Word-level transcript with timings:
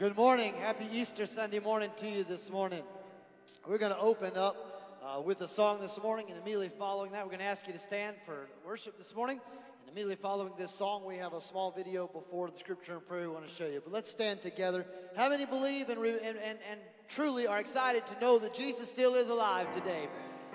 Good 0.00 0.16
morning. 0.16 0.54
Happy 0.54 0.86
Easter 0.94 1.26
Sunday 1.26 1.58
morning 1.58 1.90
to 1.98 2.08
you 2.08 2.24
this 2.24 2.50
morning. 2.50 2.82
We're 3.68 3.76
going 3.76 3.92
to 3.92 3.98
open 3.98 4.34
up 4.34 4.56
uh, 5.04 5.20
with 5.20 5.42
a 5.42 5.46
song 5.46 5.82
this 5.82 6.02
morning, 6.02 6.30
and 6.30 6.38
immediately 6.38 6.70
following 6.78 7.12
that, 7.12 7.26
we're 7.26 7.32
going 7.32 7.40
to 7.40 7.44
ask 7.44 7.66
you 7.66 7.74
to 7.74 7.78
stand 7.78 8.16
for 8.24 8.48
worship 8.64 8.96
this 8.96 9.14
morning. 9.14 9.38
And 9.82 9.90
immediately 9.90 10.16
following 10.16 10.54
this 10.56 10.70
song, 10.70 11.04
we 11.04 11.18
have 11.18 11.34
a 11.34 11.40
small 11.42 11.70
video 11.70 12.06
before 12.06 12.48
the 12.50 12.58
scripture 12.58 12.94
and 12.94 13.06
prayer 13.06 13.28
we 13.28 13.34
want 13.34 13.46
to 13.46 13.54
show 13.54 13.66
you. 13.66 13.82
But 13.84 13.92
let's 13.92 14.10
stand 14.10 14.40
together. 14.40 14.86
How 15.18 15.28
many 15.28 15.44
believe 15.44 15.90
and, 15.90 16.00
re- 16.00 16.18
and, 16.24 16.38
and, 16.38 16.58
and 16.70 16.80
truly 17.08 17.46
are 17.46 17.60
excited 17.60 18.06
to 18.06 18.20
know 18.20 18.38
that 18.38 18.54
Jesus 18.54 18.88
still 18.88 19.16
is 19.16 19.28
alive 19.28 19.70
today? 19.74 20.08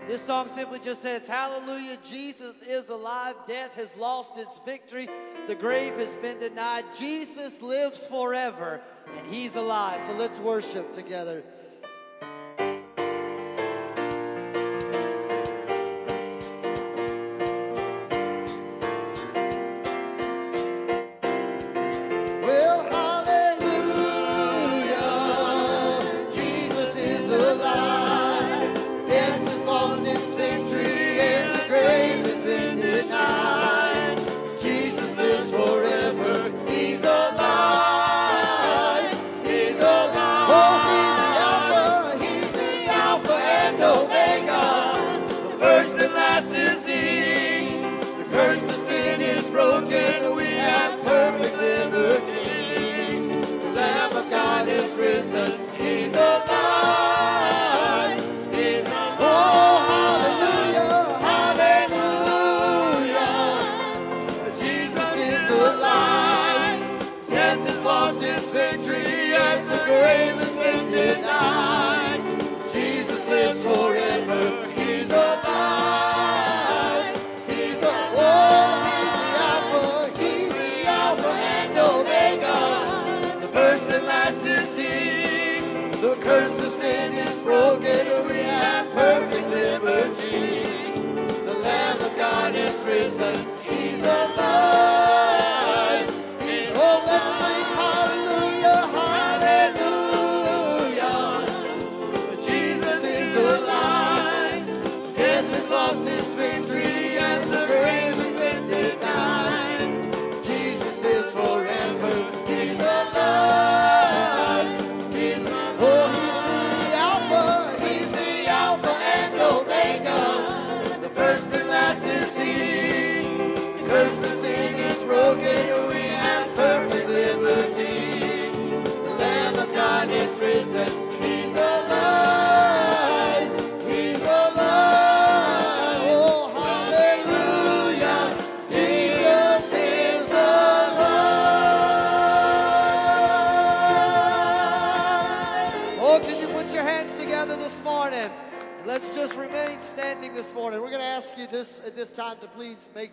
This 0.07 0.21
song 0.21 0.49
simply 0.49 0.79
just 0.79 1.01
says, 1.01 1.27
Hallelujah, 1.27 1.97
Jesus 2.07 2.55
is 2.61 2.89
alive. 2.89 3.35
Death 3.47 3.73
has 3.75 3.95
lost 3.97 4.37
its 4.37 4.59
victory. 4.65 5.09
The 5.47 5.55
grave 5.55 5.95
has 5.95 6.15
been 6.17 6.39
denied. 6.39 6.85
Jesus 6.97 7.61
lives 7.61 8.05
forever, 8.05 8.81
and 9.17 9.27
He's 9.27 9.55
alive. 9.55 10.03
So 10.05 10.13
let's 10.13 10.39
worship 10.39 10.93
together. 10.93 11.43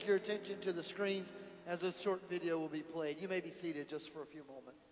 Your 0.06 0.16
attention 0.16 0.58
to 0.60 0.72
the 0.72 0.82
screens 0.82 1.32
as 1.66 1.80
this 1.80 2.00
short 2.00 2.22
video 2.28 2.58
will 2.58 2.68
be 2.68 2.82
played. 2.82 3.20
You 3.20 3.28
may 3.28 3.40
be 3.40 3.50
seated 3.50 3.88
just 3.88 4.12
for 4.12 4.22
a 4.22 4.26
few 4.26 4.42
moments. 4.48 4.91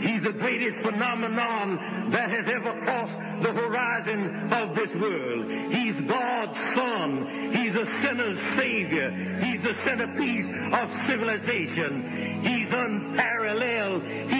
He's 0.00 0.22
the 0.22 0.32
greatest 0.32 0.80
phenomenon 0.82 2.10
that 2.12 2.30
has 2.30 2.46
ever 2.48 2.80
crossed 2.84 3.18
the 3.42 3.52
horizon 3.52 4.52
of 4.52 4.74
this 4.74 4.90
world. 5.00 5.72
He's 5.72 6.00
God's 6.08 6.58
Son. 6.74 7.52
He's 7.52 7.74
a 7.76 7.86
sinner's 8.02 8.38
Savior. 8.56 9.10
He's 9.44 9.62
the 9.62 9.74
centerpiece 9.84 10.46
of 10.72 10.90
civilization. 11.06 12.40
He's 12.42 12.68
unparalleled. 12.72 14.02
He's 14.02 14.39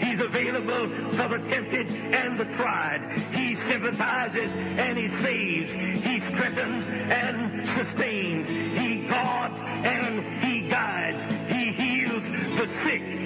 He's 0.00 0.20
available 0.20 0.88
for 1.10 1.28
the 1.28 1.38
tempted 1.48 1.88
and 1.88 2.38
the 2.38 2.44
tried. 2.56 3.18
He 3.32 3.56
sympathizes 3.68 4.50
and 4.52 4.96
he 4.96 5.08
saves. 5.22 6.02
He 6.02 6.20
strengthens 6.20 6.84
and 7.10 7.68
sustains. 7.76 8.48
He 8.78 9.08
guards 9.08 9.54
and 9.56 10.24
he 10.44 10.68
guides. 10.68 11.34
He 11.48 11.72
heals 11.72 12.22
the 12.56 12.68
sick. 12.84 13.25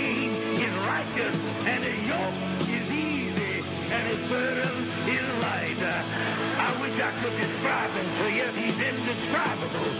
Reign 0.00 0.32
is 0.56 0.74
righteous. 0.88 1.36
And 1.68 1.84
his 1.84 2.00
yoke 2.08 2.40
is 2.72 2.88
easy. 2.88 3.60
And 3.92 4.02
his 4.08 4.22
burden 4.32 4.74
is 5.04 5.26
light. 5.44 5.80
I 5.80 6.70
wish 6.80 6.96
I 7.00 7.12
could 7.20 7.36
describe 7.36 7.92
him 7.92 8.08
to 8.20 8.26
you. 8.32 8.46
He's 8.56 8.78
indescribable. 8.80 9.92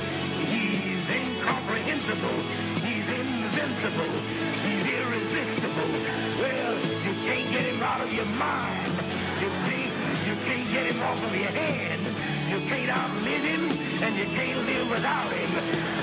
He's 0.49 1.05
incomprehensible. 1.05 2.39
He's 2.81 3.09
invincible. 3.21 4.15
He's 4.65 4.85
irresistible. 4.89 5.93
Well, 6.41 6.75
you 7.05 7.15
can't 7.29 7.49
get 7.53 7.65
him 7.69 7.83
out 7.83 8.01
of 8.01 8.13
your 8.13 8.31
mind. 8.41 8.93
You 9.41 9.51
can't, 9.69 9.95
you 10.29 10.35
can't 10.49 10.69
get 10.73 10.85
him 10.93 11.01
off 11.03 11.21
of 11.25 11.35
your 11.37 11.53
hand. 11.53 12.03
You 12.49 12.59
can't 12.69 12.91
outlive 12.91 13.45
him, 13.53 13.63
and 14.05 14.13
you 14.17 14.29
can't 14.37 14.61
live 14.67 14.91
without 14.91 15.31
him. 15.33 15.51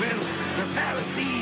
Well, 0.00 0.20
the 0.58 0.66
Pharisees 0.74 1.37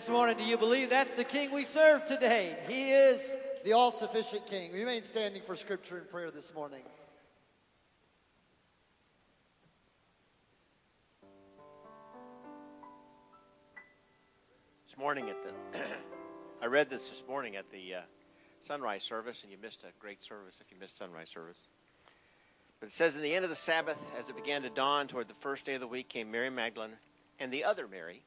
this 0.00 0.08
morning? 0.08 0.38
Do 0.38 0.44
you 0.44 0.56
believe 0.56 0.88
that's 0.88 1.12
the 1.12 1.24
King 1.24 1.52
we 1.52 1.64
serve 1.64 2.06
today? 2.06 2.56
He 2.66 2.90
is 2.90 3.36
the 3.64 3.74
all 3.74 3.90
sufficient 3.90 4.46
King. 4.46 4.72
We 4.72 4.80
remain 4.80 5.02
standing 5.02 5.42
for 5.42 5.54
scripture 5.54 5.98
and 5.98 6.08
prayer 6.08 6.30
this 6.30 6.54
morning. 6.54 6.80
This 14.88 14.96
morning 14.96 15.28
at 15.28 15.36
the, 15.42 15.78
I 16.62 16.66
read 16.68 16.88
this 16.88 17.06
this 17.10 17.22
morning 17.28 17.56
at 17.56 17.70
the 17.70 17.96
uh, 17.96 18.00
sunrise 18.62 19.02
service, 19.02 19.42
and 19.42 19.52
you 19.52 19.58
missed 19.60 19.84
a 19.84 19.92
great 20.00 20.24
service 20.24 20.62
if 20.62 20.72
you 20.72 20.78
missed 20.80 20.96
sunrise 20.96 21.28
service. 21.28 21.68
But 22.80 22.88
it 22.88 22.92
says, 22.92 23.16
in 23.16 23.20
the 23.20 23.34
end 23.34 23.44
of 23.44 23.50
the 23.50 23.56
Sabbath, 23.56 23.98
as 24.18 24.30
it 24.30 24.36
began 24.36 24.62
to 24.62 24.70
dawn 24.70 25.08
toward 25.08 25.28
the 25.28 25.34
first 25.34 25.66
day 25.66 25.74
of 25.74 25.82
the 25.82 25.86
week, 25.86 26.08
came 26.08 26.30
Mary 26.30 26.48
Magdalene 26.48 26.96
and 27.38 27.52
the 27.52 27.64
other 27.64 27.86
Mary 27.86 28.22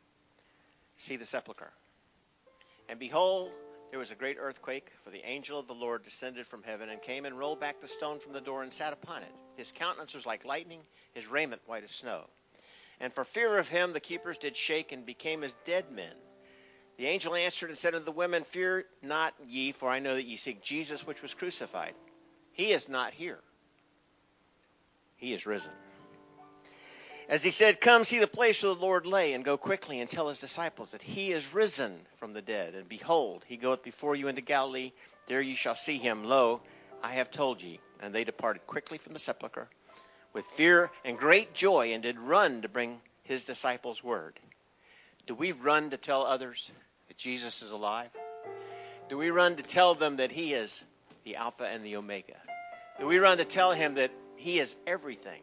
see 0.98 1.16
the 1.16 1.26
sepulchre. 1.26 1.72
And 2.90 3.00
behold, 3.00 3.52
there 3.90 4.00
was 4.00 4.12
a 4.12 4.16
great 4.16 4.38
earthquake, 4.40 4.90
for 5.04 5.12
the 5.12 5.24
angel 5.26 5.60
of 5.60 5.68
the 5.68 5.74
Lord 5.74 6.04
descended 6.04 6.48
from 6.48 6.64
heaven 6.64 6.90
and 6.90 7.02
came 7.02 7.26
and 7.26 7.38
rolled 7.38 7.60
back 7.60 7.80
the 7.80 7.88
stone 7.88 8.20
from 8.20 8.34
the 8.34 8.42
door 8.42 8.64
and 8.64 8.74
sat 8.74 8.92
upon 8.92 9.22
it. 9.22 9.32
His 9.56 9.72
countenance 9.72 10.14
was 10.14 10.26
like 10.26 10.46
lightning, 10.46 10.82
his 11.14 11.28
raiment 11.28 11.62
white 11.68 11.84
as 11.84 11.92
snow. 11.92 12.26
And 13.00 13.14
for 13.14 13.24
fear 13.24 13.58
of 13.58 13.68
him, 13.68 13.94
the 13.94 14.00
keepers 14.00 14.38
did 14.38 14.58
shake 14.58 14.92
and 14.92 15.06
became 15.06 15.44
as 15.44 15.54
dead 15.66 15.92
men. 15.92 16.14
The 16.98 17.08
angel 17.08 17.36
answered 17.36 17.70
and 17.70 17.78
said 17.78 17.96
unto 17.96 18.06
the 18.06 18.12
women, 18.12 18.44
Fear 18.44 18.86
not 19.02 19.34
ye, 19.48 19.72
for 19.72 19.90
I 19.90 20.00
know 20.00 20.16
that 20.16 20.26
ye 20.26 20.38
seek 20.38 20.64
Jesus, 20.64 21.06
which 21.06 21.22
was 21.22 21.34
crucified. 21.34 21.94
He 22.52 22.72
is 22.72 22.88
not 22.88 23.14
here. 23.14 23.40
He 25.16 25.34
is 25.34 25.46
risen. 25.46 25.72
As 27.30 27.44
he 27.44 27.52
said, 27.52 27.80
Come 27.80 28.04
see 28.04 28.20
the 28.20 28.28
place 28.28 28.62
where 28.62 28.74
the 28.74 28.82
Lord 28.82 29.06
lay, 29.06 29.34
and 29.34 29.44
go 29.44 29.58
quickly 29.58 30.00
and 30.00 30.10
tell 30.10 30.30
his 30.30 30.40
disciples 30.40 30.92
that 30.92 31.02
he 31.02 31.32
is 31.32 31.54
risen 31.54 32.00
from 32.18 32.34
the 32.34 32.42
dead. 32.42 32.76
And 32.76 32.88
behold, 32.88 33.46
he 33.48 33.58
goeth 33.58 33.84
before 33.84 34.16
you 34.16 34.28
into 34.28 34.42
Galilee. 34.42 34.92
There 35.28 35.42
ye 35.42 35.56
shall 35.56 35.76
see 35.76 35.98
him. 35.98 36.26
Lo, 36.26 36.62
I 37.02 37.14
have 37.14 37.32
told 37.32 37.62
ye. 37.62 37.80
And 38.02 38.14
they 38.14 38.24
departed 38.24 38.68
quickly 38.68 38.98
from 38.98 39.14
the 39.14 39.20
sepulchre 39.20 39.70
with 40.34 40.46
fear 40.46 40.92
and 41.06 41.18
great 41.18 41.54
joy, 41.54 41.94
and 41.94 42.04
did 42.04 42.20
run 42.20 42.64
to 42.64 42.68
bring 42.68 43.00
his 43.24 43.46
disciples 43.46 44.04
word. 44.04 44.40
Do 45.28 45.36
we 45.36 45.52
run 45.52 45.92
to 45.92 45.98
tell 45.98 46.24
others 46.24 46.70
that 47.08 47.18
Jesus 47.18 47.62
is 47.62 47.72
alive? 47.72 48.10
Do 49.10 49.18
we 49.18 49.30
run 49.30 49.56
to 49.56 49.64
tell 49.64 49.94
them 49.96 50.18
that 50.18 50.32
he 50.32 50.54
is 50.54 50.84
the 51.24 51.38
Alpha 51.38 51.66
and 51.66 51.86
the 51.86 51.96
Omega? 51.96 52.36
Do 53.00 53.06
we 53.06 53.20
run 53.20 53.38
to 53.38 53.46
tell 53.46 53.72
him 53.72 53.96
that 53.96 54.12
he 54.36 54.60
is 54.60 54.76
everything? 54.86 55.42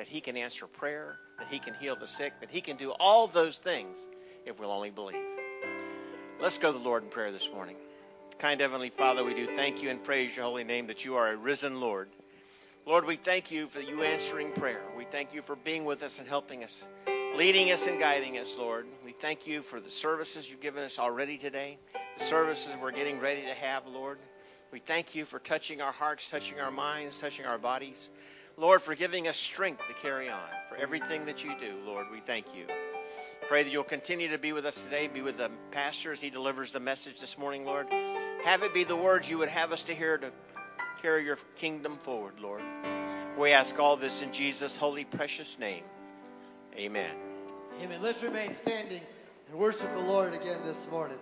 That 0.00 0.08
he 0.08 0.22
can 0.22 0.38
answer 0.38 0.66
prayer, 0.66 1.18
that 1.38 1.48
he 1.48 1.58
can 1.58 1.74
heal 1.74 1.94
the 1.94 2.06
sick, 2.06 2.32
that 2.40 2.48
he 2.48 2.62
can 2.62 2.78
do 2.78 2.90
all 2.90 3.26
those 3.26 3.58
things 3.58 4.06
if 4.46 4.58
we'll 4.58 4.72
only 4.72 4.88
believe. 4.88 5.22
Let's 6.40 6.56
go 6.56 6.72
to 6.72 6.78
the 6.78 6.82
Lord 6.82 7.02
in 7.02 7.10
prayer 7.10 7.30
this 7.30 7.50
morning. 7.52 7.76
Kind 8.38 8.62
Heavenly 8.62 8.88
Father, 8.88 9.22
we 9.22 9.34
do 9.34 9.44
thank 9.54 9.82
you 9.82 9.90
and 9.90 10.02
praise 10.02 10.34
your 10.34 10.46
holy 10.46 10.64
name 10.64 10.86
that 10.86 11.04
you 11.04 11.16
are 11.16 11.30
a 11.30 11.36
risen 11.36 11.82
Lord. 11.82 12.08
Lord, 12.86 13.04
we 13.04 13.16
thank 13.16 13.50
you 13.50 13.66
for 13.66 13.80
you 13.80 14.02
answering 14.02 14.52
prayer. 14.52 14.80
We 14.96 15.04
thank 15.04 15.34
you 15.34 15.42
for 15.42 15.54
being 15.54 15.84
with 15.84 16.02
us 16.02 16.18
and 16.18 16.26
helping 16.26 16.64
us, 16.64 16.82
leading 17.36 17.70
us 17.70 17.86
and 17.86 18.00
guiding 18.00 18.38
us, 18.38 18.56
Lord. 18.56 18.86
We 19.04 19.12
thank 19.12 19.46
you 19.46 19.60
for 19.60 19.80
the 19.80 19.90
services 19.90 20.50
you've 20.50 20.62
given 20.62 20.82
us 20.82 20.98
already 20.98 21.36
today, 21.36 21.76
the 22.16 22.24
services 22.24 22.74
we're 22.80 22.92
getting 22.92 23.20
ready 23.20 23.42
to 23.42 23.54
have, 23.54 23.86
Lord. 23.86 24.16
We 24.72 24.78
thank 24.78 25.14
you 25.14 25.26
for 25.26 25.38
touching 25.38 25.82
our 25.82 25.92
hearts, 25.92 26.30
touching 26.30 26.58
our 26.58 26.70
minds, 26.70 27.20
touching 27.20 27.44
our 27.44 27.58
bodies. 27.58 28.08
Lord, 28.60 28.82
for 28.82 28.94
giving 28.94 29.26
us 29.26 29.38
strength 29.38 29.82
to 29.88 29.94
carry 29.94 30.28
on. 30.28 30.38
For 30.68 30.76
everything 30.76 31.24
that 31.24 31.42
you 31.42 31.52
do, 31.58 31.74
Lord, 31.86 32.06
we 32.12 32.18
thank 32.18 32.44
you. 32.54 32.66
Pray 33.48 33.62
that 33.62 33.70
you'll 33.70 33.82
continue 33.82 34.28
to 34.28 34.38
be 34.38 34.52
with 34.52 34.66
us 34.66 34.84
today, 34.84 35.08
be 35.08 35.22
with 35.22 35.38
the 35.38 35.50
pastor 35.70 36.12
as 36.12 36.20
he 36.20 36.28
delivers 36.28 36.72
the 36.72 36.78
message 36.78 37.20
this 37.20 37.38
morning, 37.38 37.64
Lord. 37.64 37.88
Have 38.44 38.62
it 38.62 38.74
be 38.74 38.84
the 38.84 38.94
words 38.94 39.30
you 39.30 39.38
would 39.38 39.48
have 39.48 39.72
us 39.72 39.84
to 39.84 39.94
hear 39.94 40.18
to 40.18 40.30
carry 41.00 41.24
your 41.24 41.38
kingdom 41.56 41.96
forward, 41.96 42.38
Lord. 42.38 42.60
We 43.38 43.52
ask 43.52 43.78
all 43.78 43.96
this 43.96 44.20
in 44.20 44.30
Jesus' 44.30 44.76
holy, 44.76 45.06
precious 45.06 45.58
name. 45.58 45.84
Amen. 46.76 47.16
Amen. 47.80 48.02
Let's 48.02 48.22
remain 48.22 48.52
standing 48.52 49.00
and 49.48 49.58
worship 49.58 49.90
the 49.94 50.00
Lord 50.00 50.34
again 50.34 50.58
this 50.66 50.88
morning. 50.90 51.18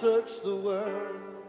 Searched 0.00 0.42
the 0.42 0.54
world. 0.56 1.45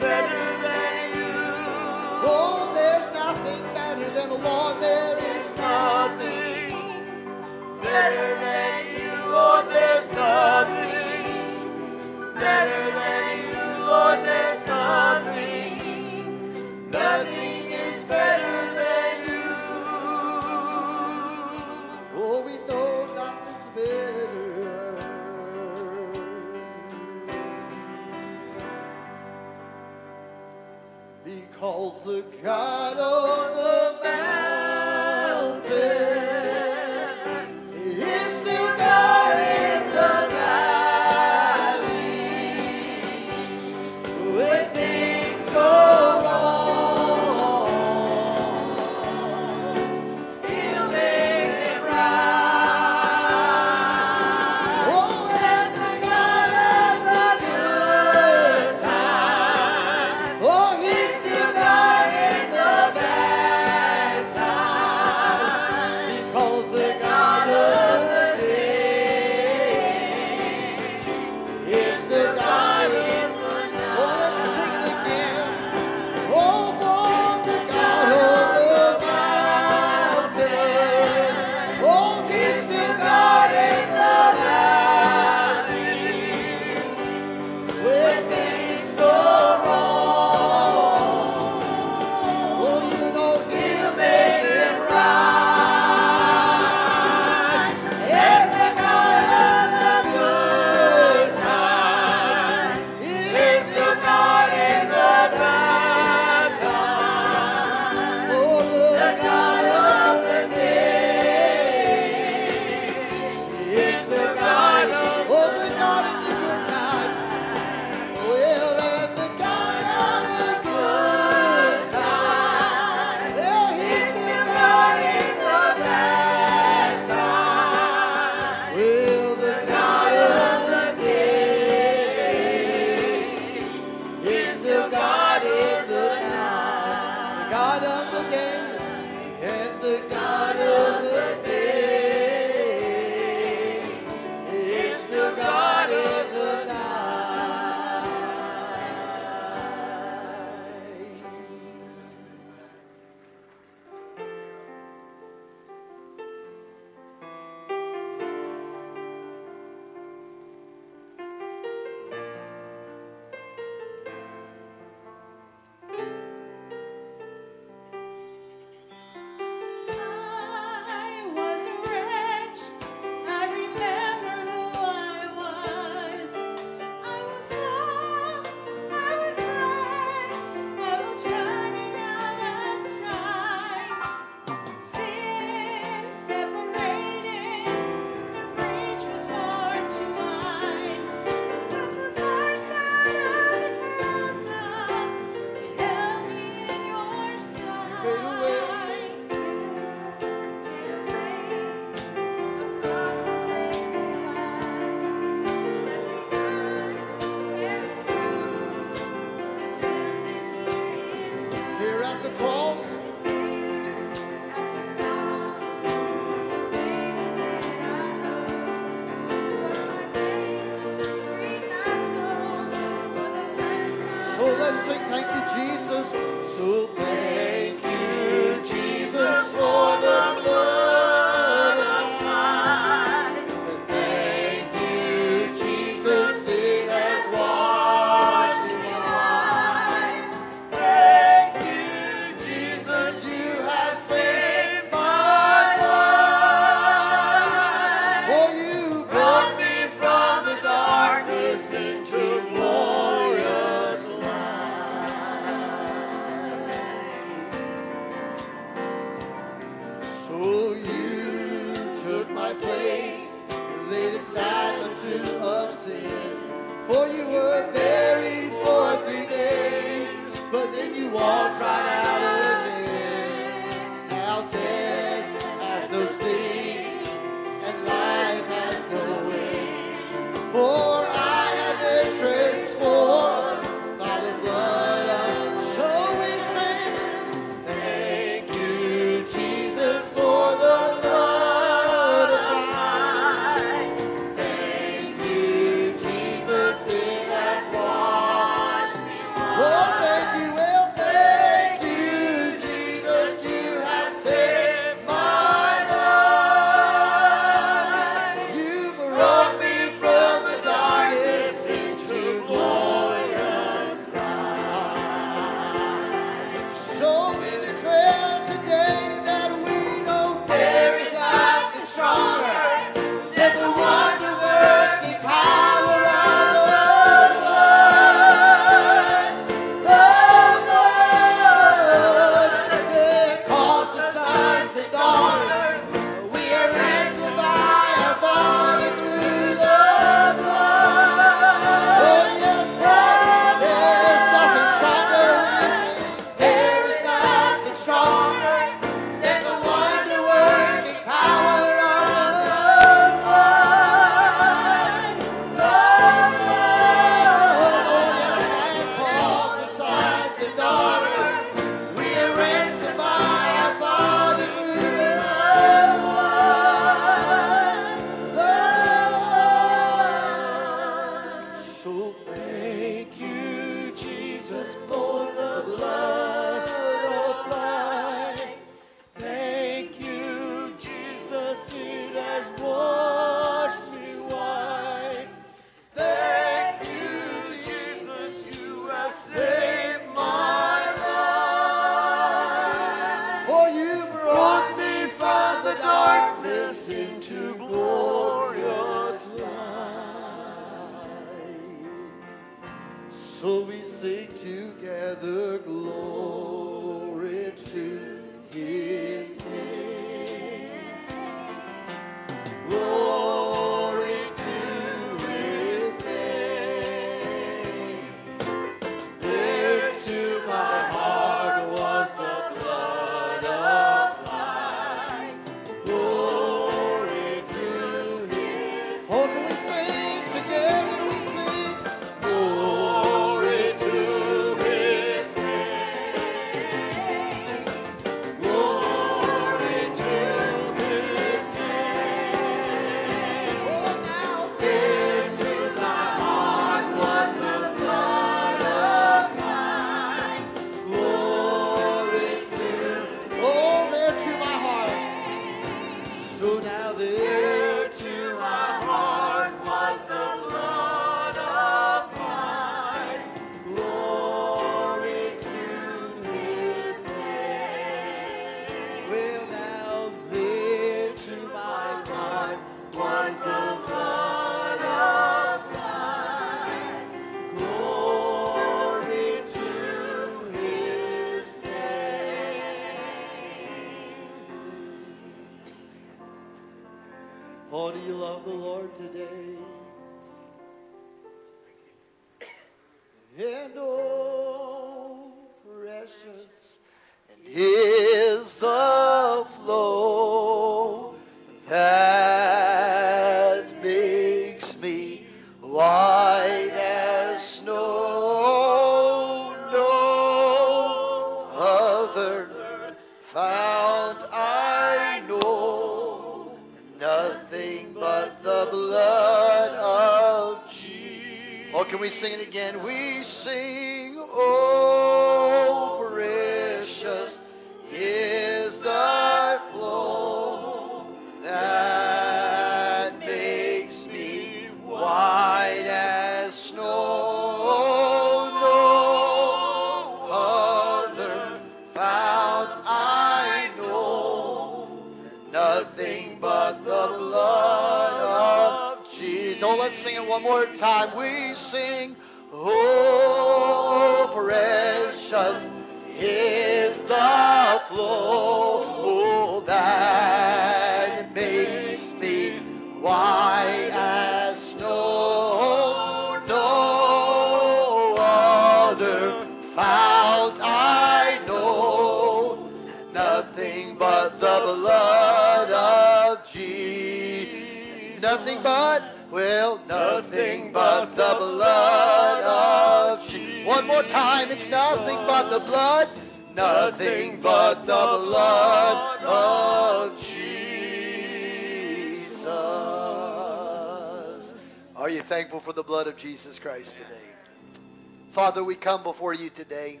Father, 598.48 598.64
we 598.64 598.76
come 598.76 599.02
before 599.02 599.34
you 599.34 599.50
today. 599.50 600.00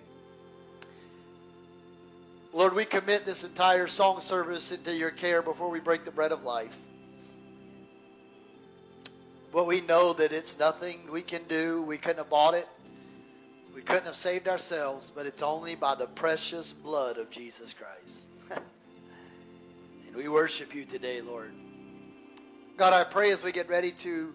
Lord, 2.54 2.72
we 2.72 2.86
commit 2.86 3.26
this 3.26 3.44
entire 3.44 3.86
song 3.88 4.22
service 4.22 4.72
into 4.72 4.96
your 4.96 5.10
care 5.10 5.42
before 5.42 5.68
we 5.68 5.80
break 5.80 6.06
the 6.06 6.10
bread 6.10 6.32
of 6.32 6.44
life. 6.44 6.74
But 9.52 9.66
we 9.66 9.82
know 9.82 10.14
that 10.14 10.32
it's 10.32 10.58
nothing 10.58 11.10
we 11.12 11.20
can 11.20 11.42
do. 11.46 11.82
We 11.82 11.98
couldn't 11.98 12.16
have 12.16 12.30
bought 12.30 12.54
it. 12.54 12.66
We 13.74 13.82
couldn't 13.82 14.06
have 14.06 14.16
saved 14.16 14.48
ourselves, 14.48 15.12
but 15.14 15.26
it's 15.26 15.42
only 15.42 15.74
by 15.74 15.94
the 15.96 16.06
precious 16.06 16.72
blood 16.72 17.18
of 17.18 17.28
Jesus 17.28 17.74
Christ. 17.74 18.30
and 20.06 20.16
we 20.16 20.26
worship 20.26 20.74
you 20.74 20.86
today, 20.86 21.20
Lord. 21.20 21.52
God, 22.78 22.94
I 22.94 23.04
pray 23.04 23.30
as 23.30 23.42
we 23.42 23.52
get 23.52 23.68
ready 23.68 23.90
to 23.90 24.32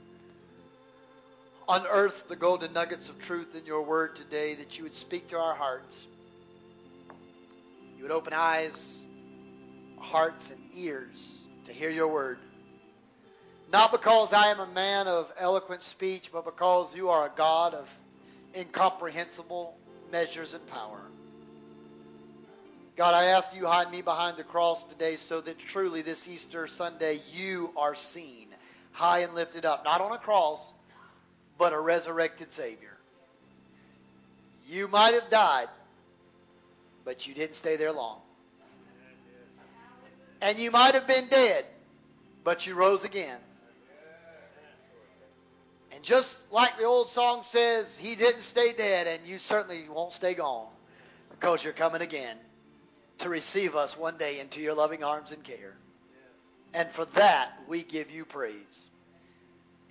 unearth 1.68 2.28
the 2.28 2.36
golden 2.36 2.74
nuggets 2.74 3.09
of 3.09 3.20
truth 3.20 3.55
in 3.55 3.66
your 3.66 3.84
word 3.84 4.16
today 4.16 4.55
that 4.55 4.78
you 4.78 4.84
would 4.84 4.95
speak 4.95 5.28
to 5.30 5.38
our 5.38 5.53
hearts. 5.53 6.07
You 7.97 8.03
would 8.03 8.11
open 8.11 8.34
eyes, 8.34 9.05
hearts, 9.99 10.51
and 10.51 10.59
ears 10.76 11.39
to 11.66 11.74
hear 11.74 11.89
your 11.89 12.07
word. 12.07 12.39
Not 13.72 13.91
because 13.91 14.34
I 14.34 14.47
am 14.47 14.59
a 14.59 14.68
man 14.68 15.07
of 15.07 15.32
eloquent 15.38 15.82
speech, 15.82 16.30
but 16.32 16.45
because 16.45 16.95
you 16.95 17.09
are 17.09 17.26
a 17.26 17.32
God 17.36 17.74
of 17.74 17.99
incomprehensible 18.55 19.76
measures 20.11 20.53
and 20.53 20.66
power. 20.68 21.01
God, 22.95 23.16
I 23.16 23.26
ask 23.26 23.55
you 23.55 23.66
hide 23.66 23.89
me 23.89 24.03
behind 24.03 24.38
the 24.38 24.43
cross 24.43 24.84
today 24.84 25.16
so 25.16 25.41
that 25.41 25.57
truly 25.57 26.03
this 26.03 26.28
Easter 26.28 26.68
Sunday 26.68 27.20
you 27.34 27.74
are 27.76 27.95
seen 27.95 28.49
high 28.91 29.20
and 29.20 29.34
lifted 29.34 29.66
up, 29.66 29.84
not 29.84 29.99
on 30.01 30.11
a 30.11 30.18
cross, 30.20 30.74
but 31.64 31.72
a 31.72 31.80
resurrected 31.80 32.51
Savior. 32.51 32.97
You 34.68 34.89
might 34.89 35.14
have 35.14 35.30
died, 35.30 35.70
but 37.05 37.26
you 37.26 37.34
didn't 37.34 37.55
stay 37.55 37.78
there 37.78 37.93
long. 37.93 38.20
And 40.41 40.59
you 40.59 40.72
might 40.72 40.93
have 40.95 41.07
been 41.07 41.30
dead, 41.30 41.64
but 42.43 42.68
you 42.68 42.76
rose 42.76 43.05
again. 43.05 43.39
And 45.93 46.03
just 46.03 46.51
like 46.51 46.78
the 46.78 46.84
old 46.84 47.07
song 47.07 47.43
says, 47.43 47.97
He 47.97 48.18
didn't 48.18 48.41
stay 48.41 48.74
dead, 48.74 49.07
and 49.07 49.26
you 49.26 49.38
certainly 49.38 49.88
won't 49.88 50.11
stay 50.11 50.34
gone 50.34 50.68
because 51.30 51.64
you're 51.64 51.72
coming 51.72 52.01
again 52.01 52.36
to 53.20 53.30
receive 53.30 53.78
us 53.78 53.97
one 53.97 54.18
day 54.18 54.41
into 54.41 54.61
your 54.61 54.74
loving 54.74 55.01
arms 55.01 55.32
and 55.32 55.41
care. 55.41 55.78
And 56.74 56.89
for 56.89 57.05
that, 57.05 57.57
we 57.70 57.84
give 57.84 58.11
you 58.11 58.26
praise. 58.26 58.89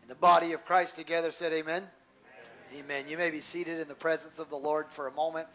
And 0.03 0.11
the 0.11 0.17
body 0.17 0.53
of 0.53 0.65
Christ 0.65 0.97
together 0.97 1.31
said, 1.31 1.53
Amen. 1.53 1.83
Amen. 2.73 2.85
Amen. 2.85 3.05
You 3.09 3.17
may 3.17 3.31
be 3.31 3.41
seated 3.41 3.81
in 3.81 3.89
the 3.89 3.95
presence 3.95 4.39
of 4.39 4.51
the 4.51 4.57
Lord 4.57 4.87
for 4.91 5.07
a 5.07 5.13
moment. 5.13 5.49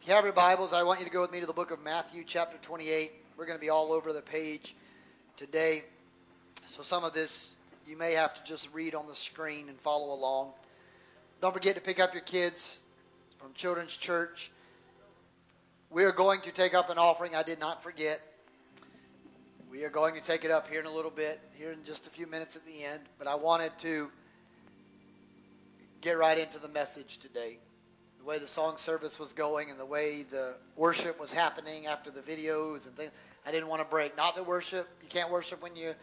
If 0.00 0.08
you 0.08 0.14
have 0.14 0.24
your 0.24 0.32
Bibles, 0.32 0.72
I 0.72 0.82
want 0.82 0.98
you 0.98 1.06
to 1.06 1.12
go 1.12 1.20
with 1.20 1.32
me 1.32 1.40
to 1.40 1.46
the 1.46 1.52
book 1.52 1.70
of 1.70 1.82
Matthew, 1.82 2.24
chapter 2.26 2.58
28. 2.62 3.12
We're 3.36 3.46
going 3.46 3.58
to 3.58 3.60
be 3.60 3.70
all 3.70 3.92
over 3.92 4.12
the 4.12 4.22
page 4.22 4.74
today. 5.36 5.84
So 6.66 6.82
some 6.82 7.04
of 7.04 7.12
this 7.12 7.54
you 7.86 7.96
may 7.96 8.12
have 8.12 8.34
to 8.34 8.44
just 8.44 8.68
read 8.72 8.94
on 8.94 9.06
the 9.06 9.14
screen 9.14 9.68
and 9.68 9.78
follow 9.80 10.14
along. 10.14 10.52
Don't 11.40 11.52
forget 11.52 11.74
to 11.74 11.80
pick 11.80 12.00
up 12.00 12.14
your 12.14 12.22
kids 12.22 12.80
from 13.38 13.52
Children's 13.54 13.96
Church. 13.96 14.50
We 15.90 16.04
are 16.04 16.12
going 16.12 16.40
to 16.42 16.52
take 16.52 16.74
up 16.74 16.90
an 16.90 16.98
offering. 16.98 17.34
I 17.34 17.42
did 17.42 17.60
not 17.60 17.82
forget. 17.82 18.20
We 19.72 19.84
are 19.84 19.88
going 19.88 20.14
to 20.16 20.20
take 20.20 20.44
it 20.44 20.50
up 20.50 20.68
here 20.68 20.80
in 20.80 20.86
a 20.86 20.92
little 20.92 21.10
bit, 21.10 21.40
here 21.54 21.72
in 21.72 21.82
just 21.82 22.06
a 22.06 22.10
few 22.10 22.26
minutes 22.26 22.56
at 22.56 22.66
the 22.66 22.84
end. 22.84 23.00
But 23.18 23.26
I 23.26 23.36
wanted 23.36 23.72
to 23.78 24.10
get 26.02 26.18
right 26.18 26.36
into 26.36 26.58
the 26.58 26.68
message 26.68 27.16
today. 27.16 27.56
The 28.18 28.24
way 28.26 28.38
the 28.38 28.46
song 28.46 28.76
service 28.76 29.18
was 29.18 29.32
going 29.32 29.70
and 29.70 29.80
the 29.80 29.86
way 29.86 30.24
the 30.24 30.56
worship 30.76 31.18
was 31.18 31.32
happening 31.32 31.86
after 31.86 32.10
the 32.10 32.20
videos 32.20 32.86
and 32.86 32.94
things. 32.94 33.12
I 33.46 33.50
didn't 33.50 33.68
want 33.68 33.80
to 33.80 33.88
break. 33.88 34.14
Not 34.14 34.36
the 34.36 34.42
worship. 34.42 34.86
You 35.02 35.08
can't 35.08 35.30
worship 35.30 35.62
when 35.62 35.74
you 35.74 35.94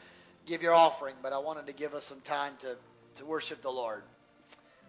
give 0.48 0.64
your 0.64 0.74
offering, 0.74 1.14
but 1.22 1.32
I 1.32 1.38
wanted 1.38 1.68
to 1.68 1.74
give 1.74 1.94
us 1.94 2.06
some 2.06 2.22
time 2.22 2.54
to, 2.62 2.76
to 3.18 3.26
worship 3.26 3.62
the 3.62 3.70
Lord. 3.70 4.02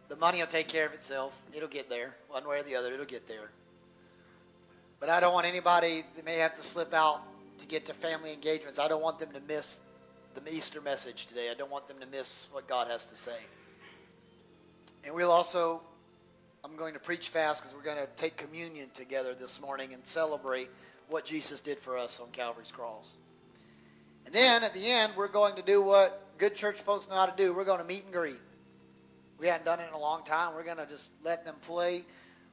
The 0.09 0.17
money 0.17 0.39
will 0.39 0.47
take 0.47 0.69
care 0.69 0.87
of 0.87 0.95
itself. 0.95 1.39
It'll 1.55 1.69
get 1.69 1.91
there. 1.91 2.17
One 2.31 2.49
way 2.49 2.61
or 2.61 2.63
the 2.63 2.77
other, 2.77 2.95
it'll 2.95 3.05
get 3.05 3.29
there. 3.29 3.51
But 5.01 5.11
I 5.11 5.21
don't 5.21 5.35
want 5.35 5.45
anybody 5.45 6.03
that 6.17 6.25
may 6.25 6.39
have 6.39 6.57
to 6.57 6.63
slip 6.63 6.95
out 6.95 7.21
to 7.61 7.67
get 7.67 7.87
to 7.87 7.95
family 7.95 8.33
engagements. 8.33 8.79
I 8.79 8.89
don't 8.89 9.03
want 9.03 9.19
them 9.19 9.31
to 9.33 9.41
miss 9.41 9.79
the 10.35 10.53
Easter 10.53 10.81
message 10.81 11.27
today. 11.27 11.51
I 11.51 11.55
don't 11.55 11.71
want 11.71 11.89
them 11.89 11.99
to 12.01 12.07
miss 12.07 12.47
what 12.53 12.69
God 12.69 12.89
has 12.89 13.07
to 13.07 13.17
say. 13.17 13.37
And 15.05 15.15
we'll 15.15 15.33
also, 15.33 15.81
I'm 16.65 16.77
going 16.77 16.95
to 16.95 17.01
preach 17.01 17.29
fast 17.29 17.63
because 17.63 17.75
we're 17.75 17.83
going 17.83 17.97
to 17.97 18.09
take 18.17 18.37
communion 18.37 18.89
together 18.95 19.35
this 19.35 19.61
morning 19.61 19.93
and 19.95 20.05
celebrate 20.07 20.69
what 21.09 21.25
Jesus 21.25 21.61
did 21.61 21.79
for 21.79 21.99
us 21.99 22.21
on 22.21 22.29
Calvary's 22.31 22.71
cross. 22.71 23.09
And 24.27 24.35
then 24.35 24.63
at 24.63 24.75
the 24.75 24.87
end, 24.87 25.15
we're 25.17 25.29
going 25.29 25.57
to 25.57 25.63
do 25.63 25.83
what 25.83 26.23
good 26.39 26.55
church 26.55 26.77
folks 26.77 27.09
know 27.09 27.17
how 27.17 27.27
to 27.27 27.37
do. 27.37 27.55
We're 27.55 27.65
going 27.65 27.81
to 27.81 27.87
meet 27.87 28.05
and 28.05 28.13
greet. 28.13 28.39
We 29.39 29.47
hadn't 29.47 29.65
done 29.65 29.81
it 29.81 29.89
in 29.89 29.95
a 29.95 29.99
long 29.99 30.23
time. 30.25 30.55
We're 30.55 30.65
going 30.65 30.77
to 30.77 30.87
just 30.87 31.11
let 31.25 31.45
them 31.45 31.57
play 31.63 32.05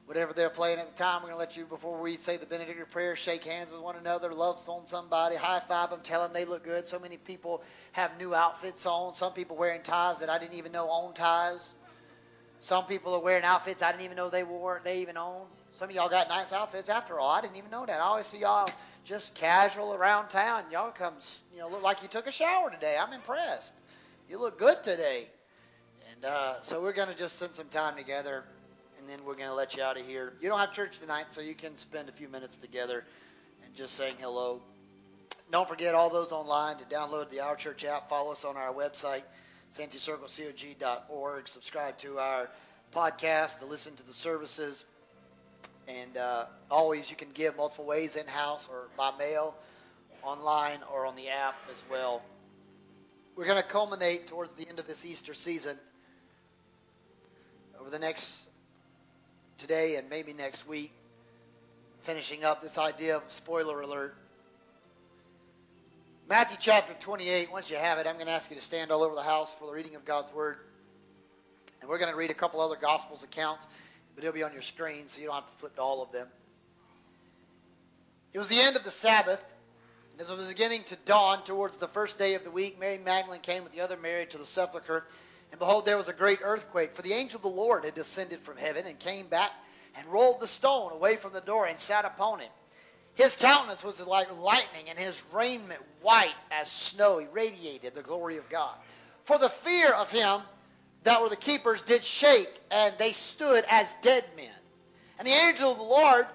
whatever 0.08 0.32
they're 0.32 0.48
playing 0.48 0.78
at 0.78 0.88
the 0.88 0.96
time. 0.96 1.20
We're 1.22 1.28
going 1.28 1.34
to 1.34 1.38
let 1.38 1.56
you, 1.58 1.66
before 1.66 2.00
we 2.00 2.16
say 2.16 2.38
the 2.38 2.46
benedictory 2.46 2.86
prayer, 2.86 3.14
shake 3.14 3.44
hands 3.44 3.70
with 3.70 3.82
one 3.82 3.94
another, 3.96 4.32
love 4.32 4.66
on 4.66 4.86
somebody, 4.86 5.36
high 5.36 5.60
five 5.68 5.90
them, 5.90 6.00
tell 6.02 6.22
them 6.22 6.32
they 6.32 6.46
look 6.46 6.64
good. 6.64 6.88
So 6.88 6.98
many 6.98 7.18
people 7.18 7.62
have 7.92 8.18
new 8.18 8.34
outfits 8.34 8.86
on. 8.86 9.12
Some 9.12 9.34
people 9.34 9.56
wearing 9.58 9.82
ties 9.82 10.20
that 10.20 10.30
I 10.30 10.38
didn't 10.38 10.54
even 10.54 10.72
know 10.72 10.88
owned 10.90 11.16
ties. 11.16 11.74
Some 12.60 12.86
people 12.86 13.14
are 13.14 13.20
wearing 13.20 13.44
outfits 13.44 13.82
I 13.82 13.90
didn't 13.90 14.04
even 14.04 14.16
know 14.16 14.30
they 14.30 14.44
wore, 14.44 14.80
they 14.82 15.02
even 15.02 15.18
own. 15.18 15.42
Some 15.72 15.90
of 15.90 15.94
y'all 15.94 16.08
got 16.08 16.30
nice 16.30 16.54
outfits 16.54 16.88
after 16.88 17.20
all. 17.20 17.30
I 17.30 17.42
didn't 17.42 17.56
even 17.56 17.70
know 17.70 17.84
that. 17.84 18.00
I 18.00 18.04
always 18.04 18.26
see 18.26 18.38
y'all 18.38 18.66
just 19.04 19.34
casual 19.34 19.92
around 19.92 20.28
town. 20.28 20.64
Y'all 20.72 20.90
come, 20.90 21.14
you 21.52 21.60
know, 21.60 21.68
look 21.68 21.82
like 21.82 22.02
you 22.02 22.08
took 22.08 22.26
a 22.26 22.32
shower 22.32 22.70
today. 22.70 22.96
I'm 22.98 23.12
impressed. 23.12 23.74
You 24.28 24.40
look 24.40 24.58
good 24.58 24.82
today. 24.82 25.28
And 26.14 26.24
uh, 26.24 26.60
so 26.60 26.80
we're 26.80 26.94
going 26.94 27.08
to 27.08 27.16
just 27.16 27.36
spend 27.36 27.54
some 27.54 27.68
time 27.68 27.96
together, 27.96 28.44
and 28.98 29.08
then 29.08 29.18
we're 29.24 29.34
going 29.34 29.48
to 29.48 29.54
let 29.54 29.76
you 29.76 29.82
out 29.82 29.98
of 29.98 30.06
here. 30.06 30.32
You 30.40 30.48
don't 30.48 30.58
have 30.58 30.72
church 30.72 30.98
tonight, 30.98 31.26
so 31.30 31.40
you 31.40 31.54
can 31.54 31.76
spend 31.76 32.08
a 32.08 32.12
few 32.12 32.28
minutes 32.28 32.56
together 32.56 33.04
and 33.64 33.74
just 33.74 33.94
saying 33.94 34.16
hello. 34.20 34.60
Don't 35.50 35.68
forget 35.68 35.94
all 35.94 36.10
those 36.10 36.32
online 36.32 36.76
to 36.78 36.84
download 36.84 37.30
the 37.30 37.40
Our 37.40 37.56
Church 37.56 37.84
app. 37.84 38.10
Follow 38.10 38.32
us 38.32 38.44
on 38.44 38.56
our 38.56 38.72
website, 38.72 39.22
santycirclecog.org. 39.72 41.48
Subscribe 41.48 41.96
to 41.98 42.18
our 42.18 42.50
podcast 42.94 43.58
to 43.58 43.66
listen 43.66 43.94
to 43.96 44.06
the 44.06 44.12
services. 44.12 44.84
And 45.86 46.16
uh, 46.18 46.46
always, 46.70 47.10
you 47.10 47.16
can 47.16 47.30
give 47.32 47.56
multiple 47.56 47.86
ways 47.86 48.16
in 48.16 48.26
house 48.26 48.68
or 48.70 48.88
by 48.96 49.12
mail, 49.18 49.56
online, 50.22 50.78
or 50.92 51.06
on 51.06 51.16
the 51.16 51.28
app 51.28 51.54
as 51.70 51.82
well. 51.90 52.22
We're 53.36 53.46
going 53.46 53.62
to 53.62 53.68
culminate 53.68 54.26
towards 54.26 54.54
the 54.54 54.68
end 54.68 54.80
of 54.80 54.86
this 54.86 55.06
Easter 55.06 55.32
season 55.32 55.78
over 57.80 57.88
the 57.88 57.98
next 57.98 58.47
today 59.58 59.96
and 59.96 60.08
maybe 60.08 60.32
next 60.32 60.66
week, 60.68 60.92
finishing 62.02 62.44
up 62.44 62.62
this 62.62 62.78
idea 62.78 63.16
of 63.16 63.22
spoiler 63.26 63.80
alert. 63.80 64.16
Matthew 66.28 66.56
chapter 66.60 66.94
28, 67.00 67.50
once 67.50 67.70
you 67.70 67.76
have 67.76 67.98
it, 67.98 68.06
I'm 68.06 68.14
going 68.14 68.26
to 68.26 68.32
ask 68.32 68.50
you 68.50 68.56
to 68.56 68.62
stand 68.62 68.92
all 68.92 69.02
over 69.02 69.14
the 69.14 69.22
house 69.22 69.52
for 69.52 69.66
the 69.66 69.72
reading 69.72 69.96
of 69.96 70.04
God's 70.04 70.32
Word. 70.32 70.58
And 71.80 71.90
we're 71.90 71.98
going 71.98 72.10
to 72.10 72.16
read 72.16 72.30
a 72.30 72.34
couple 72.34 72.60
other 72.60 72.76
Gospels 72.76 73.24
accounts, 73.24 73.66
but 74.14 74.22
it'll 74.22 74.34
be 74.34 74.42
on 74.42 74.52
your 74.52 74.62
screen, 74.62 75.08
so 75.08 75.20
you 75.20 75.26
don't 75.26 75.34
have 75.34 75.46
to 75.46 75.56
flip 75.56 75.74
to 75.76 75.82
all 75.82 76.02
of 76.02 76.12
them. 76.12 76.28
It 78.32 78.38
was 78.38 78.48
the 78.48 78.60
end 78.60 78.76
of 78.76 78.84
the 78.84 78.90
Sabbath, 78.90 79.42
and 80.12 80.20
as 80.20 80.30
it 80.30 80.36
was 80.36 80.48
beginning 80.48 80.84
to 80.84 80.96
dawn 81.04 81.42
towards 81.44 81.78
the 81.78 81.88
first 81.88 82.18
day 82.18 82.34
of 82.34 82.44
the 82.44 82.50
week, 82.50 82.78
Mary 82.78 82.98
Magdalene 82.98 83.40
came 83.40 83.64
with 83.64 83.72
the 83.72 83.80
other 83.80 83.96
Mary 83.96 84.26
to 84.26 84.38
the 84.38 84.44
sepulchre. 84.44 85.04
And 85.50 85.58
behold, 85.58 85.86
there 85.86 85.96
was 85.96 86.08
a 86.08 86.12
great 86.12 86.40
earthquake, 86.42 86.94
for 86.94 87.02
the 87.02 87.14
angel 87.14 87.38
of 87.38 87.42
the 87.42 87.48
Lord 87.48 87.84
had 87.84 87.94
descended 87.94 88.40
from 88.40 88.56
heaven 88.56 88.86
and 88.86 88.98
came 88.98 89.26
back 89.28 89.50
and 89.96 90.06
rolled 90.06 90.40
the 90.40 90.48
stone 90.48 90.92
away 90.92 91.16
from 91.16 91.32
the 91.32 91.40
door 91.40 91.66
and 91.66 91.78
sat 91.78 92.04
upon 92.04 92.40
it. 92.40 92.50
His 93.14 93.34
countenance 93.34 93.82
was 93.82 94.00
like 94.06 94.36
lightning, 94.38 94.84
and 94.88 94.98
his 94.98 95.20
raiment 95.32 95.80
white 96.02 96.34
as 96.52 96.70
snow. 96.70 97.18
He 97.18 97.26
radiated 97.26 97.94
the 97.94 98.02
glory 98.02 98.36
of 98.36 98.48
God. 98.48 98.74
For 99.24 99.38
the 99.38 99.48
fear 99.48 99.92
of 99.92 100.10
him 100.12 100.40
that 101.02 101.20
were 101.20 101.28
the 101.28 101.36
keepers 101.36 101.82
did 101.82 102.04
shake, 102.04 102.50
and 102.70 102.96
they 102.98 103.12
stood 103.12 103.64
as 103.68 103.92
dead 104.02 104.24
men. 104.36 104.50
And 105.18 105.26
the 105.26 105.32
angel 105.32 105.72
of 105.72 105.78
the 105.78 105.84
Lord 105.84 106.26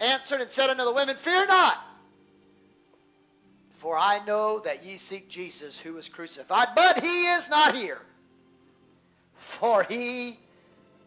answered 0.00 0.40
and 0.40 0.50
said 0.50 0.70
unto 0.70 0.84
the 0.84 0.92
women, 0.92 1.16
Fear 1.16 1.46
not, 1.46 1.78
for 3.78 3.98
I 3.98 4.24
know 4.24 4.60
that 4.60 4.84
ye 4.84 4.96
seek 4.96 5.28
Jesus 5.28 5.78
who 5.78 5.94
was 5.94 6.08
crucified, 6.08 6.68
but 6.76 7.02
he 7.02 7.26
is 7.26 7.48
not 7.48 7.74
here, 7.74 8.00
for 9.54 9.82
he 9.84 10.38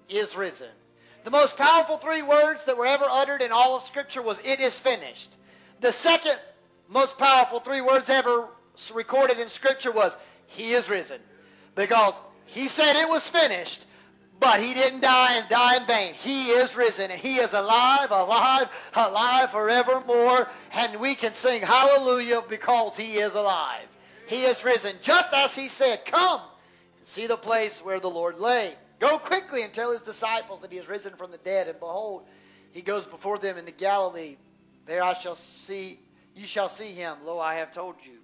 is 0.10 0.36
risen. 0.36 0.70
The 1.24 1.32
most 1.32 1.58
powerful 1.58 1.98
three 1.98 2.22
words 2.22 2.66
that 2.66 2.78
were 2.78 2.86
ever 2.86 3.06
uttered 3.08 3.42
in 3.42 3.52
all 3.52 3.76
of 3.76 3.84
Scripture 3.84 4.22
was, 4.22 4.40
It 4.46 4.60
is 4.60 4.80
finished. 4.80 5.36
The 5.82 5.92
second 5.92 6.40
most 6.90 7.18
powerful 7.18 7.60
three 7.60 7.82
words 7.82 8.10
ever 8.10 8.48
recorded 8.94 9.40
in 9.40 9.50
Scripture 9.50 9.92
was, 9.92 10.18
He 10.48 10.72
is 10.72 10.90
risen. 10.90 11.20
Because 11.76 12.20
He 12.46 12.68
said 12.70 12.96
it 12.96 13.10
was 13.10 13.30
finished, 13.30 13.86
but 14.40 14.62
He 14.62 14.74
didn't 14.74 15.02
die 15.02 15.36
and 15.36 15.50
die 15.50 15.78
in 15.78 15.86
vain. 15.86 16.14
He 16.14 16.46
is 16.46 16.78
risen, 16.78 17.12
and 17.12 17.20
He 17.20 17.36
is 17.36 17.54
alive, 17.54 18.10
alive, 18.12 18.92
alive 18.96 19.52
forevermore. 19.52 20.50
And 20.74 21.00
we 21.02 21.16
can 21.16 21.34
sing 21.34 21.62
hallelujah 21.62 22.42
because 22.50 22.96
He 22.96 23.16
is 23.16 23.34
alive. 23.34 23.88
He 24.28 24.44
is 24.44 24.64
risen, 24.64 24.96
just 25.02 25.34
as 25.34 25.54
He 25.54 25.68
said, 25.68 26.06
Come 26.06 26.42
see 27.08 27.26
the 27.26 27.38
place 27.38 27.80
where 27.84 28.02
the 28.02 28.10
Lord 28.10 28.38
lay. 28.38 28.74
Go 29.00 29.18
quickly 29.18 29.64
and 29.64 29.72
tell 29.72 29.92
his 29.92 30.02
disciples 30.02 30.62
that 30.62 30.72
he 30.72 30.78
is 30.78 30.90
risen 30.90 31.14
from 31.16 31.32
the 31.32 31.38
dead. 31.38 31.68
And 31.68 31.80
behold, 31.80 32.28
he 32.72 32.82
goes 32.82 33.08
before 33.08 33.38
them 33.38 33.58
into 33.58 33.72
Galilee. 33.72 34.36
There 34.86 35.02
I 35.02 35.14
shall 35.14 35.36
see, 35.36 36.00
you 36.36 36.46
shall 36.46 36.68
see 36.68 36.92
him. 36.92 37.18
Lo, 37.24 37.40
I 37.40 37.56
have 37.56 37.72
told 37.72 37.96
you. 38.04 38.18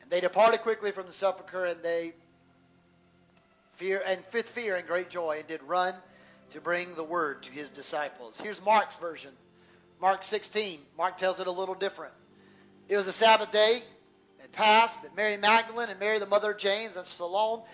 And 0.00 0.10
they 0.10 0.20
departed 0.20 0.62
quickly 0.62 0.92
from 0.92 1.06
the 1.06 1.12
sepulchre, 1.12 1.66
and 1.66 1.82
they 1.82 2.14
fear 3.74 4.02
and 4.06 4.22
with 4.32 4.48
fear 4.48 4.76
and 4.76 4.86
great 4.86 5.10
joy, 5.10 5.36
and 5.38 5.46
did 5.46 5.62
run 5.62 5.94
to 6.50 6.60
bring 6.62 6.94
the 6.94 7.04
word 7.04 7.42
to 7.42 7.52
his 7.52 7.68
disciples. 7.68 8.38
Here's 8.38 8.64
Mark's 8.64 8.96
version. 8.96 9.32
Mark 10.00 10.24
16. 10.24 10.80
Mark 10.96 11.18
tells 11.18 11.38
it 11.38 11.46
a 11.46 11.52
little 11.52 11.74
different. 11.74 12.14
It 12.88 12.96
was 12.96 13.08
a 13.08 13.12
Sabbath 13.12 13.52
day. 13.52 13.82
It 14.42 14.52
passed 14.52 15.02
that 15.02 15.16
Mary 15.16 15.36
Magdalene 15.36 15.88
and 15.88 16.00
Mary 16.00 16.18
the 16.18 16.26
mother 16.26 16.52
of 16.52 16.58
James 16.58 16.96
and 16.96 17.06
Salome 17.06 17.64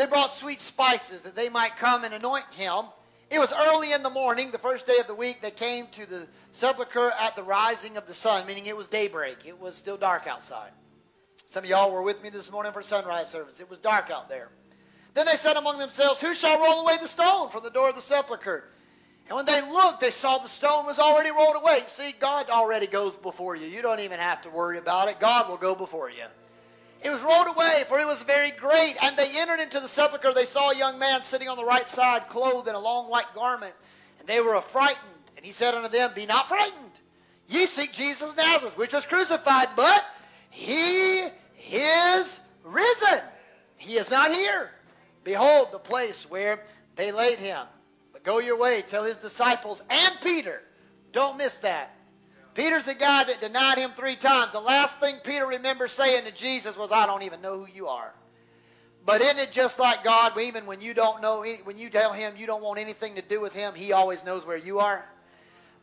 they 0.00 0.06
brought 0.06 0.32
sweet 0.32 0.62
spices 0.62 1.24
that 1.24 1.34
they 1.34 1.50
might 1.50 1.76
come 1.76 2.04
and 2.04 2.14
anoint 2.14 2.46
him. 2.54 2.86
It 3.30 3.38
was 3.38 3.52
early 3.52 3.92
in 3.92 4.02
the 4.02 4.08
morning, 4.08 4.50
the 4.50 4.56
first 4.56 4.86
day 4.86 4.96
of 4.98 5.06
the 5.06 5.14
week. 5.14 5.42
They 5.42 5.50
came 5.50 5.88
to 5.88 6.06
the 6.06 6.26
sepulchre 6.52 7.10
at 7.10 7.36
the 7.36 7.42
rising 7.42 7.98
of 7.98 8.06
the 8.06 8.14
sun, 8.14 8.46
meaning 8.46 8.64
it 8.64 8.78
was 8.78 8.88
daybreak. 8.88 9.44
It 9.44 9.60
was 9.60 9.76
still 9.76 9.98
dark 9.98 10.26
outside. 10.26 10.70
Some 11.50 11.64
of 11.64 11.68
y'all 11.68 11.92
were 11.92 12.00
with 12.00 12.22
me 12.22 12.30
this 12.30 12.50
morning 12.50 12.72
for 12.72 12.80
sunrise 12.80 13.28
service. 13.28 13.60
It 13.60 13.68
was 13.68 13.78
dark 13.78 14.10
out 14.10 14.30
there. 14.30 14.48
Then 15.12 15.26
they 15.26 15.36
said 15.36 15.58
among 15.58 15.76
themselves, 15.76 16.18
Who 16.18 16.34
shall 16.34 16.58
roll 16.58 16.80
away 16.80 16.96
the 16.98 17.06
stone 17.06 17.50
from 17.50 17.62
the 17.62 17.70
door 17.70 17.90
of 17.90 17.94
the 17.94 18.00
sepulchre? 18.00 18.64
And 19.30 19.36
when 19.36 19.46
they 19.46 19.60
looked, 19.60 20.00
they 20.00 20.10
saw 20.10 20.38
the 20.38 20.48
stone 20.48 20.86
was 20.86 20.98
already 20.98 21.30
rolled 21.30 21.54
away. 21.54 21.82
See, 21.86 22.12
God 22.18 22.50
already 22.50 22.88
goes 22.88 23.16
before 23.16 23.54
you. 23.54 23.68
You 23.68 23.80
don't 23.80 24.00
even 24.00 24.18
have 24.18 24.42
to 24.42 24.50
worry 24.50 24.76
about 24.76 25.06
it. 25.06 25.20
God 25.20 25.48
will 25.48 25.56
go 25.56 25.76
before 25.76 26.10
you. 26.10 26.24
It 27.04 27.10
was 27.10 27.22
rolled 27.22 27.46
away, 27.46 27.84
for 27.86 28.00
it 28.00 28.08
was 28.08 28.24
very 28.24 28.50
great. 28.50 28.96
And 29.00 29.16
they 29.16 29.28
entered 29.36 29.60
into 29.60 29.78
the 29.78 29.86
sepulchre. 29.86 30.32
They 30.32 30.46
saw 30.46 30.70
a 30.70 30.76
young 30.76 30.98
man 30.98 31.22
sitting 31.22 31.48
on 31.48 31.56
the 31.56 31.64
right 31.64 31.88
side, 31.88 32.28
clothed 32.28 32.66
in 32.66 32.74
a 32.74 32.80
long 32.80 33.08
white 33.08 33.32
garment. 33.32 33.72
And 34.18 34.26
they 34.26 34.40
were 34.40 34.56
affrighted. 34.56 34.98
And 35.36 35.46
he 35.46 35.52
said 35.52 35.74
unto 35.74 35.88
them, 35.88 36.10
Be 36.12 36.26
not 36.26 36.48
frightened. 36.48 36.90
Ye 37.46 37.66
seek 37.66 37.92
Jesus 37.92 38.28
of 38.28 38.36
Nazareth, 38.36 38.76
which 38.76 38.92
was 38.92 39.06
crucified, 39.06 39.68
but 39.76 40.04
he 40.50 41.20
is 41.72 42.40
risen. 42.64 43.20
He 43.76 43.94
is 43.94 44.10
not 44.10 44.32
here. 44.32 44.72
Behold 45.22 45.70
the 45.70 45.78
place 45.78 46.28
where 46.28 46.58
they 46.96 47.12
laid 47.12 47.38
him. 47.38 47.64
But 48.22 48.32
go 48.32 48.38
your 48.38 48.58
way, 48.58 48.82
tell 48.82 49.04
his 49.04 49.16
disciples 49.16 49.82
and 49.88 50.20
Peter. 50.22 50.60
Don't 51.12 51.38
miss 51.38 51.58
that. 51.60 51.94
Peter's 52.54 52.84
the 52.84 52.94
guy 52.94 53.24
that 53.24 53.40
denied 53.40 53.78
him 53.78 53.90
three 53.90 54.16
times. 54.16 54.52
The 54.52 54.60
last 54.60 54.98
thing 54.98 55.14
Peter 55.22 55.46
remembers 55.46 55.92
saying 55.92 56.24
to 56.24 56.32
Jesus 56.32 56.76
was, 56.76 56.92
I 56.92 57.06
don't 57.06 57.22
even 57.22 57.40
know 57.40 57.64
who 57.64 57.72
you 57.72 57.86
are. 57.86 58.14
But 59.06 59.22
isn't 59.22 59.38
it 59.38 59.52
just 59.52 59.78
like 59.78 60.04
God, 60.04 60.38
even 60.38 60.66
when 60.66 60.80
you 60.80 60.92
don't 60.92 61.22
know, 61.22 61.44
when 61.64 61.78
you 61.78 61.88
tell 61.88 62.12
him 62.12 62.34
you 62.36 62.46
don't 62.46 62.62
want 62.62 62.78
anything 62.78 63.14
to 63.14 63.22
do 63.22 63.40
with 63.40 63.54
him, 63.54 63.74
he 63.74 63.92
always 63.92 64.24
knows 64.24 64.44
where 64.44 64.56
you 64.56 64.80
are? 64.80 65.04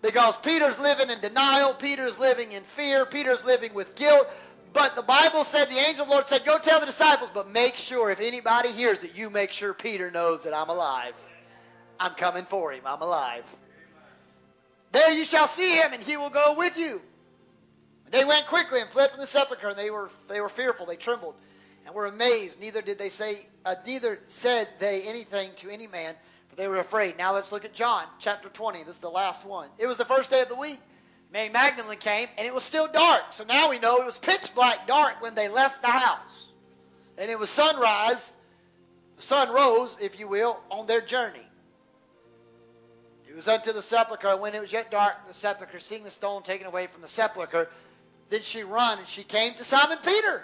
Because 0.02 0.38
Peter's 0.38 0.80
living 0.80 1.10
in 1.10 1.20
denial, 1.20 1.74
Peter's 1.74 2.20
living 2.20 2.52
in 2.52 2.62
fear, 2.62 3.06
Peter's 3.06 3.44
living 3.44 3.74
with 3.74 3.96
guilt. 3.96 4.30
But 4.74 4.96
the 4.96 5.02
Bible 5.02 5.44
said, 5.44 5.70
the 5.70 5.80
angel 5.80 6.04
of 6.04 6.10
the 6.10 6.14
Lord 6.14 6.28
said, 6.28 6.46
go 6.46 6.60
tell 6.60 6.80
the 6.80 6.86
disciples, 6.86 7.32
but 7.34 7.50
make 7.50 7.78
sure 7.78 8.12
if 8.12 8.20
anybody 8.20 8.70
hears 8.70 9.04
it, 9.04 9.18
you 9.18 9.32
make 9.32 9.52
sure 9.52 9.74
Peter 9.74 10.12
knows 10.12 10.44
that 10.44 10.54
I'm 10.54 10.70
alive. 10.70 11.14
I'm 12.00 12.14
coming 12.14 12.46
for 12.46 12.72
him. 12.72 12.82
I'm 12.86 13.02
alive. 13.02 13.44
There 14.92 15.12
you 15.12 15.26
shall 15.26 15.48
see 15.48 15.76
him, 15.76 15.94
and 15.94 16.02
he 16.02 16.18
will 16.18 16.30
go 16.30 16.56
with 16.58 16.78
you. 16.78 17.02
They 18.12 18.24
went 18.24 18.48
quickly 18.48 18.80
and 18.80 18.90
fled 18.90 19.12
from 19.12 19.20
the 19.20 19.28
sepulchre, 19.28 19.70
and 19.70 19.78
they 19.78 19.92
were 19.92 20.10
they 20.30 20.40
were 20.40 20.50
fearful, 20.50 20.86
they 20.86 20.96
trembled, 20.96 21.36
and 21.86 21.94
were 21.94 22.06
amazed. 22.06 22.60
Neither 22.60 22.82
did 22.82 22.98
they 22.98 23.10
say, 23.10 23.46
uh, 23.66 23.76
neither 23.86 24.20
said 24.28 24.68
they 24.80 25.04
anything 25.04 25.52
to 25.58 25.70
any 25.70 25.88
man, 25.88 26.16
for 26.48 26.56
they 26.56 26.68
were 26.68 26.80
afraid. 26.80 27.18
Now 27.18 27.34
let's 27.34 27.52
look 27.52 27.66
at 27.66 27.74
John 27.74 28.06
chapter 28.20 28.48
20. 28.48 28.80
This 28.80 28.96
is 28.96 29.02
the 29.02 29.10
last 29.10 29.46
one. 29.46 29.70
It 29.78 29.88
was 29.88 29.98
the 29.98 30.06
first 30.06 30.30
day 30.30 30.42
of 30.42 30.50
the 30.50 30.56
week. 30.56 30.80
Mary 31.34 31.50
Magdalene 31.50 31.98
came, 31.98 32.30
and 32.38 32.48
it 32.48 32.54
was 32.54 32.64
still 32.64 32.88
dark. 32.88 33.22
So 33.32 33.44
now 33.44 33.70
we 33.70 33.80
know 33.80 33.98
it 33.98 34.06
was 34.06 34.18
pitch 34.18 34.56
black 34.56 34.88
dark 34.88 35.22
when 35.22 35.36
they 35.36 35.50
left 35.50 35.82
the 35.82 35.90
house, 35.90 36.46
and 37.18 37.30
it 37.30 37.38
was 37.38 37.50
sunrise. 37.50 38.32
The 39.18 39.22
sun 39.24 39.50
rose, 39.50 39.98
if 40.00 40.18
you 40.18 40.30
will, 40.30 40.58
on 40.72 40.88
their 40.88 41.02
journey 41.02 41.47
was 43.38 43.48
unto 43.48 43.72
the 43.72 43.82
sepulchre. 43.82 44.28
and 44.28 44.42
When 44.42 44.54
it 44.54 44.62
was 44.62 44.74
yet 44.74 44.92
dark, 44.92 45.28
the 45.28 45.34
sepulchre, 45.34 45.80
seeing 45.80 46.04
the 46.04 46.12
stone 46.12 46.44
taken 46.44 46.68
away 46.68 46.88
from 46.88 47.02
the 47.02 47.08
sepulchre, 47.08 47.70
then 48.30 48.42
she 48.42 48.64
run, 48.64 49.00
and 49.00 49.08
she 49.08 49.24
came 49.24 49.54
to 49.54 49.64
Simon 49.64 50.00
Peter. 50.04 50.44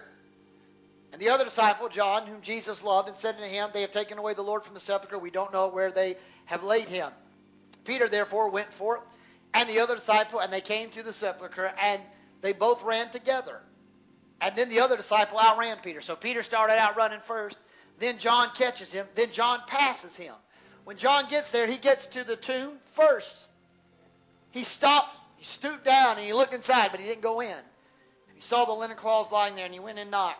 And 1.12 1.22
the 1.22 1.30
other 1.30 1.44
disciple, 1.44 1.90
John, 1.90 2.26
whom 2.26 2.42
Jesus 2.42 2.84
loved, 2.84 3.10
and 3.10 3.18
said 3.18 3.36
unto 3.36 3.48
him, 3.48 3.70
They 3.74 3.82
have 3.82 3.92
taken 3.92 4.18
away 4.18 4.34
the 4.34 4.42
Lord 4.42 4.64
from 4.64 4.74
the 4.74 4.80
sepulchre. 4.80 5.20
We 5.20 5.32
don't 5.32 5.52
know 5.52 5.68
where 5.68 5.92
they 5.92 6.16
have 6.46 6.64
laid 6.64 6.88
him. 6.88 7.12
Peter 7.84 8.08
therefore 8.08 8.50
went 8.50 8.72
forth, 8.72 9.02
and 9.54 9.68
the 9.68 9.82
other 9.82 9.96
disciple, 9.96 10.40
and 10.40 10.52
they 10.52 10.62
came 10.62 10.90
to 10.92 11.04
the 11.04 11.14
sepulchre, 11.14 11.74
and 11.82 12.02
they 12.42 12.54
both 12.54 12.84
ran 12.84 13.10
together. 13.10 13.62
And 14.42 14.56
then 14.56 14.70
the 14.70 14.82
other 14.82 14.98
disciple 14.98 15.40
outran 15.40 15.78
Peter. 15.84 16.02
So 16.02 16.16
Peter 16.16 16.44
started 16.44 16.80
out 16.80 16.98
running 16.98 17.22
first. 17.22 17.58
Then 18.00 18.18
John 18.18 18.50
catches 18.56 18.92
him. 18.92 19.06
Then 19.16 19.32
John 19.32 19.62
passes 19.68 20.16
him. 20.18 20.34
When 20.86 20.98
John 20.98 21.30
gets 21.30 21.50
there, 21.52 21.68
he 21.68 21.78
gets 21.78 22.08
to 22.08 22.24
the 22.24 22.36
tomb 22.36 22.72
first. 22.88 23.34
He 24.52 24.64
stopped, 24.64 25.10
he 25.38 25.46
stooped 25.46 25.86
down, 25.86 26.18
and 26.18 26.26
he 26.26 26.34
looked 26.34 26.54
inside, 26.54 26.92
but 26.92 27.00
he 27.00 27.08
didn't 27.08 27.22
go 27.22 27.40
in. 27.40 27.50
And 27.50 28.36
he 28.36 28.42
saw 28.42 28.66
the 28.66 28.74
linen 28.74 28.98
cloths 28.98 29.32
lying 29.32 29.56
there, 29.56 29.66
and 29.66 29.74
he 29.74 29.80
went 29.80 29.98
and 29.98 30.12
knocked. 30.12 30.40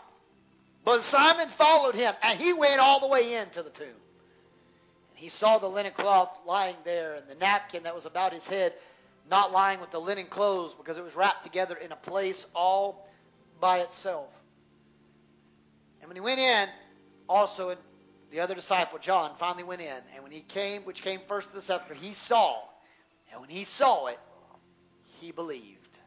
But 0.86 1.02
Simon 1.02 1.48
followed 1.48 1.96
him, 1.96 2.14
and 2.22 2.38
he 2.38 2.54
went 2.54 2.80
all 2.80 3.00
the 3.00 3.08
way 3.08 3.36
into 3.36 3.64
the 3.64 3.70
tomb. 3.70 3.88
And 3.88 5.16
he 5.16 5.30
saw 5.30 5.60
the 5.60 5.70
linen 5.70 5.94
cloth 5.94 6.38
lying 6.46 6.76
there, 6.84 7.16
and 7.16 7.28
the 7.28 7.36
napkin 7.36 7.84
that 7.84 7.96
was 7.96 8.06
about 8.06 8.34
his 8.34 8.48
head 8.48 8.74
not 9.30 9.54
lying 9.54 9.80
with 9.80 9.92
the 9.92 10.00
linen 10.00 10.26
clothes, 10.26 10.74
because 10.74 10.98
it 10.98 11.04
was 11.04 11.16
wrapped 11.16 11.44
together 11.44 11.76
in 11.76 11.94
a 11.94 11.96
place 11.96 12.46
all 12.54 13.08
by 13.62 13.80
itself. 13.80 14.28
And 16.02 16.10
when 16.10 16.18
he 16.18 16.22
went 16.22 16.40
in, 16.40 16.68
also 17.30 17.78
the 18.34 18.40
other 18.40 18.56
disciple, 18.56 18.98
John, 18.98 19.32
finally 19.38 19.64
went 19.64 19.80
in. 19.80 20.02
And 20.16 20.24
when 20.24 20.32
he 20.32 20.40
came, 20.40 20.82
which 20.82 21.04
came 21.04 21.20
first 21.28 21.50
to 21.50 21.56
the 21.56 21.62
sepulchre, 21.62 21.94
he 21.94 22.14
saw. 22.14 22.58
And 23.32 23.40
when 23.40 23.50
he 23.52 23.64
saw 23.64 24.08
it, 24.08 24.20
he 25.22 25.32
believed. 25.32 26.00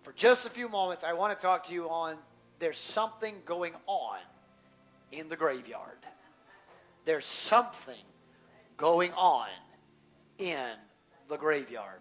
For 0.00 0.14
just 0.14 0.46
a 0.46 0.50
few 0.50 0.70
moments, 0.70 1.04
I 1.04 1.12
want 1.12 1.38
to 1.38 1.40
talk 1.40 1.66
to 1.66 1.74
you 1.74 1.90
on 1.90 2.16
there's 2.58 2.78
something 2.78 3.34
going 3.44 3.74
on 3.86 4.16
in 5.12 5.28
the 5.28 5.36
graveyard. 5.36 5.98
There's 7.04 7.26
something 7.26 7.94
going 8.78 9.12
on 9.12 9.48
in 10.38 10.70
the 11.28 11.36
graveyard. 11.36 12.00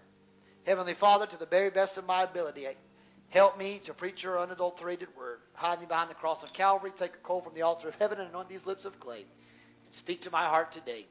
Heavenly 0.66 0.94
Father, 0.94 1.26
to 1.26 1.38
the 1.38 1.46
very 1.46 1.72
best 1.72 1.98
of 1.98 2.06
my 2.06 2.24
ability, 2.24 2.68
help 3.30 3.58
me 3.58 3.80
to 3.84 3.94
preach 3.94 4.24
your 4.24 4.40
unadulterated 4.40 5.10
word. 5.18 5.40
Hide 5.54 5.80
me 5.80 5.86
behind 5.86 6.10
the 6.10 6.16
cross 6.16 6.44
of 6.44 6.54
Calvary, 6.54 6.92
take 6.96 7.14
a 7.14 7.18
coal 7.18 7.42
from 7.42 7.54
the 7.54 7.62
altar 7.62 7.88
of 7.90 7.96
heaven, 7.96 8.20
and 8.20 8.30
anoint 8.30 8.50
these 8.50 8.66
lips 8.66 8.86
of 8.86 9.00
clay, 9.00 9.20
and 9.86 9.94
speak 9.94 10.22
to 10.22 10.32
my 10.32 10.46
heart 10.46 10.72
today. 10.72 11.06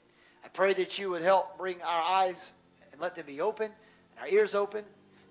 I 0.44 0.48
pray 0.48 0.72
that 0.72 0.98
you 0.98 1.10
would 1.10 1.22
help 1.22 1.58
bring 1.58 1.82
our 1.82 2.02
eyes 2.02 2.52
and 2.92 3.00
let 3.00 3.14
them 3.14 3.26
be 3.26 3.40
open, 3.40 3.66
and 3.66 4.20
our 4.20 4.28
ears 4.28 4.54
open, 4.54 4.84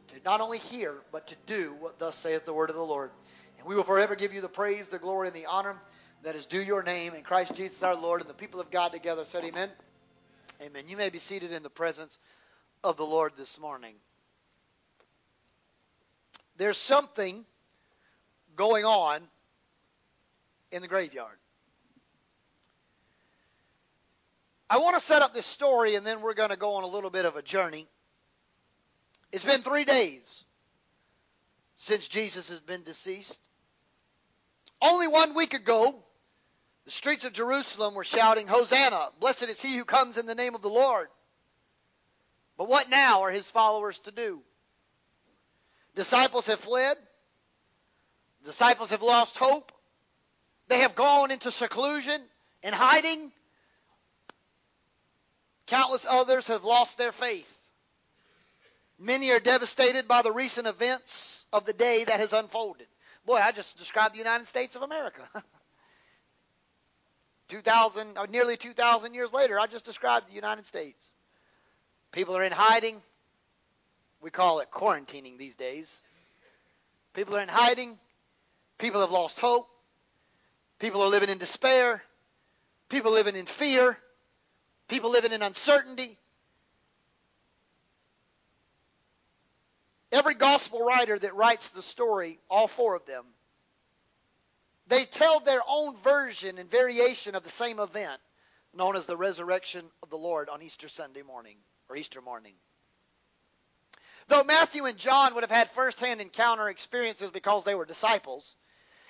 to 0.10 0.16
not 0.26 0.42
only 0.42 0.58
hear, 0.58 0.96
but 1.12 1.28
to 1.28 1.36
do 1.46 1.76
what 1.80 2.00
thus 2.00 2.16
saith 2.16 2.46
the 2.46 2.54
word 2.54 2.70
of 2.70 2.76
the 2.76 2.82
Lord. 2.82 3.12
And 3.58 3.68
we 3.68 3.76
will 3.76 3.84
forever 3.84 4.16
give 4.16 4.34
you 4.34 4.42
the 4.42 4.48
praise, 4.48 4.90
the 4.90 5.00
glory, 5.00 5.28
and 5.28 5.36
the 5.36 5.48
honor 5.48 5.76
that 6.24 6.36
is 6.36 6.46
due 6.46 6.62
your 6.62 6.84
name 6.84 7.14
in 7.14 7.24
Christ 7.24 7.56
Jesus 7.56 7.84
our 7.84 7.96
Lord. 7.96 8.22
And 8.22 8.30
the 8.30 8.34
people 8.34 8.60
of 8.60 8.72
God 8.72 8.92
together 8.92 9.26
said, 9.26 9.44
Amen. 9.44 9.70
Amen. 10.62 10.84
You 10.88 10.98
may 10.98 11.10
be 11.10 11.20
seated 11.20 11.52
in 11.52 11.64
the 11.64 11.70
presence 11.70 12.18
of 12.84 12.98
the 12.98 13.06
Lord 13.06 13.34
this 13.38 13.60
morning. 13.60 13.94
There's 16.58 16.78
something 16.78 17.46
going 18.56 18.86
on 18.86 19.22
in 20.72 20.82
the 20.82 20.88
graveyard. 20.88 21.38
I 24.70 24.80
want 24.80 24.98
to 24.98 25.04
set 25.04 25.22
up 25.22 25.34
this 25.34 25.46
story 25.46 25.96
and 25.96 26.06
then 26.06 26.22
we're 26.22 26.34
going 26.34 26.50
to 26.50 26.58
go 26.58 26.74
on 26.74 26.84
a 26.84 26.88
little 26.88 27.10
bit 27.10 27.26
of 27.26 27.36
a 27.36 27.42
journey. 27.42 27.88
It's 29.32 29.46
been 29.46 29.62
three 29.62 29.86
days 29.86 30.44
since 31.78 32.08
Jesus 32.08 32.50
has 32.50 32.60
been 32.60 32.84
deceased. 32.84 33.42
Only 34.82 35.08
one 35.08 35.36
week 35.36 35.54
ago, 35.54 36.04
the 36.86 36.92
streets 36.92 37.24
of 37.24 37.34
Jerusalem 37.34 37.94
were 37.94 38.04
shouting, 38.04 38.48
Hosanna! 38.48 39.10
Blessed 39.20 39.44
is 39.44 39.62
he 39.62 39.78
who 39.78 39.86
comes 39.86 40.18
in 40.18 40.26
the 40.26 40.36
name 40.36 40.56
of 40.56 40.62
the 40.62 40.70
Lord. 40.70 41.08
But 42.58 42.68
what 42.68 42.90
now 42.90 43.22
are 43.22 43.32
his 43.32 43.50
followers 43.50 44.00
to 44.00 44.12
do? 44.12 44.42
Disciples 45.98 46.46
have 46.46 46.60
fled. 46.60 46.96
Disciples 48.46 48.92
have 48.92 49.02
lost 49.02 49.36
hope. 49.36 49.72
They 50.68 50.82
have 50.82 50.94
gone 50.94 51.32
into 51.32 51.50
seclusion 51.50 52.22
and 52.62 52.76
hiding. 52.76 53.32
Countless 55.66 56.06
others 56.08 56.48
have 56.48 56.64
lost 56.64 57.00
their 57.00 57.12
faith. 57.12 57.52
Many 59.00 59.32
are 59.32 59.40
devastated 59.40 60.08
by 60.08 60.22
the 60.22 60.32
recent 60.32 60.68
events 60.68 61.48
of 61.52 61.66
the 61.66 61.74
day 61.74 62.04
that 62.04 62.20
has 62.20 62.32
unfolded. 62.32 62.86
Boy, 63.26 63.38
I 63.38 63.52
just 63.52 63.80
described 63.80 64.14
the 64.14 64.20
United 64.20 64.46
States 64.46 64.76
of 64.76 64.84
America. 64.84 65.28
2000 67.48 68.18
or 68.18 68.22
uh, 68.22 68.26
nearly 68.28 68.56
2000 68.56 69.16
years 69.16 69.34
later, 69.34 69.60
I 69.60 69.66
just 69.66 69.86
described 69.86 70.30
the 70.30 70.36
United 70.36 70.68
States. 70.68 71.12
People 72.12 72.38
are 72.38 72.44
in 72.44 72.52
hiding. 72.52 73.02
We 74.22 74.30
call 74.32 74.60
it 74.60 74.72
quarantining 74.72 75.38
these 75.38 75.56
days. 75.56 76.02
People 77.14 77.36
are 77.38 77.42
in 77.42 77.48
hiding. 77.48 77.98
People 78.78 79.02
have 79.02 79.12
lost 79.12 79.40
hope. 79.40 79.68
People 80.80 81.02
are 81.02 81.10
living 81.10 81.30
in 81.30 81.38
despair. 81.38 82.04
People 82.90 83.12
living 83.12 83.36
in 83.36 83.46
fear. 83.46 83.98
People 84.88 85.12
living 85.12 85.34
in 85.34 85.42
uncertainty. 85.42 86.18
Every 90.12 90.36
gospel 90.36 90.86
writer 90.86 91.18
that 91.20 91.36
writes 91.36 91.70
the 91.70 91.82
story, 91.82 92.40
all 92.50 92.68
four 92.68 92.96
of 92.96 93.06
them, 93.06 93.26
they 94.88 95.04
tell 95.04 95.42
their 95.42 95.62
own 95.68 95.96
version 95.98 96.58
and 96.58 96.72
variation 96.72 97.36
of 97.36 97.44
the 97.44 97.50
same 97.50 97.80
event 97.80 98.22
known 98.74 98.96
as 98.96 99.06
the 99.06 99.18
resurrection 99.18 99.84
of 100.02 100.10
the 100.10 100.18
Lord 100.18 100.50
on 100.50 100.62
Easter 100.62 100.88
Sunday 100.88 101.24
morning 101.24 101.58
or 101.90 101.98
Easter 101.98 102.22
morning. 102.22 102.54
Though 104.28 104.44
Matthew 104.44 104.86
and 104.86 104.98
John 104.98 105.34
would 105.36 105.44
have 105.44 105.52
had 105.52 105.72
firsthand 105.72 106.22
encounter 106.22 106.70
experiences 106.70 107.32
because 107.32 107.64
they 107.64 107.76
were 107.76 107.86
disciples, 107.86 108.56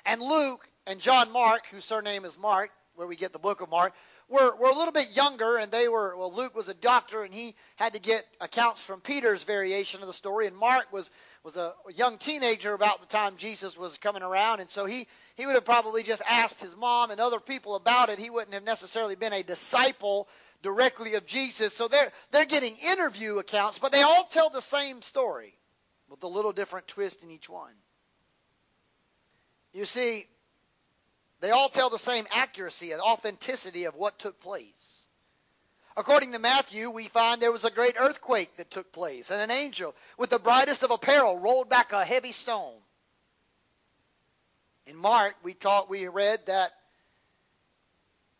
and 0.05 0.21
Luke 0.21 0.69
and 0.85 0.99
John 0.99 1.31
Mark, 1.31 1.65
whose 1.71 1.85
surname 1.85 2.23
is 2.23 2.37
Mark, 2.37 2.69
where 2.95 3.07
we 3.07 3.15
get 3.15 3.33
the 3.33 3.39
book 3.39 3.61
of 3.61 3.69
Mark, 3.69 3.93
were, 4.29 4.55
were 4.57 4.69
a 4.69 4.75
little 4.75 4.91
bit 4.91 5.15
younger, 5.15 5.57
and 5.57 5.71
they 5.71 5.87
were, 5.87 6.15
well, 6.17 6.33
Luke 6.33 6.55
was 6.55 6.67
a 6.69 6.73
doctor, 6.73 7.23
and 7.23 7.33
he 7.33 7.55
had 7.77 7.93
to 7.93 7.99
get 7.99 8.25
accounts 8.41 8.81
from 8.81 9.01
Peter's 9.01 9.43
variation 9.43 10.01
of 10.01 10.07
the 10.07 10.13
story, 10.13 10.47
and 10.47 10.55
Mark 10.55 10.91
was, 10.91 11.09
was 11.43 11.57
a 11.57 11.73
young 11.95 12.17
teenager 12.17 12.73
about 12.73 13.01
the 13.01 13.07
time 13.07 13.37
Jesus 13.37 13.77
was 13.77 13.97
coming 13.97 14.23
around, 14.23 14.59
and 14.59 14.69
so 14.69 14.85
he, 14.85 15.07
he 15.37 15.45
would 15.45 15.53
have 15.55 15.65
probably 15.65 16.01
just 16.01 16.23
asked 16.27 16.59
his 16.59 16.75
mom 16.75 17.11
and 17.11 17.21
other 17.21 17.39
people 17.39 17.75
about 17.75 18.09
it. 18.09 18.17
He 18.17 18.31
wouldn't 18.31 18.55
have 18.55 18.63
necessarily 18.63 19.15
been 19.15 19.33
a 19.33 19.43
disciple 19.43 20.27
directly 20.63 21.13
of 21.13 21.27
Jesus. 21.27 21.73
So 21.73 21.87
they're, 21.87 22.11
they're 22.31 22.45
getting 22.45 22.75
interview 22.75 23.37
accounts, 23.37 23.77
but 23.77 23.91
they 23.91 24.01
all 24.01 24.23
tell 24.25 24.49
the 24.49 24.61
same 24.61 25.03
story 25.03 25.53
with 26.09 26.23
a 26.23 26.27
little 26.27 26.53
different 26.53 26.87
twist 26.87 27.23
in 27.23 27.29
each 27.29 27.47
one. 27.47 27.73
You 29.73 29.85
see, 29.85 30.25
they 31.39 31.51
all 31.51 31.69
tell 31.69 31.91
the 31.91 31.99
same 31.99 32.25
accuracy 32.31 32.91
and 32.91 32.99
authenticity 32.99 33.85
of 33.85 33.95
what 33.95 34.17
took 34.17 34.41
place. 34.41 35.05
According 35.95 36.31
to 36.31 36.39
Matthew, 36.39 36.89
we 36.89 37.09
find 37.09 37.39
there 37.39 37.51
was 37.51 37.63
a 37.63 37.69
great 37.69 37.95
earthquake 37.99 38.55
that 38.57 38.71
took 38.71 38.91
place, 38.91 39.29
and 39.29 39.39
an 39.39 39.51
angel 39.51 39.93
with 40.17 40.31
the 40.31 40.39
brightest 40.39 40.81
of 40.81 40.89
apparel 40.89 41.39
rolled 41.39 41.69
back 41.69 41.91
a 41.91 42.03
heavy 42.03 42.31
stone. 42.31 42.73
In 44.87 44.95
Mark, 44.95 45.35
we 45.43 45.53
taught 45.53 45.89
we 45.89 46.07
read 46.07 46.45
that 46.47 46.71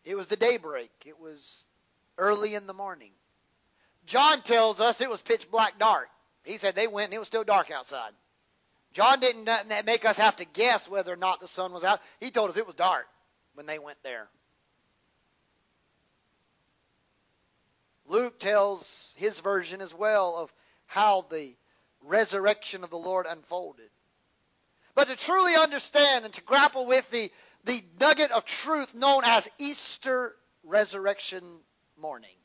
it 0.05 0.15
was 0.15 0.27
the 0.27 0.37
daybreak. 0.37 0.91
It 1.05 1.19
was 1.19 1.65
early 2.17 2.55
in 2.55 2.65
the 2.65 2.73
morning. 2.73 3.11
John 4.05 4.41
tells 4.41 4.79
us 4.79 5.01
it 5.01 5.09
was 5.09 5.21
pitch 5.21 5.51
black 5.51 5.77
dark. 5.77 6.07
He 6.45 6.57
said 6.57 6.73
they 6.75 6.87
went 6.87 7.07
and 7.07 7.15
it 7.15 7.19
was 7.19 7.27
still 7.27 7.43
dark 7.43 7.69
outside. 7.69 8.13
John 8.93 9.19
didn't 9.19 9.49
make 9.85 10.05
us 10.05 10.17
have 10.17 10.37
to 10.37 10.45
guess 10.45 10.89
whether 10.89 11.11
or 11.11 11.17
not 11.17 11.41
the 11.41 11.47
sun 11.47 11.73
was 11.73 11.83
out. 11.83 11.99
He 12.21 12.31
told 12.31 12.49
us 12.49 12.57
it 12.57 12.65
was 12.65 12.75
dark 12.75 13.05
when 13.53 13.65
they 13.65 13.79
went 13.79 14.01
there. 14.01 14.29
Luke 18.05 18.39
tells 18.39 19.13
his 19.17 19.41
version 19.41 19.81
as 19.81 19.93
well 19.93 20.37
of 20.37 20.53
how 20.85 21.25
the 21.29 21.53
resurrection 22.01 22.85
of 22.85 22.89
the 22.89 22.97
Lord 22.97 23.25
unfolded. 23.29 23.89
But 24.97 25.09
to 25.09 25.15
truly 25.15 25.55
understand 25.55 26.25
and 26.25 26.33
to 26.33 26.41
grapple 26.41 26.87
with 26.87 27.07
the, 27.11 27.31
the 27.65 27.83
nugget 27.99 28.31
of 28.31 28.45
truth 28.45 28.95
known 28.95 29.21
as 29.23 29.47
Easter 29.59 30.33
resurrection 30.63 31.43
morning, 32.01 32.35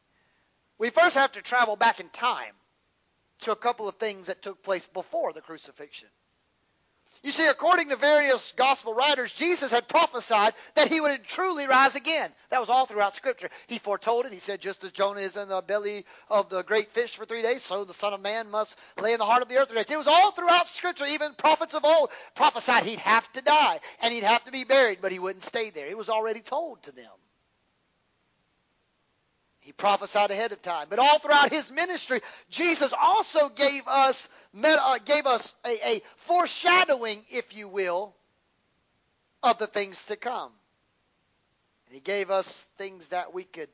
we 0.77 0.91
first 0.91 1.17
have 1.17 1.33
to 1.33 1.41
travel 1.41 1.77
back 1.77 1.99
in 1.99 2.11
time 2.11 2.53
to 3.41 3.53
a 3.53 3.57
couple 3.57 3.89
of 3.89 3.97
things 3.97 4.27
that 4.27 4.43
took 4.43 4.63
place 4.63 4.85
before 4.85 5.33
the 5.33 5.41
crucifixion. 5.41 6.11
You 7.23 7.31
see, 7.31 7.47
according 7.47 7.91
to 7.91 7.97
various 7.97 8.51
gospel 8.53 8.95
writers, 8.95 9.33
Jesus 9.33 9.71
had 9.71 9.87
prophesied 9.87 10.55
that 10.75 10.89
he 10.89 11.01
would 11.01 11.23
truly 11.23 11.69
rise 11.69 11.95
again. 11.95 12.29
That 12.51 12.59
was 12.59 12.69
all 12.69 12.85
throughout 12.85 13.15
Scripture. 13.15 13.49
He 13.69 13.79
foretold 13.79 14.27
it. 14.27 14.33
He 14.33 14.41
said, 14.41 14.61
just 14.61 14.83
as 14.83 14.91
Jonah 14.91 15.21
is 15.21 15.37
in 15.37 15.49
the 15.49 15.63
belly 15.63 16.05
of 16.29 16.49
the 16.49 16.65
great 16.65 16.91
fish 16.91 17.15
for 17.15 17.25
three 17.25 17.43
days, 17.43 17.63
so 17.63 17.85
the 17.85 17.95
Son 17.95 18.13
of 18.13 18.21
Man 18.21 18.51
must 18.51 18.77
lay 19.01 19.13
in 19.13 19.21
the 19.21 19.25
heart 19.25 19.43
of 19.43 19.49
the 19.49 19.57
earth 19.57 19.69
three 19.69 19.79
days. 19.79 19.91
It 19.91 19.99
was 19.99 20.09
all 20.09 20.33
throughout 20.33 20.67
Scripture. 20.67 21.07
Even 21.07 21.33
prophets 21.35 21.75
of 21.75 21.85
old 21.85 22.11
prophesied 22.35 22.83
he'd 22.85 22.99
have 22.99 23.31
to 23.35 23.41
die 23.41 23.79
and 24.03 24.13
he'd 24.13 24.25
have 24.25 24.45
to 24.47 24.53
be 24.53 24.65
buried, 24.65 24.99
but 25.01 25.13
he 25.13 25.21
wouldn't 25.21 25.45
stay 25.45 25.71
there. 25.71 25.87
It 25.87 25.97
was 25.97 26.09
already 26.09 26.41
told 26.41 26.83
to 26.85 26.93
them. 26.93 27.11
He 29.63 29.71
prophesied 29.71 30.33
ahead 30.33 30.51
of 30.51 30.61
time. 30.61 30.89
But 30.91 30.99
all 30.99 31.21
throughout 31.21 31.53
his 31.53 31.71
ministry, 31.71 32.21
Jesus 32.51 32.93
also 32.93 33.49
gave 33.49 33.87
us 33.87 34.29
uh, 34.63 34.99
gave 35.05 35.25
us 35.27 35.55
a, 35.65 35.97
a 35.97 36.03
foreshadowing, 36.17 37.25
if 37.31 37.57
you 37.57 37.69
will, 37.69 38.13
of 39.41 39.59
the 39.59 39.69
things 39.69 40.03
to 40.05 40.17
come. 40.17 40.51
And 41.87 41.95
he 41.95 42.01
gave 42.01 42.31
us 42.31 42.67
things 42.77 43.09
that 43.09 43.33
we 43.33 43.45
could 43.45 43.69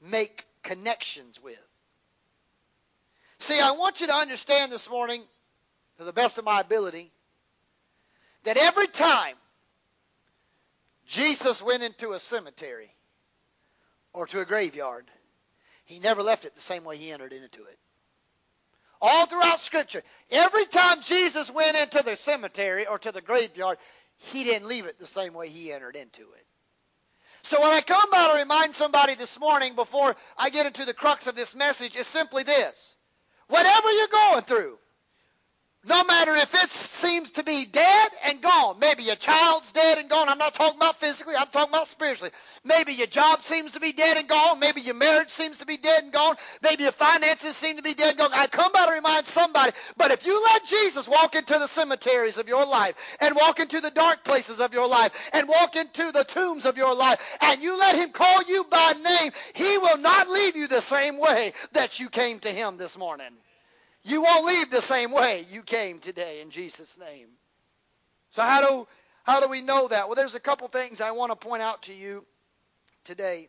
make 0.00 0.44
connections 0.62 1.42
with. 1.42 1.72
See, 3.38 3.58
I 3.58 3.72
want 3.72 4.00
you 4.00 4.06
to 4.06 4.14
understand 4.14 4.70
this 4.70 4.88
morning, 4.88 5.22
to 5.98 6.04
the 6.04 6.12
best 6.12 6.38
of 6.38 6.44
my 6.44 6.60
ability, 6.60 7.10
that 8.44 8.56
every 8.56 8.86
time 8.86 9.34
Jesus 11.06 11.60
went 11.60 11.82
into 11.82 12.12
a 12.12 12.20
cemetery 12.20 12.95
or 14.16 14.26
to 14.26 14.40
a 14.40 14.46
graveyard, 14.46 15.04
he 15.84 15.98
never 16.00 16.22
left 16.22 16.46
it 16.46 16.54
the 16.54 16.60
same 16.60 16.84
way 16.84 16.96
he 16.96 17.12
entered 17.12 17.34
into 17.34 17.62
it. 17.64 17.78
All 19.00 19.26
throughout 19.26 19.60
Scripture, 19.60 20.02
every 20.30 20.64
time 20.64 21.02
Jesus 21.02 21.50
went 21.50 21.76
into 21.76 22.02
the 22.02 22.16
cemetery 22.16 22.86
or 22.86 22.98
to 22.98 23.12
the 23.12 23.20
graveyard, 23.20 23.76
he 24.16 24.42
didn't 24.44 24.68
leave 24.68 24.86
it 24.86 24.98
the 24.98 25.06
same 25.06 25.34
way 25.34 25.50
he 25.50 25.70
entered 25.70 25.96
into 25.96 26.22
it. 26.22 26.46
So 27.42 27.60
when 27.60 27.70
I 27.70 27.82
come 27.82 28.10
by 28.10 28.32
to 28.32 28.38
remind 28.38 28.74
somebody 28.74 29.14
this 29.14 29.38
morning 29.38 29.74
before 29.74 30.16
I 30.36 30.48
get 30.48 30.64
into 30.64 30.86
the 30.86 30.94
crux 30.94 31.26
of 31.26 31.36
this 31.36 31.54
message 31.54 31.94
is 31.94 32.06
simply 32.06 32.42
this. 32.42 32.96
Whatever 33.48 33.92
you're 33.92 34.08
going 34.08 34.42
through, 34.42 34.78
no 35.86 36.02
matter 36.04 36.34
if 36.36 36.52
it 36.54 36.70
seems 36.70 37.30
to 37.32 37.44
be 37.44 37.64
dead 37.64 38.08
and 38.24 38.42
gone. 38.42 38.78
Maybe 38.80 39.04
your 39.04 39.16
child's 39.16 39.70
dead 39.72 39.98
and 39.98 40.10
gone. 40.10 40.28
I'm 40.28 40.38
not 40.38 40.54
talking 40.54 40.78
about 40.78 40.98
physically. 40.98 41.34
I'm 41.36 41.46
talking 41.46 41.72
about 41.72 41.86
spiritually. 41.86 42.32
Maybe 42.64 42.92
your 42.92 43.06
job 43.06 43.44
seems 43.44 43.72
to 43.72 43.80
be 43.80 43.92
dead 43.92 44.16
and 44.16 44.28
gone. 44.28 44.58
Maybe 44.58 44.80
your 44.80 44.96
marriage 44.96 45.30
seems 45.30 45.58
to 45.58 45.66
be 45.66 45.76
dead 45.76 46.02
and 46.02 46.12
gone. 46.12 46.34
Maybe 46.62 46.82
your 46.82 46.92
finances 46.92 47.56
seem 47.56 47.76
to 47.76 47.82
be 47.82 47.94
dead 47.94 48.10
and 48.10 48.18
gone. 48.18 48.30
I 48.34 48.48
come 48.48 48.72
by 48.72 48.86
to 48.86 48.92
remind 48.92 49.26
somebody. 49.26 49.72
But 49.96 50.10
if 50.10 50.26
you 50.26 50.42
let 50.44 50.66
Jesus 50.66 51.06
walk 51.06 51.36
into 51.36 51.54
the 51.54 51.68
cemeteries 51.68 52.38
of 52.38 52.48
your 52.48 52.66
life 52.66 52.94
and 53.20 53.36
walk 53.36 53.60
into 53.60 53.80
the 53.80 53.90
dark 53.90 54.24
places 54.24 54.60
of 54.60 54.74
your 54.74 54.88
life 54.88 55.12
and 55.32 55.48
walk 55.48 55.76
into 55.76 56.10
the 56.10 56.24
tombs 56.24 56.66
of 56.66 56.76
your 56.76 56.94
life 56.94 57.20
and 57.40 57.62
you 57.62 57.78
let 57.78 57.94
him 57.96 58.10
call 58.10 58.42
you 58.48 58.64
by 58.64 58.92
name, 58.92 59.32
he 59.54 59.78
will 59.78 59.98
not 59.98 60.28
leave 60.28 60.56
you 60.56 60.66
the 60.66 60.80
same 60.80 61.18
way 61.18 61.52
that 61.72 62.00
you 62.00 62.08
came 62.08 62.40
to 62.40 62.50
him 62.50 62.76
this 62.76 62.98
morning. 62.98 63.30
You 64.06 64.22
won't 64.22 64.46
leave 64.46 64.70
the 64.70 64.82
same 64.82 65.10
way 65.10 65.44
you 65.50 65.62
came 65.62 65.98
today 65.98 66.40
in 66.40 66.50
Jesus' 66.50 66.96
name. 66.96 67.26
So 68.30 68.42
how 68.42 68.60
do 68.60 68.88
how 69.24 69.40
do 69.40 69.48
we 69.48 69.60
know 69.60 69.88
that? 69.88 70.06
Well, 70.06 70.14
there's 70.14 70.36
a 70.36 70.40
couple 70.40 70.68
things 70.68 71.00
I 71.00 71.10
want 71.10 71.32
to 71.32 71.36
point 71.36 71.60
out 71.60 71.82
to 71.84 71.92
you 71.92 72.24
today. 73.02 73.48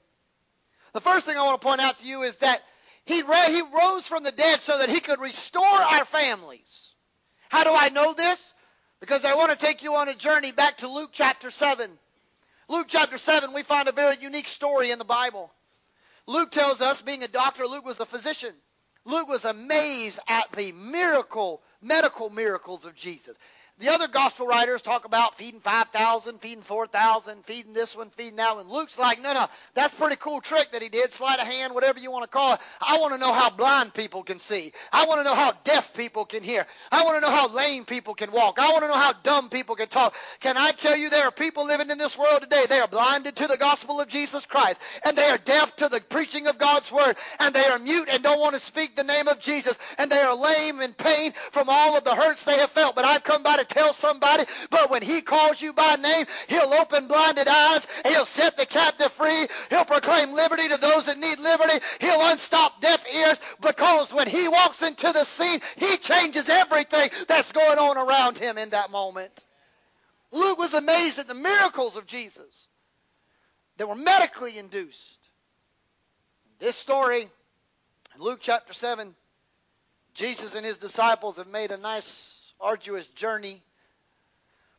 The 0.93 1.01
first 1.01 1.27
thing 1.27 1.37
I 1.37 1.43
want 1.43 1.61
to 1.61 1.67
point 1.67 1.81
out 1.81 1.99
to 1.99 2.05
you 2.05 2.23
is 2.23 2.37
that 2.37 2.63
he, 3.05 3.21
he 3.21 3.61
rose 3.81 4.07
from 4.07 4.23
the 4.23 4.31
dead 4.31 4.61
so 4.61 4.79
that 4.79 4.89
he 4.89 4.99
could 4.99 5.19
restore 5.19 5.63
our 5.63 6.03
families. 6.03 6.89
How 7.49 7.63
do 7.63 7.71
I 7.73 7.89
know 7.89 8.13
this? 8.13 8.53
Because 8.99 9.23
I 9.23 9.35
want 9.35 9.51
to 9.51 9.57
take 9.57 9.83
you 9.83 9.93
on 9.95 10.09
a 10.09 10.15
journey 10.15 10.51
back 10.51 10.77
to 10.77 10.87
Luke 10.87 11.11
chapter 11.13 11.51
7. 11.51 11.91
Luke 12.67 12.87
chapter 12.89 13.19
7, 13.19 13.53
we 13.53 13.61
find 13.61 13.87
a 13.87 13.91
very 13.91 14.15
unique 14.19 14.47
story 14.47 14.89
in 14.89 14.97
the 14.97 15.05
Bible. 15.05 15.51
Luke 16.25 16.51
tells 16.51 16.81
us, 16.81 17.01
being 17.01 17.23
a 17.23 17.27
doctor, 17.27 17.67
Luke 17.67 17.85
was 17.85 17.99
a 17.99 18.05
physician. 18.05 18.53
Luke 19.07 19.29
was 19.29 19.45
amazed 19.45 20.19
at 20.27 20.51
the 20.51 20.71
miracle, 20.73 21.61
medical 21.81 22.29
miracles 22.29 22.85
of 22.85 22.95
Jesus. 22.95 23.37
The 23.79 23.89
other 23.89 24.07
gospel 24.07 24.47
writers 24.47 24.81
talk 24.81 25.05
about 25.05 25.35
feeding 25.35 25.59
5,000, 25.59 26.39
feeding 26.39 26.63
4,000, 26.63 27.45
feeding 27.45 27.73
this 27.73 27.95
one, 27.95 28.09
feeding 28.09 28.37
that 28.37 28.55
one. 28.55 28.67
Luke's 28.67 28.97
like, 28.97 29.21
no, 29.21 29.33
no, 29.33 29.45
that's 29.75 29.93
a 29.93 29.97
pretty 29.97 30.15
cool 30.15 30.41
trick 30.41 30.71
that 30.71 30.81
he 30.81 30.89
did. 30.89 31.11
Sleight 31.11 31.39
of 31.39 31.45
hand, 31.45 31.75
whatever 31.75 31.99
you 31.99 32.09
want 32.09 32.23
to 32.23 32.27
call 32.27 32.55
it. 32.55 32.59
I 32.81 32.97
want 32.97 33.13
to 33.13 33.19
know 33.19 33.31
how 33.31 33.51
blind 33.51 33.93
people 33.93 34.23
can 34.23 34.39
see. 34.39 34.71
I 34.91 35.05
want 35.05 35.19
to 35.19 35.25
know 35.25 35.35
how 35.35 35.51
deaf 35.63 35.93
people 35.93 36.25
can 36.25 36.41
hear. 36.41 36.65
I 36.91 37.03
want 37.03 37.17
to 37.17 37.21
know 37.21 37.29
how 37.29 37.49
lame 37.49 37.85
people 37.85 38.15
can 38.15 38.31
walk. 38.31 38.57
I 38.57 38.71
want 38.71 38.81
to 38.81 38.87
know 38.87 38.97
how 38.97 39.13
dumb 39.21 39.49
people 39.49 39.75
can 39.75 39.89
talk. 39.89 40.15
Can 40.39 40.57
I 40.57 40.71
tell 40.71 40.97
you 40.97 41.11
there 41.11 41.25
are 41.25 41.31
people 41.31 41.67
living 41.67 41.91
in 41.91 41.99
this 41.99 42.17
world 42.17 42.41
today, 42.41 42.63
they 42.67 42.79
are 42.79 42.87
blinded 42.87 43.35
to 43.35 43.47
the 43.47 43.57
gospel 43.57 44.01
of 44.01 44.07
Jesus 44.07 44.47
Christ, 44.47 44.81
and 45.05 45.15
they 45.15 45.29
are 45.29 45.37
deaf 45.37 45.75
to 45.75 45.87
the 45.87 46.01
preaching 46.01 46.47
of 46.47 46.57
God's 46.57 46.91
word, 46.91 47.15
and 47.39 47.53
they 47.53 47.65
are 47.65 47.77
mute 47.77 48.09
and 48.11 48.23
don't 48.23 48.39
want 48.39 48.55
to 48.55 48.59
speak 48.59 48.95
the 48.95 49.03
name 49.03 49.27
of 49.27 49.39
Jesus, 49.39 49.77
and 49.99 50.11
they 50.11 50.19
are 50.19 50.35
lame 50.35 50.79
and 50.79 50.97
pain 50.97 51.33
from 51.51 51.67
all 51.69 51.95
of 51.95 52.03
the 52.03 52.15
hurts 52.15 52.43
they 52.43 52.57
have 52.57 52.71
felt. 52.71 52.95
But 52.95 53.05
I've 53.05 53.23
come 53.23 53.43
by 53.43 53.57
to 53.57 53.66
tell 53.67 53.93
somebody, 53.93 54.43
but 54.69 54.89
when 54.89 55.01
he 55.01 55.21
calls 55.21 55.61
you 55.61 55.73
by 55.73 55.95
name, 55.95 56.25
he'll 56.47 56.73
open 56.73 57.07
blinded 57.07 57.47
eyes, 57.47 57.87
he'll 58.05 58.25
set 58.25 58.57
the 58.57 58.65
captive 58.65 59.11
free, 59.13 59.47
he'll 59.69 59.85
proclaim 59.85 60.33
liberty 60.33 60.67
to 60.67 60.77
those 60.77 61.05
that 61.05 61.17
need 61.17 61.39
liberty, 61.39 61.79
he'll 61.99 62.29
unstop 62.29 62.81
deaf 62.81 63.05
ears, 63.13 63.39
because 63.61 64.13
when 64.13 64.27
he 64.27 64.47
walks 64.47 64.81
into 64.81 65.11
the 65.11 65.23
scene, 65.23 65.59
he 65.77 65.97
changes 65.97 66.49
everything 66.49 67.09
that's 67.27 67.51
going 67.51 67.77
on 67.77 67.97
around 67.97 68.37
him 68.37 68.57
in 68.57 68.69
that 68.69 68.91
moment. 68.91 69.43
Luke 70.31 70.57
was 70.57 70.73
amazed 70.73 71.19
at 71.19 71.27
the 71.27 71.35
miracles 71.35 71.95
of 71.95 72.05
Jesus 72.05 72.67
that 73.77 73.87
were 73.87 73.95
medically 73.95 74.57
induced. 74.57 75.29
This 76.59 76.75
story, 76.75 77.21
in 77.21 78.21
Luke 78.21 78.39
chapter 78.41 78.73
7, 78.73 79.13
Jesus 80.13 80.55
and 80.55 80.65
his 80.65 80.77
disciples 80.77 81.37
have 81.37 81.47
made 81.47 81.71
a 81.71 81.77
nice, 81.77 82.26
arduous 82.59 83.07
journey 83.07 83.61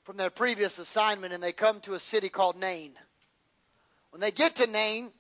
from 0.04 0.16
their 0.16 0.30
previous 0.30 0.78
assignment 0.78 1.34
and 1.34 1.42
they 1.42 1.52
come 1.52 1.80
to 1.80 1.94
a 1.94 2.00
city 2.00 2.28
called 2.28 2.56
Nain. 2.56 2.92
When 4.10 4.20
they 4.20 4.30
get 4.30 4.56
to 4.56 4.66
Nain, 4.66 5.10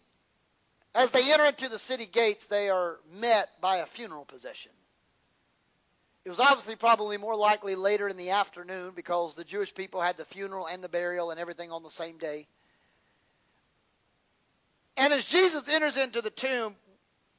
as 0.94 1.10
they 1.10 1.32
enter 1.32 1.44
into 1.44 1.68
the 1.68 1.78
city 1.78 2.06
gates, 2.06 2.46
they 2.46 2.70
are 2.70 2.98
met 3.14 3.48
by 3.60 3.76
a 3.78 3.86
funeral 3.86 4.24
procession. 4.24 4.72
It 6.24 6.30
was 6.30 6.40
obviously 6.40 6.76
probably 6.76 7.16
more 7.16 7.36
likely 7.36 7.74
later 7.74 8.08
in 8.08 8.16
the 8.16 8.30
afternoon 8.30 8.92
because 8.94 9.34
the 9.34 9.44
Jewish 9.44 9.74
people 9.74 10.00
had 10.00 10.16
the 10.16 10.24
funeral 10.24 10.66
and 10.66 10.82
the 10.82 10.88
burial 10.88 11.30
and 11.30 11.38
everything 11.38 11.70
on 11.70 11.82
the 11.82 11.90
same 11.90 12.18
day. 12.18 12.46
And 14.96 15.12
as 15.12 15.24
Jesus 15.24 15.68
enters 15.68 15.96
into 15.96 16.20
the 16.20 16.30
tomb, 16.30 16.74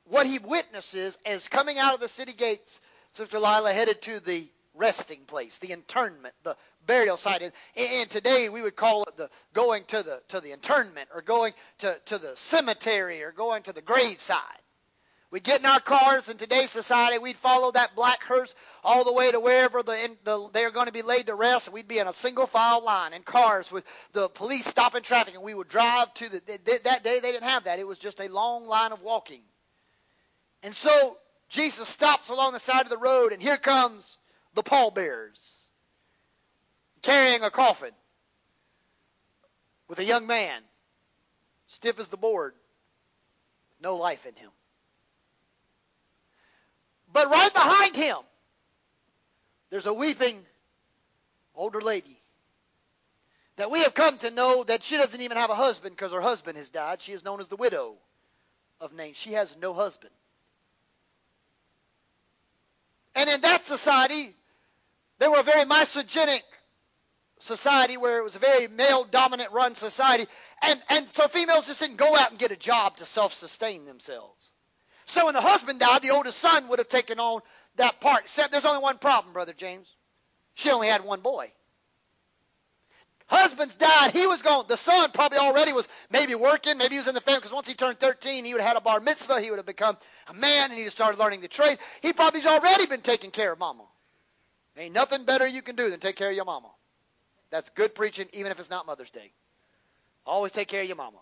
what 0.05 0.25
he 0.25 0.39
witnesses 0.39 1.17
as 1.25 1.47
coming 1.47 1.77
out 1.77 1.93
of 1.93 1.99
the 1.99 2.07
city 2.07 2.33
gates, 2.33 2.79
Sister 3.11 3.37
Lila 3.37 3.73
headed 3.73 4.01
to 4.03 4.19
the 4.19 4.47
resting 4.79 5.19
place, 5.27 5.59
the 5.59 5.71
internment, 5.71 6.33
the 6.43 6.55
burial 6.87 7.17
site. 7.17 7.43
And, 7.43 7.51
and 7.77 8.09
today 8.09 8.49
we 8.49 8.63
would 8.63 8.75
call 8.75 9.03
it 9.03 9.17
the 9.17 9.29
going 9.53 9.83
to 9.89 10.01
the 10.01 10.21
to 10.29 10.39
the 10.39 10.51
internment 10.51 11.09
or 11.13 11.21
going 11.21 11.53
to, 11.79 11.95
to 12.05 12.17
the 12.17 12.35
cemetery 12.35 13.21
or 13.21 13.31
going 13.31 13.63
to 13.63 13.73
the 13.73 13.81
graveside. 13.81 14.39
We'd 15.31 15.43
get 15.43 15.59
in 15.59 15.67
our 15.67 15.79
cars 15.79 16.27
in 16.27 16.37
today's 16.37 16.71
society, 16.71 17.19
we'd 17.19 17.37
follow 17.37 17.71
that 17.71 17.93
black 17.93 18.23
hearse 18.23 18.55
all 18.83 19.03
the 19.03 19.13
way 19.13 19.29
to 19.29 19.39
wherever 19.39 19.83
the, 19.83 20.17
the, 20.23 20.49
they're 20.53 20.71
going 20.71 20.87
to 20.87 20.91
be 20.91 21.03
laid 21.03 21.27
to 21.27 21.35
rest, 21.35 21.67
and 21.67 21.73
we'd 21.75 21.87
be 21.87 21.99
in 21.99 22.07
a 22.07 22.13
single 22.13 22.47
file 22.47 22.83
line 22.83 23.13
in 23.13 23.21
cars 23.21 23.71
with 23.71 23.85
the 24.13 24.27
police 24.29 24.65
stopping 24.65 25.03
traffic, 25.03 25.35
and 25.35 25.43
we 25.43 25.53
would 25.53 25.69
drive 25.69 26.11
to 26.15 26.29
the. 26.29 26.41
That 26.85 27.03
day 27.03 27.19
they 27.19 27.31
didn't 27.31 27.47
have 27.47 27.65
that; 27.65 27.77
it 27.77 27.87
was 27.87 27.99
just 27.99 28.19
a 28.19 28.27
long 28.27 28.65
line 28.65 28.91
of 28.91 29.03
walking. 29.03 29.41
And 30.63 30.75
so 30.75 31.17
Jesus 31.49 31.87
stops 31.87 32.29
along 32.29 32.53
the 32.53 32.59
side 32.59 32.81
of 32.81 32.89
the 32.89 32.97
road, 32.97 33.31
and 33.31 33.41
here 33.41 33.57
comes 33.57 34.18
the 34.59 34.63
pallbearers 34.63 35.69
carrying 37.01 37.43
a 37.43 37.49
coffin 37.49 37.93
with 39.87 39.99
a 39.99 40.03
young 40.03 40.27
man, 40.27 40.61
stiff 41.67 41.97
as 41.97 42.09
the 42.09 42.17
board, 42.17 42.53
no 43.81 43.95
life 43.95 44.25
in 44.25 44.35
him. 44.35 44.49
But 47.13 47.29
right 47.29 47.53
behind 47.53 47.95
him, 47.95 48.17
there's 49.69 49.85
a 49.85 49.93
weeping 49.93 50.37
older 51.55 51.79
lady 51.79 52.19
that 53.55 53.71
we 53.71 53.79
have 53.83 53.93
come 53.93 54.17
to 54.17 54.29
know 54.29 54.65
that 54.65 54.83
she 54.83 54.97
doesn't 54.97 55.21
even 55.21 55.37
have 55.37 55.51
a 55.51 55.55
husband 55.55 55.95
because 55.95 56.11
her 56.11 56.19
husband 56.19 56.57
has 56.57 56.69
died. 56.69 57.01
She 57.01 57.13
is 57.13 57.23
known 57.23 57.39
as 57.39 57.47
the 57.47 57.55
widow 57.55 57.95
of 58.81 58.91
Nain. 58.91 59.13
She 59.13 59.31
has 59.33 59.55
no 59.55 59.73
husband. 59.73 60.11
And 63.15 63.29
in 63.29 63.39
that 63.41 63.63
society, 63.63 64.35
they 65.19 65.27
were 65.27 65.39
a 65.39 65.43
very 65.43 65.65
misogynic 65.65 66.43
society 67.39 67.97
where 67.97 68.19
it 68.19 68.23
was 68.23 68.35
a 68.35 68.39
very 68.39 68.67
male 68.67 69.03
dominant 69.03 69.51
run 69.51 69.75
society. 69.75 70.25
And, 70.61 70.81
and 70.89 71.07
so 71.13 71.27
females 71.27 71.67
just 71.67 71.79
didn't 71.79 71.97
go 71.97 72.15
out 72.15 72.31
and 72.31 72.39
get 72.39 72.51
a 72.51 72.55
job 72.55 72.97
to 72.97 73.05
self 73.05 73.33
sustain 73.33 73.85
themselves. 73.85 74.51
So 75.05 75.25
when 75.25 75.33
the 75.33 75.41
husband 75.41 75.79
died, 75.79 76.01
the 76.01 76.11
oldest 76.11 76.37
son 76.37 76.67
would 76.67 76.79
have 76.79 76.89
taken 76.89 77.19
on 77.19 77.41
that 77.77 77.99
part. 77.99 78.21
Except 78.21 78.51
there's 78.51 78.65
only 78.65 78.81
one 78.81 78.97
problem, 78.97 79.33
Brother 79.33 79.53
James. 79.53 79.87
She 80.55 80.69
only 80.71 80.87
had 80.87 81.03
one 81.03 81.21
boy. 81.21 81.51
Husbands 83.27 83.75
died. 83.75 84.11
He 84.11 84.25
was 84.25 84.41
gone. 84.41 84.65
The 84.67 84.75
son 84.75 85.11
probably 85.13 85.37
already 85.37 85.71
was 85.71 85.87
maybe 86.09 86.33
working. 86.33 86.77
Maybe 86.77 86.95
he 86.95 86.99
was 86.99 87.07
in 87.07 87.13
the 87.13 87.21
family 87.21 87.39
because 87.39 87.53
once 87.53 87.67
he 87.67 87.75
turned 87.75 87.99
13, 87.99 88.43
he 88.43 88.53
would 88.53 88.61
have 88.61 88.69
had 88.69 88.77
a 88.77 88.81
bar 88.81 88.99
mitzvah. 88.99 89.39
He 89.39 89.51
would 89.51 89.57
have 89.57 89.67
become 89.67 89.97
a 90.27 90.33
man 90.33 90.71
and 90.71 90.79
he 90.79 90.89
started 90.89 91.19
learning 91.19 91.41
the 91.41 91.47
trade. 91.47 91.77
He 92.01 92.11
probably's 92.11 92.47
already 92.47 92.87
been 92.87 93.01
taking 93.01 93.29
care 93.29 93.51
of 93.51 93.59
mama. 93.59 93.83
Ain't 94.79 94.95
nothing 94.95 95.25
better 95.25 95.45
you 95.45 95.61
can 95.61 95.75
do 95.75 95.89
than 95.89 95.99
take 95.99 96.15
care 96.15 96.29
of 96.29 96.35
your 96.35 96.45
mama. 96.45 96.69
That's 97.49 97.69
good 97.69 97.93
preaching, 97.93 98.27
even 98.31 98.51
if 98.51 98.59
it's 98.59 98.69
not 98.69 98.85
Mother's 98.85 99.09
Day. 99.09 99.33
Always 100.25 100.53
take 100.53 100.69
care 100.69 100.81
of 100.81 100.87
your 100.87 100.95
mama. 100.95 101.17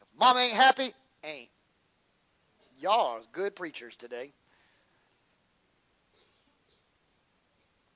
If 0.00 0.06
mama 0.18 0.40
ain't 0.40 0.54
happy, 0.54 0.92
ain't. 1.24 1.48
Y'all 2.78 3.16
are 3.16 3.20
good 3.32 3.56
preachers 3.56 3.96
today. 3.96 4.32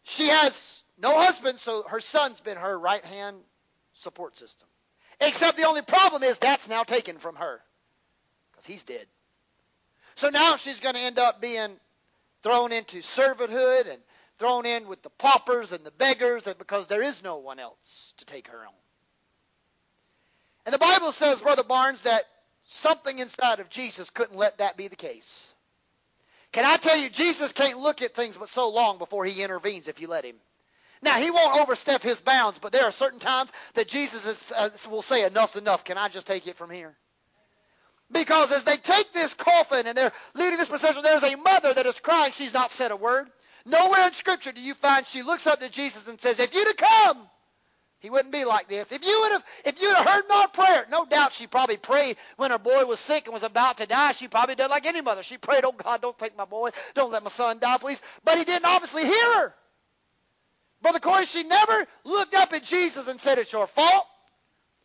She 0.03 0.27
has 0.27 0.83
no 0.99 1.15
husband, 1.15 1.61
so 1.61 1.85
her 1.85 2.01
son's 2.01 2.41
been 2.41 2.57
her 2.57 2.77
right 2.77 3.05
hand 3.05 3.37
support 3.95 4.37
system. 4.37 4.67
Except 5.21 5.57
the 5.57 5.67
only 5.67 5.83
problem 5.83 6.25
is 6.25 6.39
that's 6.39 6.67
now 6.69 6.83
taken 6.83 7.19
from 7.19 7.37
her 7.37 7.61
because 8.51 8.67
he's 8.67 8.83
dead. 8.83 9.07
So 10.17 10.31
now 10.31 10.57
she's 10.57 10.81
going 10.81 10.97
to 10.97 11.01
end 11.01 11.21
up 11.21 11.41
being 11.41 11.79
thrown 12.43 12.73
into 12.73 12.99
servanthood 12.99 13.89
and 13.89 13.99
thrown 14.41 14.67
in 14.67 14.89
with 14.89 15.03
the 15.03 15.11
paupers 15.11 15.71
and 15.71 15.85
the 15.85 15.93
beggars 15.93 16.43
because 16.59 16.89
there 16.89 17.03
is 17.03 17.23
no 17.23 17.37
one 17.37 17.61
else 17.61 18.15
to 18.17 18.25
take 18.25 18.49
her 18.49 18.59
on. 18.59 18.75
And 20.67 20.75
the 20.75 20.79
Bible 20.79 21.13
says, 21.13 21.41
Brother 21.43 21.63
Barnes, 21.63 22.01
that 22.03 22.25
something 22.69 23.19
inside 23.19 23.61
of 23.61 23.69
Jesus 23.69 24.11
couldn't 24.11 24.37
let 24.37 24.59
that 24.59 24.77
be 24.77 24.89
the 24.89 24.97
case. 24.97 25.53
Can 26.53 26.65
I 26.65 26.77
tell 26.79 26.97
you, 26.97 27.09
Jesus 27.11 27.53
can't 27.53 27.79
look 27.79 28.03
at 28.03 28.15
things 28.15 28.37
but 28.37 28.49
so 28.49 28.71
long 28.71 28.99
before 28.99 29.25
he 29.25 29.43
intervenes 29.43 29.89
if 29.89 30.01
you 30.01 30.09
let 30.09 30.25
him. 30.25 30.37
Now, 31.03 31.17
he 31.17 31.31
won't 31.31 31.61
overstep 31.61 32.03
his 32.03 32.21
bounds, 32.21 32.59
but 32.59 32.73
there 32.73 32.85
are 32.85 32.93
certain 32.93 33.21
times 33.21 33.53
that 33.75 33.89
Jesus 33.89 34.27
is, 34.27 34.53
uh, 34.53 34.69
will 34.91 35.03
say, 35.03 35.25
enough's 35.25 35.57
enough. 35.57 35.85
Can 35.85 35.97
I 35.97 36.09
just 36.09 36.27
take 36.27 36.47
it 36.47 36.57
from 36.57 36.71
here? 36.71 36.95
Because 38.13 38.53
as 38.53 38.65
they 38.65 38.77
take 38.77 39.13
this 39.13 39.33
coffin 39.35 39.87
and 39.87 39.97
they're 39.97 40.13
leading 40.35 40.59
this 40.59 40.69
procession, 40.69 41.03
there's 41.03 41.23
a 41.23 41.37
mother 41.37 41.73
that 41.73 41.87
is 41.87 41.99
crying. 42.01 42.33
She's 42.33 42.53
not 42.53 42.73
said 42.73 42.91
a 42.91 42.97
word. 42.97 43.31
Nowhere 43.67 44.07
in 44.07 44.13
Scripture 44.13 44.53
do 44.53 44.61
you 44.61 44.75
find 44.75 45.07
she 45.07 45.23
looks 45.23 45.47
up 45.47 45.61
to 45.61 45.69
Jesus 45.69 46.09
and 46.09 46.21
says, 46.21 46.39
If 46.39 46.55
you'd 46.55 46.67
have 46.67 46.77
come, 46.77 47.31
he 48.01 48.09
wouldn't 48.09 48.33
be 48.33 48.45
like 48.45 48.67
this. 48.67 48.93
If 48.93 49.07
you 49.07 49.21
would 49.21 49.33
have, 49.33 49.45
if 49.67 49.81
you'd 49.81 49.95
have 49.95 50.07
heard 50.07 50.25
my 50.29 50.47
prayer, 50.53 50.87
no 50.91 51.05
doubt 51.05 51.35
she 51.35 51.47
probably 51.47 51.77
prayed 51.77 52.17
when 52.37 52.51
her 52.51 52.59
boy 52.59 52.87
was 52.87 52.99
sick 52.99 53.27
and 53.27 53.35
was 53.35 53.43
about 53.43 53.77
to 53.77 53.87
die. 53.87 54.13
She 54.13 54.27
probably 54.27 54.55
did 54.55 54.69
like 54.69 54.87
any 54.87 55.03
mother. 55.03 55.23
She 55.23 55.37
prayed, 55.37 55.65
"Oh 55.67 55.73
God, 55.73 56.01
don't 56.01 56.19
take 56.19 56.37
my 56.37 56.47
boy, 56.47 56.71
don't 56.95 57.13
let 57.13 57.23
my 57.23 57.29
son 57.29 57.59
die, 57.59 57.77
please." 57.77 58.01
But 58.25 58.39
he 58.39 58.45
didn't 58.45 58.65
obviously 58.65 59.05
hear 59.05 59.35
her. 59.35 59.55
Brother 60.81 60.99
Corey, 60.99 61.27
she 61.27 61.43
never 61.43 61.87
looked 62.05 62.35
up 62.35 62.55
at 62.55 62.65
Jesus 62.65 63.07
and 63.07 63.21
said, 63.21 63.39
"It's 63.39 63.53
your 63.53 63.67
fault." 63.67 64.07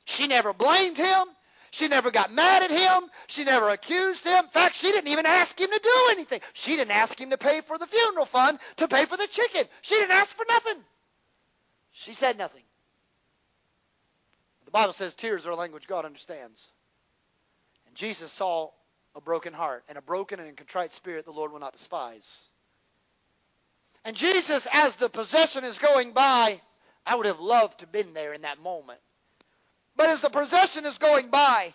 She 0.04 0.28
never 0.28 0.54
blamed 0.54 0.98
him. 0.98 1.28
She 1.76 1.90
never 1.90 2.10
got 2.10 2.32
mad 2.32 2.64
at 2.64 2.72
him. 2.72 3.10
She 3.28 3.44
never 3.44 3.68
accused 3.68 4.26
him. 4.26 4.46
In 4.46 4.50
fact, 4.50 4.76
she 4.76 4.94
didn't 4.94 5.10
even 5.10 5.26
ask 5.26 5.60
him 5.60 5.70
to 5.70 5.80
do 5.84 6.08
anything. 6.12 6.40
She 6.54 6.78
didn't 6.78 6.92
ask 6.92 7.20
him 7.20 7.32
to 7.32 7.38
pay 7.38 7.60
for 7.60 7.78
the 7.78 7.86
funeral 7.86 8.26
fund, 8.26 8.60
to 8.78 8.88
pay 8.88 9.04
for 9.04 9.18
the 9.18 9.28
chicken. 9.28 9.66
She 9.82 9.96
didn't 9.96 10.14
ask 10.14 10.34
for 10.34 10.46
nothing. 10.48 10.82
She 11.92 12.14
said 12.14 12.38
nothing. 12.38 12.62
The 14.64 14.72
Bible 14.72 14.94
says 14.94 15.16
tears 15.16 15.46
are 15.46 15.52
a 15.52 15.56
language 15.58 15.86
God 15.86 16.06
understands. 16.06 16.72
And 17.88 17.96
Jesus 17.98 18.32
saw 18.32 18.70
a 19.14 19.20
broken 19.20 19.52
heart, 19.52 19.84
and 19.90 19.98
a 19.98 20.02
broken 20.02 20.40
and 20.40 20.56
contrite 20.56 20.94
spirit 20.94 21.26
the 21.26 21.32
Lord 21.32 21.52
will 21.52 21.60
not 21.60 21.74
despise. 21.74 22.42
And 24.06 24.16
Jesus, 24.16 24.66
as 24.72 24.96
the 24.96 25.10
procession 25.10 25.66
is 25.66 25.78
going 25.80 26.14
by, 26.14 26.62
I 27.06 27.16
would 27.16 27.26
have 27.26 27.42
loved 27.42 27.80
to 27.80 27.84
have 27.86 27.92
been 27.92 28.14
there 28.14 28.32
in 28.32 28.44
that 28.44 28.62
moment. 28.62 29.02
But 29.96 30.10
as 30.10 30.22
the 30.22 30.30
procession 30.30 30.86
is 30.86 30.98
going 30.98 31.30
by, 31.30 31.74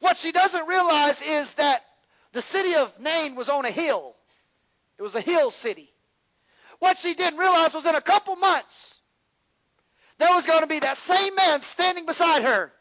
what 0.00 0.16
she 0.16 0.32
doesn't 0.32 0.66
realize 0.66 1.22
is 1.22 1.54
that 1.54 1.84
the 2.32 2.42
city 2.42 2.74
of 2.74 3.00
Nain 3.00 3.36
was 3.36 3.48
on 3.48 3.64
a 3.64 3.70
hill. 3.70 4.14
It 4.98 5.02
was 5.02 5.14
a 5.14 5.20
hill 5.20 5.50
city. 5.50 5.90
What 6.78 6.98
she 6.98 7.14
didn't 7.14 7.38
realize 7.38 7.72
was 7.72 7.86
in 7.86 7.94
a 7.94 8.00
couple 8.00 8.36
months, 8.36 9.00
there 10.18 10.30
was 10.30 10.46
going 10.46 10.60
to 10.60 10.66
be 10.66 10.80
that 10.80 10.96
same 10.96 11.34
man 11.34 11.60
standing 11.60 12.06
beside 12.06 12.42
her. 12.42 12.72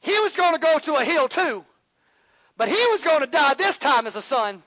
He 0.00 0.18
was 0.18 0.36
going 0.36 0.54
to 0.54 0.60
go 0.60 0.78
to 0.78 0.94
a 0.94 1.04
hill 1.04 1.28
too. 1.28 1.64
But 2.56 2.68
he 2.68 2.86
was 2.90 3.02
going 3.02 3.20
to 3.20 3.26
die 3.26 3.54
this 3.54 3.78
time 3.78 4.06
as 4.06 4.16
a 4.16 4.22
son. 4.22 4.62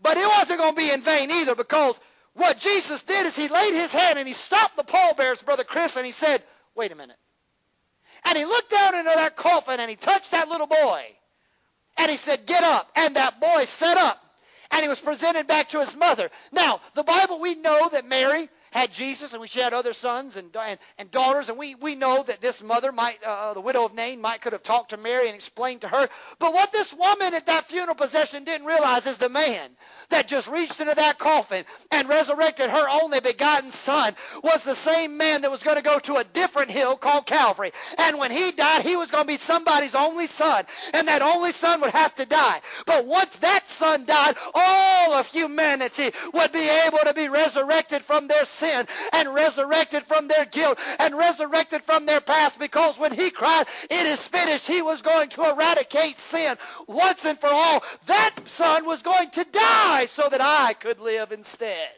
But 0.00 0.16
it 0.16 0.26
wasn't 0.26 0.60
going 0.60 0.74
to 0.74 0.80
be 0.80 0.90
in 0.90 1.00
vain 1.00 1.30
either 1.30 1.54
because 1.54 2.00
what 2.34 2.58
Jesus 2.58 3.02
did 3.02 3.26
is 3.26 3.36
he 3.36 3.48
laid 3.48 3.74
his 3.74 3.92
hand 3.92 4.18
and 4.18 4.28
he 4.28 4.34
stopped 4.34 4.76
the 4.76 4.84
pallbearers, 4.84 5.42
Brother 5.42 5.64
Chris, 5.64 5.96
and 5.96 6.06
he 6.06 6.12
said, 6.12 6.42
Wait 6.74 6.92
a 6.92 6.94
minute. 6.94 7.16
And 8.24 8.36
he 8.36 8.44
looked 8.44 8.70
down 8.70 8.94
into 8.94 9.10
that 9.14 9.36
coffin 9.36 9.80
and 9.80 9.90
he 9.90 9.96
touched 9.96 10.32
that 10.32 10.48
little 10.48 10.66
boy. 10.66 11.04
And 11.96 12.10
he 12.10 12.16
said, 12.16 12.46
Get 12.46 12.62
up. 12.62 12.90
And 12.96 13.16
that 13.16 13.40
boy 13.40 13.64
sat 13.64 13.96
up. 13.96 14.22
And 14.70 14.82
he 14.82 14.88
was 14.88 15.00
presented 15.00 15.46
back 15.46 15.70
to 15.70 15.80
his 15.80 15.96
mother. 15.96 16.28
Now, 16.52 16.80
the 16.94 17.02
Bible, 17.02 17.40
we 17.40 17.54
know 17.54 17.88
that 17.90 18.06
Mary 18.06 18.48
had 18.70 18.92
Jesus 18.92 19.32
and 19.32 19.40
we 19.40 19.48
she 19.48 19.60
had 19.60 19.72
other 19.72 19.92
sons 19.92 20.36
and, 20.36 20.54
and, 20.56 20.78
and 20.98 21.10
daughters. 21.10 21.48
And 21.48 21.58
we, 21.58 21.74
we 21.74 21.94
know 21.94 22.22
that 22.22 22.40
this 22.40 22.62
mother 22.62 22.92
might, 22.92 23.18
uh, 23.24 23.54
the 23.54 23.60
widow 23.60 23.84
of 23.84 23.94
Nain, 23.94 24.20
might 24.20 24.40
could 24.40 24.52
have 24.52 24.62
talked 24.62 24.90
to 24.90 24.96
Mary 24.96 25.26
and 25.26 25.34
explained 25.34 25.82
to 25.82 25.88
her. 25.88 26.08
But 26.38 26.52
what 26.52 26.72
this 26.72 26.92
woman 26.92 27.34
at 27.34 27.46
that 27.46 27.66
funeral 27.66 27.94
procession 27.94 28.44
didn't 28.44 28.66
realize 28.66 29.06
is 29.06 29.18
the 29.18 29.28
man 29.28 29.70
that 30.10 30.28
just 30.28 30.48
reached 30.48 30.80
into 30.80 30.94
that 30.94 31.18
coffin 31.18 31.64
and 31.90 32.08
resurrected 32.08 32.70
her 32.70 32.86
only 33.02 33.20
begotten 33.20 33.70
son 33.70 34.14
was 34.42 34.62
the 34.62 34.74
same 34.74 35.16
man 35.16 35.42
that 35.42 35.50
was 35.50 35.62
going 35.62 35.76
to 35.76 35.82
go 35.82 35.98
to 36.00 36.16
a 36.16 36.24
different 36.24 36.70
hill 36.70 36.96
called 36.96 37.26
Calvary. 37.26 37.72
And 37.98 38.18
when 38.18 38.30
he 38.30 38.52
died, 38.52 38.82
he 38.82 38.96
was 38.96 39.10
going 39.10 39.24
to 39.24 39.28
be 39.28 39.36
somebody's 39.36 39.94
only 39.94 40.26
son. 40.26 40.64
And 40.94 41.08
that 41.08 41.22
only 41.22 41.52
son 41.52 41.80
would 41.80 41.90
have 41.90 42.14
to 42.16 42.26
die. 42.26 42.60
But 42.86 43.06
once 43.06 43.38
that 43.38 43.68
son 43.68 44.04
died, 44.04 44.36
all 44.54 45.14
of 45.14 45.26
humanity 45.26 46.10
would 46.32 46.52
be 46.52 46.68
able 46.86 46.98
to 46.98 47.14
be 47.14 47.28
resurrected 47.28 48.02
from 48.02 48.28
their 48.28 48.44
and 48.62 49.34
resurrected 49.34 50.04
from 50.04 50.28
their 50.28 50.44
guilt 50.44 50.78
and 50.98 51.16
resurrected 51.16 51.82
from 51.84 52.06
their 52.06 52.20
past 52.20 52.58
because 52.58 52.98
when 52.98 53.12
he 53.12 53.30
cried, 53.30 53.66
it 53.90 54.06
is 54.06 54.26
finished, 54.26 54.66
he 54.66 54.82
was 54.82 55.02
going 55.02 55.28
to 55.30 55.50
eradicate 55.50 56.18
sin 56.18 56.56
once 56.86 57.24
and 57.24 57.38
for 57.38 57.48
all. 57.50 57.82
That 58.06 58.34
son 58.44 58.84
was 58.86 59.02
going 59.02 59.30
to 59.30 59.44
die 59.44 60.06
so 60.06 60.28
that 60.28 60.40
I 60.40 60.74
could 60.74 61.00
live 61.00 61.32
instead. 61.32 61.88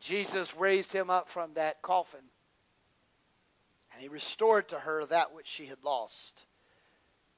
Jesus 0.00 0.56
raised 0.56 0.92
him 0.92 1.10
up 1.10 1.28
from 1.28 1.54
that 1.54 1.82
coffin, 1.82 2.24
and 3.92 4.02
he 4.02 4.08
restored 4.08 4.68
to 4.68 4.78
her 4.78 5.04
that 5.06 5.34
which 5.34 5.46
she 5.46 5.66
had 5.66 5.84
lost. 5.84 6.44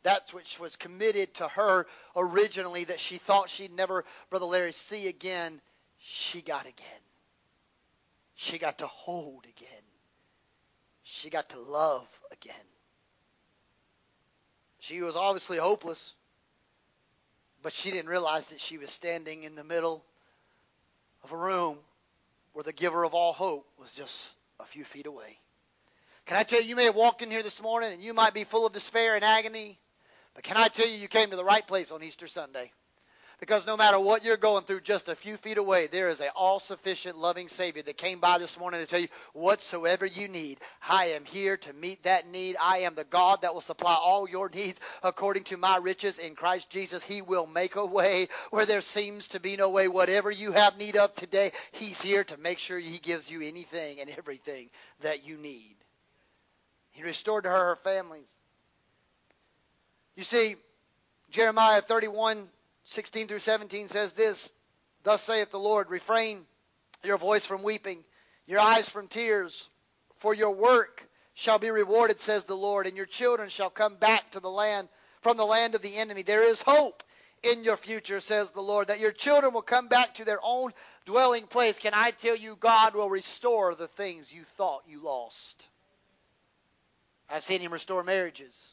That 0.05 0.33
which 0.33 0.59
was 0.59 0.75
committed 0.77 1.35
to 1.35 1.49
her 1.49 1.87
originally 2.17 2.85
that 2.85 2.99
she 2.99 3.19
thought 3.19 3.49
she'd 3.49 3.73
never, 3.73 4.05
Brother 4.31 4.47
Larry, 4.47 4.73
see 4.73 5.07
again, 5.07 5.61
she 6.03 6.43
got 6.43 6.63
again. 6.67 7.03
She 8.35 8.59
got 8.59 8.79
to 8.79 8.87
hold 8.87 9.45
again. 9.45 9.83
She 11.05 11.31
got 11.31 11.49
to 11.51 11.61
love 11.61 12.09
again. 12.33 12.55
She 14.81 15.01
was 15.01 15.15
obviously 15.15 15.59
hopeless. 15.59 16.15
But 17.63 17.73
she 17.73 17.93
didn't 17.93 18.09
realize 18.09 18.49
that 18.49 18.61
she 18.61 18.79
was 18.79 18.91
standing 18.91 19.45
in 19.45 19.55
the 19.55 19.63
middle 19.63 20.05
of 21.23 21.31
a 21.31 21.37
room 21.37 21.79
where 22.53 22.65
the 22.65 22.73
giver 22.73 23.05
of 23.05 23.15
all 23.15 23.33
hope 23.33 23.69
was 23.79 23.93
just 23.93 24.21
a 24.59 24.65
few 24.65 24.85
feet 24.85 25.07
away. 25.07 25.39
Can 26.27 26.37
I 26.37 26.43
tell 26.43 26.61
you, 26.61 26.69
you 26.69 26.77
may 26.77 26.85
have 26.85 26.97
walked 26.97 27.23
in 27.23 27.31
here 27.31 27.45
this 27.45 27.63
morning 27.63 27.93
and 27.93 28.03
you 28.03 28.13
might 28.13 28.35
be 28.35 28.43
full 28.43 28.67
of 28.67 28.73
despair 28.73 29.15
and 29.15 29.25
agony, 29.25 29.79
but 30.35 30.43
can 30.43 30.57
I 30.57 30.67
tell 30.67 30.89
you, 30.89 30.97
you 30.97 31.07
came 31.07 31.31
to 31.31 31.37
the 31.37 31.45
right 31.45 31.67
place 31.67 31.93
on 31.93 32.03
Easter 32.03 32.27
Sunday? 32.27 32.73
Because 33.43 33.67
no 33.67 33.77
matter 33.77 33.99
what 33.99 34.25
you're 34.25 34.37
going 34.37 34.63
through, 34.63 34.83
just 34.83 35.09
a 35.09 35.17
few 35.17 35.37
feet 35.37 35.59
away, 35.59 35.89
there 35.89 36.11
is 36.11 36.21
an 36.21 36.29
all 36.37 36.61
sufficient, 36.61 37.19
loving 37.19 37.49
Savior 37.49 37.83
that 37.83 37.97
came 37.97 38.21
by 38.21 38.39
this 38.39 38.57
morning 38.57 38.79
to 38.79 38.87
tell 38.87 39.01
you, 39.01 39.09
whatsoever 39.33 40.07
you 40.07 40.29
need, 40.29 40.61
I 40.89 41.07
am 41.07 41.25
here 41.25 41.57
to 41.57 41.73
meet 41.73 42.05
that 42.05 42.31
need. 42.31 42.55
I 42.63 42.79
am 42.83 42.95
the 42.95 43.03
God 43.03 43.43
that 43.43 43.53
will 43.53 43.61
supply 43.61 43.99
all 44.01 44.29
your 44.29 44.49
needs 44.49 44.79
according 45.03 45.43
to 45.47 45.57
my 45.57 45.79
riches 45.79 46.21
in 46.21 46.37
Christ 46.37 46.71
Jesus. 46.71 47.03
He 47.03 47.21
will 47.21 47.49
make 47.49 47.75
a 47.75 47.85
way 47.85 48.29
where 48.51 48.65
there 48.65 48.81
seems 48.81 49.27
to 49.29 49.41
be 49.41 49.57
no 49.57 49.71
way. 49.71 49.89
Whatever 49.89 50.31
you 50.31 50.53
have 50.53 50.79
need 50.79 50.95
of 50.95 51.13
today, 51.17 51.51
He's 51.73 52.01
here 52.01 52.23
to 52.23 52.37
make 52.37 52.61
sure 52.61 52.79
He 52.79 52.99
gives 52.99 53.29
you 53.29 53.43
anything 53.43 53.99
and 53.99 54.09
everything 54.09 54.71
that 55.01 55.27
you 55.27 55.37
need. 55.37 55.75
He 56.93 57.03
restored 57.03 57.43
to 57.43 57.51
her 57.51 57.71
her 57.71 57.77
families. 57.83 58.39
You 60.15 60.23
see, 60.23 60.55
Jeremiah 61.33 61.81
31 61.81 62.47
16 62.85 63.29
through 63.29 63.39
17 63.39 63.89
says 63.89 64.13
this 64.13 64.53
Thus 65.03 65.23
saith 65.23 65.51
the 65.51 65.59
Lord, 65.59 65.91
refrain 65.91 66.47
your 67.05 67.19
voice 67.19 67.45
from 67.45 67.63
weeping, 67.63 68.05
your 68.47 68.61
eyes 68.61 68.89
from 68.89 69.09
tears, 69.09 69.69
for 70.17 70.35
your 70.35 70.55
work 70.55 71.09
shall 71.35 71.59
be 71.59 71.71
rewarded, 71.71 72.21
says 72.21 72.45
the 72.45 72.57
Lord, 72.57 72.87
and 72.87 72.97
your 72.97 73.07
children 73.07 73.49
shall 73.49 73.71
come 73.71 73.97
back 73.97 74.31
to 74.33 74.41
the 74.41 74.51
land 74.51 74.89
from 75.21 75.37
the 75.37 75.47
land 75.47 75.75
of 75.75 75.83
the 75.83 75.97
enemy. 75.97 76.23
There 76.23 76.45
is 76.45 76.63
hope 76.63 77.03
in 77.43 77.65
your 77.65 77.77
future, 77.77 78.21
says 78.21 78.51
the 78.51 78.61
Lord, 78.61 78.89
that 78.89 79.01
your 79.01 79.13
children 79.13 79.53
will 79.53 79.63
come 79.63 79.89
back 79.89 80.15
to 80.15 80.25
their 80.25 80.41
own 80.43 80.73
dwelling 81.07 81.47
place. 81.47 81.79
Can 81.79 81.93
I 81.95 82.13
tell 82.13 82.37
you, 82.37 82.57
God 82.57 82.95
will 82.95 83.11
restore 83.11 83.75
the 83.75 83.89
things 83.89 84.33
you 84.33 84.45
thought 84.57 84.83
you 84.87 85.03
lost? 85.03 85.69
I've 87.29 87.45
seen 87.45 87.61
Him 87.61 87.73
restore 87.73 88.05
marriages. 88.05 88.73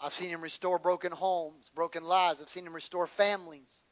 I've 0.00 0.14
seen 0.14 0.30
him 0.30 0.40
restore 0.40 0.78
broken 0.78 1.12
homes, 1.12 1.70
broken 1.74 2.04
lives. 2.04 2.40
I've 2.40 2.48
seen 2.48 2.66
him 2.66 2.74
restore 2.74 3.06
families. 3.06 3.82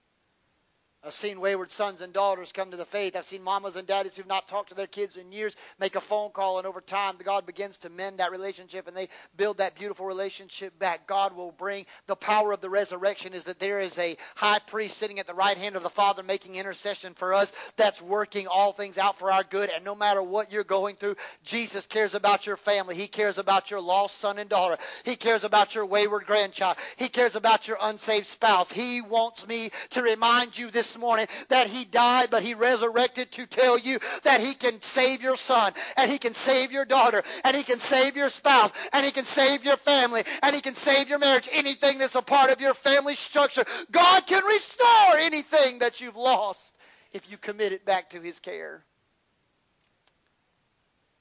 I've 1.04 1.12
seen 1.12 1.40
wayward 1.40 1.70
sons 1.70 2.00
and 2.00 2.12
daughters 2.12 2.50
come 2.50 2.72
to 2.72 2.76
the 2.76 2.84
faith. 2.84 3.14
I've 3.14 3.24
seen 3.24 3.44
mamas 3.44 3.76
and 3.76 3.86
daddies 3.86 4.16
who've 4.16 4.26
not 4.26 4.48
talked 4.48 4.70
to 4.70 4.74
their 4.74 4.88
kids 4.88 5.16
in 5.16 5.30
years 5.30 5.54
make 5.78 5.94
a 5.94 6.00
phone 6.00 6.30
call, 6.30 6.58
and 6.58 6.66
over 6.66 6.80
time, 6.80 7.14
God 7.22 7.46
begins 7.46 7.78
to 7.78 7.90
mend 7.90 8.18
that 8.18 8.32
relationship 8.32 8.88
and 8.88 8.96
they 8.96 9.08
build 9.36 9.58
that 9.58 9.76
beautiful 9.76 10.04
relationship 10.06 10.76
back. 10.80 11.06
God 11.06 11.36
will 11.36 11.52
bring 11.52 11.86
the 12.06 12.16
power 12.16 12.50
of 12.50 12.60
the 12.60 12.70
resurrection 12.70 13.34
is 13.34 13.44
that 13.44 13.60
there 13.60 13.78
is 13.78 13.96
a 13.98 14.16
high 14.34 14.58
priest 14.58 14.98
sitting 14.98 15.20
at 15.20 15.28
the 15.28 15.34
right 15.34 15.56
hand 15.56 15.76
of 15.76 15.84
the 15.84 15.90
Father 15.90 16.24
making 16.24 16.56
intercession 16.56 17.14
for 17.14 17.34
us 17.34 17.52
that's 17.76 18.02
working 18.02 18.48
all 18.48 18.72
things 18.72 18.98
out 18.98 19.16
for 19.16 19.30
our 19.30 19.44
good. 19.44 19.70
And 19.70 19.84
no 19.84 19.94
matter 19.94 20.22
what 20.22 20.52
you're 20.52 20.64
going 20.64 20.96
through, 20.96 21.16
Jesus 21.44 21.86
cares 21.86 22.16
about 22.16 22.46
your 22.46 22.56
family. 22.56 22.96
He 22.96 23.06
cares 23.06 23.38
about 23.38 23.70
your 23.70 23.80
lost 23.80 24.18
son 24.18 24.38
and 24.38 24.50
daughter. 24.50 24.76
He 25.04 25.14
cares 25.14 25.44
about 25.44 25.74
your 25.76 25.86
wayward 25.86 26.26
grandchild. 26.26 26.78
He 26.96 27.08
cares 27.08 27.36
about 27.36 27.68
your 27.68 27.78
unsaved 27.80 28.26
spouse. 28.26 28.72
He 28.72 29.02
wants 29.02 29.46
me 29.46 29.70
to 29.90 30.02
remind 30.02 30.58
you 30.58 30.70
this 30.70 30.95
morning 30.98 31.26
that 31.48 31.66
he 31.66 31.84
died, 31.84 32.28
but 32.30 32.42
he 32.42 32.54
resurrected 32.54 33.30
to 33.32 33.46
tell 33.46 33.78
you 33.78 33.98
that 34.24 34.40
he 34.40 34.54
can 34.54 34.80
save 34.80 35.22
your 35.22 35.36
son, 35.36 35.72
and 35.96 36.10
he 36.10 36.18
can 36.18 36.34
save 36.34 36.72
your 36.72 36.84
daughter, 36.84 37.22
and 37.44 37.56
he 37.56 37.62
can 37.62 37.78
save 37.78 38.16
your 38.16 38.28
spouse, 38.28 38.72
and 38.92 39.04
he 39.04 39.12
can 39.12 39.24
save 39.24 39.64
your 39.64 39.76
family, 39.76 40.24
and 40.42 40.54
he 40.54 40.60
can 40.60 40.74
save 40.74 41.08
your 41.08 41.18
marriage. 41.18 41.48
Anything 41.52 41.98
that's 41.98 42.14
a 42.14 42.22
part 42.22 42.50
of 42.50 42.60
your 42.60 42.74
family 42.74 43.14
structure, 43.14 43.64
God 43.90 44.26
can 44.26 44.44
restore 44.44 45.16
anything 45.18 45.80
that 45.80 46.00
you've 46.00 46.16
lost 46.16 46.76
if 47.12 47.30
you 47.30 47.38
commit 47.38 47.72
it 47.72 47.84
back 47.84 48.10
to 48.10 48.20
his 48.20 48.40
care. 48.40 48.84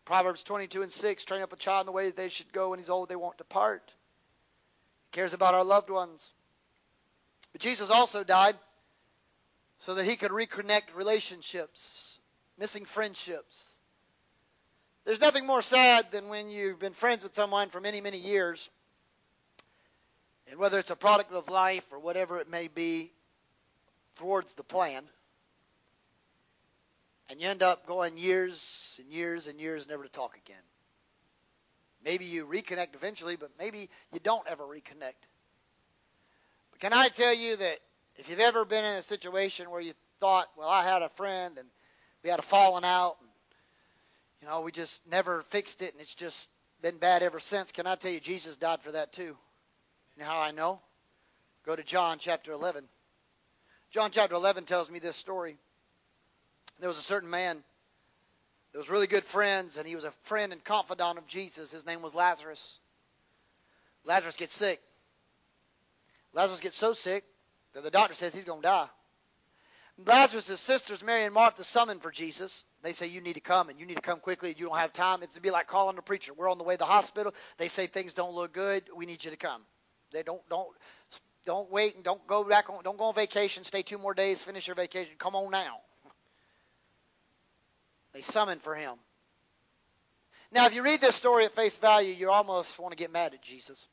Proverbs 0.06 0.44
22 0.44 0.84
and 0.84 0.92
6 0.92 1.24
train 1.24 1.42
up 1.42 1.52
a 1.52 1.56
child 1.56 1.82
in 1.82 1.86
the 1.88 1.92
way 1.92 2.06
that 2.06 2.16
they 2.16 2.30
should 2.30 2.52
go 2.54 2.70
when 2.70 2.80
he's 2.80 2.90
old, 2.90 3.10
they 3.10 3.16
won't 3.16 3.38
depart. 3.38 3.92
He 5.12 5.18
cares 5.18 5.34
about 5.34 5.56
our 5.56 5.64
loved 5.64 5.90
ones. 5.90 6.32
But 7.52 7.62
Jesus 7.62 7.90
also 7.90 8.24
died 8.24 8.56
so 9.80 9.96
that 9.96 10.06
he 10.06 10.16
could 10.16 10.32
reconnect 10.32 10.96
relationships, 10.96 12.20
missing 12.58 12.86
friendships. 12.86 13.72
There's 15.06 15.22
nothing 15.22 15.46
more 15.46 15.62
sad 15.62 16.12
than 16.12 16.30
when 16.30 16.50
you've 16.50 16.80
been 16.80 16.94
friends 16.94 17.24
with 17.24 17.36
someone 17.36 17.70
for 17.70 17.80
many, 17.80 18.02
many 18.02 18.18
years, 18.18 18.70
and 20.50 20.60
whether 20.60 20.80
it's 20.80 20.90
a 20.90 20.96
product 20.96 21.32
of 21.32 21.50
life 21.50 21.86
or 21.92 22.00
whatever 22.00 22.40
it 22.40 22.50
may 22.50 22.68
be, 22.68 23.12
towards 24.16 24.54
the 24.54 24.64
plan, 24.64 25.04
and 27.30 27.42
you 27.42 27.48
end 27.48 27.64
up 27.64 27.86
going 27.86 28.18
years 28.18 29.00
and 29.04 29.12
years 29.12 29.48
and 29.48 29.60
years 29.60 29.88
never 29.88 30.04
to 30.04 30.10
talk 30.10 30.38
again. 30.38 30.62
Maybe 32.04 32.26
you 32.26 32.46
reconnect 32.46 32.94
eventually, 32.94 33.36
but 33.36 33.50
maybe 33.60 33.90
you 34.14 34.20
don't 34.24 34.48
ever 34.48 34.64
reconnect. 34.64 35.26
But 36.72 36.80
can 36.80 36.94
I 36.94 37.10
tell 37.10 37.34
you 37.34 37.56
that 37.56 37.80
if 38.18 38.30
you've 38.30 38.40
ever 38.40 38.66
been 38.66 38.86
in 38.86 38.94
a 38.94 39.02
situation 39.02 39.70
where 39.70 39.82
you 39.82 39.94
thought, 40.20 40.48
well, 40.58 40.70
I 40.70 40.84
had 40.84 41.02
a 41.02 41.10
friend 41.10 41.58
and 41.58 41.68
we 42.24 42.30
had 42.30 42.40
a 42.40 42.44
falling 42.44 42.86
out, 42.86 43.18
and 43.20 43.30
you 44.42 44.48
know 44.48 44.62
we 44.62 44.72
just 44.72 45.02
never 45.10 45.44
fixed 45.44 45.82
it, 45.82 45.94
and 45.94 46.02
it's 46.02 46.16
just 46.16 46.50
been 46.82 46.98
bad 46.98 47.24
ever 47.24 47.40
since. 47.40 47.72
Can 47.72 47.88
I 47.88 47.96
tell 47.96 48.12
you, 48.12 48.20
Jesus 48.20 48.58
died 48.58 48.82
for 48.82 48.94
that 48.94 49.12
too? 49.12 49.36
You 50.16 50.20
know 50.20 50.26
how 50.26 50.42
I 50.42 50.52
know? 50.52 50.80
Go 51.66 51.76
to 51.76 51.84
John 51.84 52.18
chapter 52.20 52.52
11. 52.52 52.86
John 53.92 54.12
chapter 54.12 54.36
11 54.36 54.66
tells 54.66 54.90
me 54.90 55.00
this 55.00 55.16
story. 55.16 55.58
There 56.80 56.90
was 56.90 56.98
a 56.98 57.04
certain 57.04 57.30
man 57.30 57.64
that 58.72 58.80
was 58.80 58.90
really 58.90 59.08
good 59.08 59.24
friends, 59.24 59.78
and 59.78 59.88
he 59.88 59.96
was 59.96 60.04
a 60.04 60.12
friend 60.24 60.52
and 60.52 60.64
confidant 60.64 61.18
of 61.18 61.28
Jesus. 61.28 61.72
His 61.72 61.86
name 61.86 62.02
was 62.02 62.14
Lazarus. 62.14 62.78
Lazarus 64.04 64.36
gets 64.36 64.56
sick. 64.56 64.82
Lazarus 66.34 66.60
gets 66.60 66.78
so 66.78 66.94
sick 66.94 67.24
that 67.76 67.84
the 67.84 67.92
doctor 67.92 68.16
says 68.16 68.34
he's 68.34 68.46
going 68.46 68.62
to 68.62 68.68
die. 68.68 68.88
Lazarus' 70.06 70.60
sisters, 70.60 71.04
Mary 71.04 71.24
and 71.24 71.34
Martha, 71.34 71.64
summon 71.64 72.00
for 72.00 72.10
Jesus. 72.10 72.64
They 72.82 72.94
say, 72.94 73.08
You 73.08 73.22
need 73.22 73.34
to 73.34 73.42
come, 73.42 73.70
and 73.70 73.80
you 73.80 73.86
need 73.86 73.98
to 73.98 74.02
come 74.02 74.20
quickly. 74.20 74.56
You 74.58 74.68
don't 74.68 74.78
have 74.78 74.94
time. 74.94 75.24
It's 75.24 75.36
to 75.36 75.42
be 75.42 75.52
like 75.52 75.68
calling 75.68 75.96
the 75.96 76.02
preacher. 76.02 76.34
We're 76.34 76.50
on 76.50 76.58
the 76.58 76.64
way 76.64 76.76
to 76.76 76.80
the 76.80 76.86
hospital. 76.86 77.34
They 77.58 77.68
say 77.68 77.88
things 77.88 78.14
don't 78.14 78.34
look 78.34 78.54
good. 78.54 78.84
We 78.96 79.06
need 79.06 79.24
you 79.24 79.32
to 79.32 79.38
come. 79.38 79.62
They 80.12 80.24
don't 80.24 80.42
don't 80.50 80.68
don't 81.46 81.72
wait 81.72 81.96
and 81.96 82.04
don't 82.04 82.26
go 82.28 82.44
back 82.44 82.70
on 82.70 82.84
don't 82.84 82.98
go 82.98 83.06
on 83.06 83.14
vacation. 83.14 83.64
Stay 83.64 83.84
two 83.84 83.98
more 83.98 84.14
days. 84.14 84.42
Finish 84.42 84.68
your 84.68 84.76
vacation. 84.76 85.14
Come 85.18 85.36
on 85.36 85.52
now. 85.52 85.78
They 88.14 88.22
summon 88.22 88.60
for 88.60 88.76
him. 88.76 88.96
Now, 90.52 90.68
if 90.68 90.74
you 90.74 90.84
read 90.84 91.02
this 91.02 91.16
story 91.16 91.44
at 91.44 91.56
face 91.56 91.76
value, 91.76 92.14
you 92.14 92.30
almost 92.30 92.80
want 92.80 92.94
to 92.94 92.98
get 92.98 93.12
mad 93.12 93.34
at 93.34 93.42
Jesus. 93.42 93.86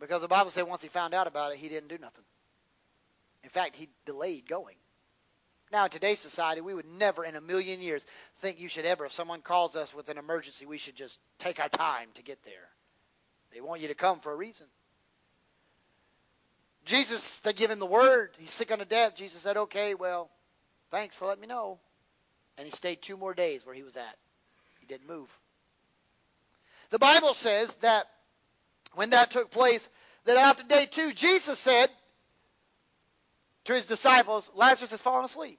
Because 0.00 0.22
the 0.22 0.28
Bible 0.28 0.50
said 0.50 0.66
once 0.66 0.82
he 0.82 0.88
found 0.88 1.14
out 1.14 1.26
about 1.26 1.52
it, 1.52 1.58
he 1.58 1.68
didn't 1.68 1.88
do 1.88 1.98
nothing. 1.98 2.24
In 3.42 3.50
fact, 3.50 3.76
he 3.76 3.88
delayed 4.04 4.48
going. 4.48 4.76
Now, 5.70 5.84
in 5.84 5.90
today's 5.90 6.18
society, 6.18 6.60
we 6.60 6.74
would 6.74 6.86
never 6.86 7.24
in 7.24 7.34
a 7.34 7.40
million 7.40 7.80
years 7.80 8.04
think 8.36 8.58
you 8.58 8.68
should 8.68 8.86
ever, 8.86 9.04
if 9.04 9.12
someone 9.12 9.42
calls 9.42 9.76
us 9.76 9.94
with 9.94 10.08
an 10.08 10.16
emergency, 10.16 10.64
we 10.64 10.78
should 10.78 10.96
just 10.96 11.18
take 11.38 11.60
our 11.60 11.68
time 11.68 12.08
to 12.14 12.22
get 12.22 12.42
there. 12.44 12.68
They 13.52 13.60
want 13.60 13.82
you 13.82 13.88
to 13.88 13.94
come 13.94 14.20
for 14.20 14.32
a 14.32 14.36
reason. 14.36 14.66
Jesus, 16.84 17.40
they 17.40 17.52
give 17.52 17.70
him 17.70 17.80
the 17.80 17.86
word. 17.86 18.30
He's 18.38 18.50
sick 18.50 18.70
unto 18.70 18.86
death. 18.86 19.14
Jesus 19.14 19.42
said, 19.42 19.58
okay, 19.58 19.94
well, 19.94 20.30
thanks 20.90 21.16
for 21.16 21.26
letting 21.26 21.42
me 21.42 21.46
know. 21.46 21.78
And 22.56 22.64
he 22.64 22.70
stayed 22.72 23.02
two 23.02 23.16
more 23.16 23.34
days 23.34 23.66
where 23.66 23.74
he 23.74 23.82
was 23.82 23.96
at. 23.96 24.16
He 24.80 24.86
didn't 24.86 25.06
move. 25.06 25.28
The 26.90 26.98
Bible 26.98 27.34
says 27.34 27.76
that 27.76 28.06
when 28.94 29.10
that 29.10 29.30
took 29.30 29.50
place, 29.50 29.88
that 30.24 30.36
after 30.36 30.62
day 30.62 30.86
two, 30.90 31.12
Jesus 31.12 31.58
said 31.58 31.90
to 33.64 33.74
his 33.74 33.84
disciples, 33.84 34.50
Lazarus 34.54 34.90
has 34.90 35.02
fallen 35.02 35.24
asleep. 35.24 35.58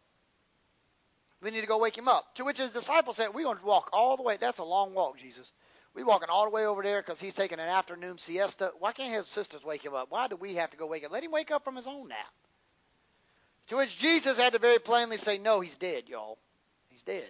We 1.41 1.51
need 1.51 1.61
to 1.61 1.67
go 1.67 1.77
wake 1.77 1.97
him 1.97 2.07
up. 2.07 2.35
To 2.35 2.45
which 2.45 2.57
his 2.57 2.71
disciples 2.71 3.15
said, 3.15 3.33
We're 3.33 3.45
going 3.45 3.57
to 3.57 3.65
walk 3.65 3.89
all 3.93 4.17
the 4.17 4.23
way. 4.23 4.37
That's 4.37 4.59
a 4.59 4.63
long 4.63 4.93
walk, 4.93 5.17
Jesus. 5.17 5.51
We're 5.93 6.05
walking 6.05 6.29
all 6.29 6.43
the 6.43 6.51
way 6.51 6.65
over 6.65 6.83
there 6.83 7.01
because 7.01 7.19
he's 7.19 7.33
taking 7.33 7.59
an 7.59 7.67
afternoon 7.67 8.17
siesta. 8.17 8.71
Why 8.79 8.91
can't 8.91 9.13
his 9.13 9.27
sisters 9.27 9.63
wake 9.63 9.83
him 9.83 9.93
up? 9.93 10.11
Why 10.11 10.27
do 10.27 10.35
we 10.35 10.55
have 10.55 10.69
to 10.71 10.77
go 10.77 10.85
wake 10.85 11.03
him? 11.03 11.11
Let 11.11 11.23
him 11.23 11.31
wake 11.31 11.51
up 11.51 11.63
from 11.63 11.75
his 11.75 11.87
own 11.87 12.09
nap. 12.09 12.33
To 13.67 13.77
which 13.77 13.97
Jesus 13.97 14.37
had 14.37 14.53
to 14.53 14.59
very 14.59 14.79
plainly 14.79 15.17
say, 15.17 15.37
No, 15.37 15.61
he's 15.61 15.77
dead, 15.77 16.09
y'all. 16.09 16.37
He's 16.89 17.03
dead. 17.03 17.29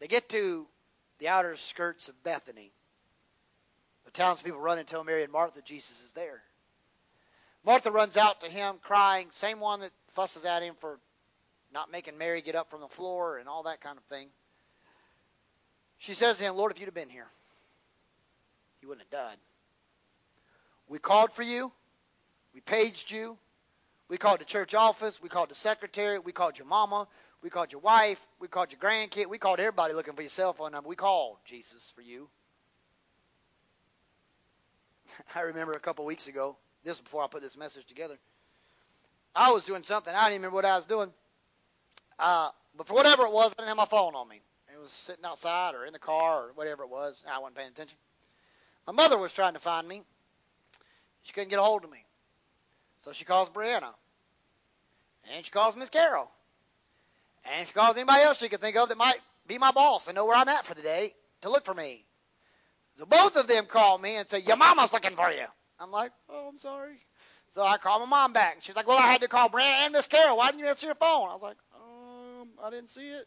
They 0.00 0.08
get 0.08 0.28
to 0.30 0.66
the 1.18 1.28
outer 1.28 1.56
skirts 1.56 2.08
of 2.08 2.22
Bethany. 2.24 2.72
Townspeople 4.14 4.60
run 4.60 4.78
and 4.78 4.86
tell 4.86 5.04
Mary 5.04 5.22
and 5.22 5.32
Martha 5.32 5.62
Jesus 5.62 6.02
is 6.02 6.12
there. 6.12 6.42
Martha 7.64 7.90
runs 7.90 8.16
out 8.16 8.40
to 8.40 8.48
him 8.48 8.76
crying, 8.82 9.28
same 9.30 9.60
one 9.60 9.80
that 9.80 9.92
fusses 10.08 10.44
at 10.44 10.62
him 10.62 10.74
for 10.78 10.98
not 11.72 11.90
making 11.90 12.18
Mary 12.18 12.42
get 12.42 12.54
up 12.54 12.70
from 12.70 12.80
the 12.80 12.88
floor 12.88 13.38
and 13.38 13.48
all 13.48 13.62
that 13.64 13.80
kind 13.80 13.96
of 13.96 14.04
thing. 14.04 14.28
She 15.98 16.14
says 16.14 16.38
to 16.38 16.44
him, 16.44 16.56
Lord, 16.56 16.72
if 16.72 16.80
you'd 16.80 16.86
have 16.86 16.94
been 16.94 17.08
here, 17.08 17.28
he 18.80 18.86
wouldn't 18.86 19.06
have 19.10 19.26
died. 19.26 19.36
We 20.88 20.98
called 20.98 21.32
for 21.32 21.44
you. 21.44 21.70
We 22.52 22.60
paged 22.60 23.10
you. 23.10 23.38
We 24.08 24.18
called 24.18 24.40
the 24.40 24.44
church 24.44 24.74
office. 24.74 25.22
We 25.22 25.28
called 25.28 25.48
the 25.48 25.54
secretary. 25.54 26.18
We 26.18 26.32
called 26.32 26.58
your 26.58 26.66
mama. 26.66 27.06
We 27.42 27.48
called 27.48 27.72
your 27.72 27.80
wife. 27.80 28.20
We 28.40 28.48
called 28.48 28.72
your 28.72 28.80
grandkid. 28.80 29.26
We 29.26 29.38
called 29.38 29.60
everybody 29.60 29.94
looking 29.94 30.14
for 30.14 30.22
your 30.22 30.28
cell 30.28 30.52
phone 30.52 30.72
number. 30.72 30.88
We 30.88 30.96
called 30.96 31.38
Jesus 31.44 31.92
for 31.94 32.02
you. 32.02 32.28
I 35.34 35.42
remember 35.42 35.72
a 35.72 35.80
couple 35.80 36.04
weeks 36.04 36.26
ago, 36.28 36.56
this 36.84 36.94
was 36.94 37.00
before 37.00 37.22
I 37.22 37.26
put 37.26 37.42
this 37.42 37.56
message 37.56 37.86
together. 37.86 38.18
I 39.34 39.52
was 39.52 39.64
doing 39.64 39.82
something. 39.82 40.14
I 40.14 40.24
don't 40.24 40.32
even 40.32 40.42
remember 40.42 40.56
what 40.56 40.64
I 40.64 40.76
was 40.76 40.84
doing. 40.84 41.10
Uh, 42.18 42.50
but 42.76 42.86
for 42.86 42.94
whatever 42.94 43.24
it 43.24 43.32
was, 43.32 43.52
I 43.52 43.62
didn't 43.62 43.68
have 43.68 43.76
my 43.76 43.86
phone 43.86 44.14
on 44.14 44.28
me. 44.28 44.40
It 44.74 44.80
was 44.80 44.90
sitting 44.90 45.24
outside 45.24 45.74
or 45.74 45.84
in 45.84 45.92
the 45.92 45.98
car 45.98 46.48
or 46.48 46.52
whatever 46.54 46.82
it 46.82 46.90
was. 46.90 47.22
I 47.30 47.38
wasn't 47.38 47.56
paying 47.56 47.68
attention. 47.68 47.96
My 48.86 48.92
mother 48.92 49.16
was 49.16 49.32
trying 49.32 49.54
to 49.54 49.60
find 49.60 49.86
me. 49.86 50.02
She 51.22 51.32
couldn't 51.32 51.50
get 51.50 51.58
a 51.58 51.62
hold 51.62 51.84
of 51.84 51.90
me. 51.90 52.04
So 53.04 53.12
she 53.12 53.24
calls 53.24 53.50
Brianna. 53.50 53.94
And 55.32 55.44
she 55.44 55.50
calls 55.50 55.76
Miss 55.76 55.90
Carol. 55.90 56.30
And 57.56 57.66
she 57.66 57.72
calls 57.72 57.96
anybody 57.96 58.22
else 58.22 58.38
she 58.38 58.48
could 58.48 58.60
think 58.60 58.76
of 58.76 58.88
that 58.88 58.98
might 58.98 59.20
be 59.46 59.58
my 59.58 59.72
boss 59.72 60.06
and 60.06 60.16
know 60.16 60.26
where 60.26 60.36
I'm 60.36 60.48
at 60.48 60.66
for 60.66 60.74
the 60.74 60.82
day 60.82 61.14
to 61.42 61.50
look 61.50 61.64
for 61.64 61.74
me. 61.74 62.04
So 62.96 63.06
both 63.06 63.36
of 63.36 63.46
them 63.46 63.66
call 63.66 63.98
me 63.98 64.16
and 64.16 64.28
say, 64.28 64.40
Your 64.40 64.56
mama's 64.56 64.92
looking 64.92 65.16
for 65.16 65.30
you. 65.30 65.44
I'm 65.80 65.90
like, 65.90 66.12
Oh, 66.28 66.48
I'm 66.48 66.58
sorry. 66.58 66.96
So 67.50 67.62
I 67.62 67.76
call 67.78 68.00
my 68.00 68.06
mom 68.06 68.32
back. 68.32 68.58
She's 68.60 68.76
like, 68.76 68.86
Well, 68.86 68.98
I 68.98 69.08
had 69.10 69.22
to 69.22 69.28
call 69.28 69.48
Brianna 69.48 69.84
and 69.86 69.92
Miss 69.92 70.06
Carol. 70.06 70.36
Why 70.36 70.48
didn't 70.48 70.60
you 70.60 70.66
answer 70.66 70.86
your 70.86 70.94
phone? 70.94 71.28
I 71.28 71.32
was 71.34 71.42
like, 71.42 71.56
Um, 71.74 72.48
I 72.62 72.70
didn't 72.70 72.90
see 72.90 73.08
it. 73.08 73.26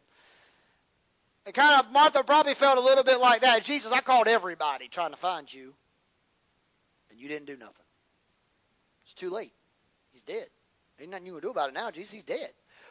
And 1.46 1.54
kind 1.54 1.80
of 1.80 1.92
Martha 1.92 2.24
probably 2.24 2.56
felt 2.56 2.78
a 2.78 2.82
little 2.82 3.04
bit 3.04 3.20
like 3.20 3.42
that. 3.42 3.64
Jesus, 3.64 3.92
I 3.92 4.02
called 4.02 4.28
everybody 4.28 4.88
trying 4.88 5.12
to 5.12 5.18
find 5.18 5.52
you. 5.52 5.74
And 7.12 7.20
you 7.20 7.28
didn't 7.28 7.46
do 7.46 7.56
nothing. 7.56 7.86
It's 9.06 9.14
too 9.14 9.30
late. 9.30 9.54
He's 10.12 10.24
dead. 10.24 10.48
Ain't 11.00 11.12
nothing 11.12 11.28
you 11.28 11.34
can 11.34 11.42
do 11.42 11.50
about 11.52 11.70
it 11.70 11.74
now, 11.76 11.92
Jesus. 11.92 12.12
He's 12.12 12.24
dead. 12.24 12.50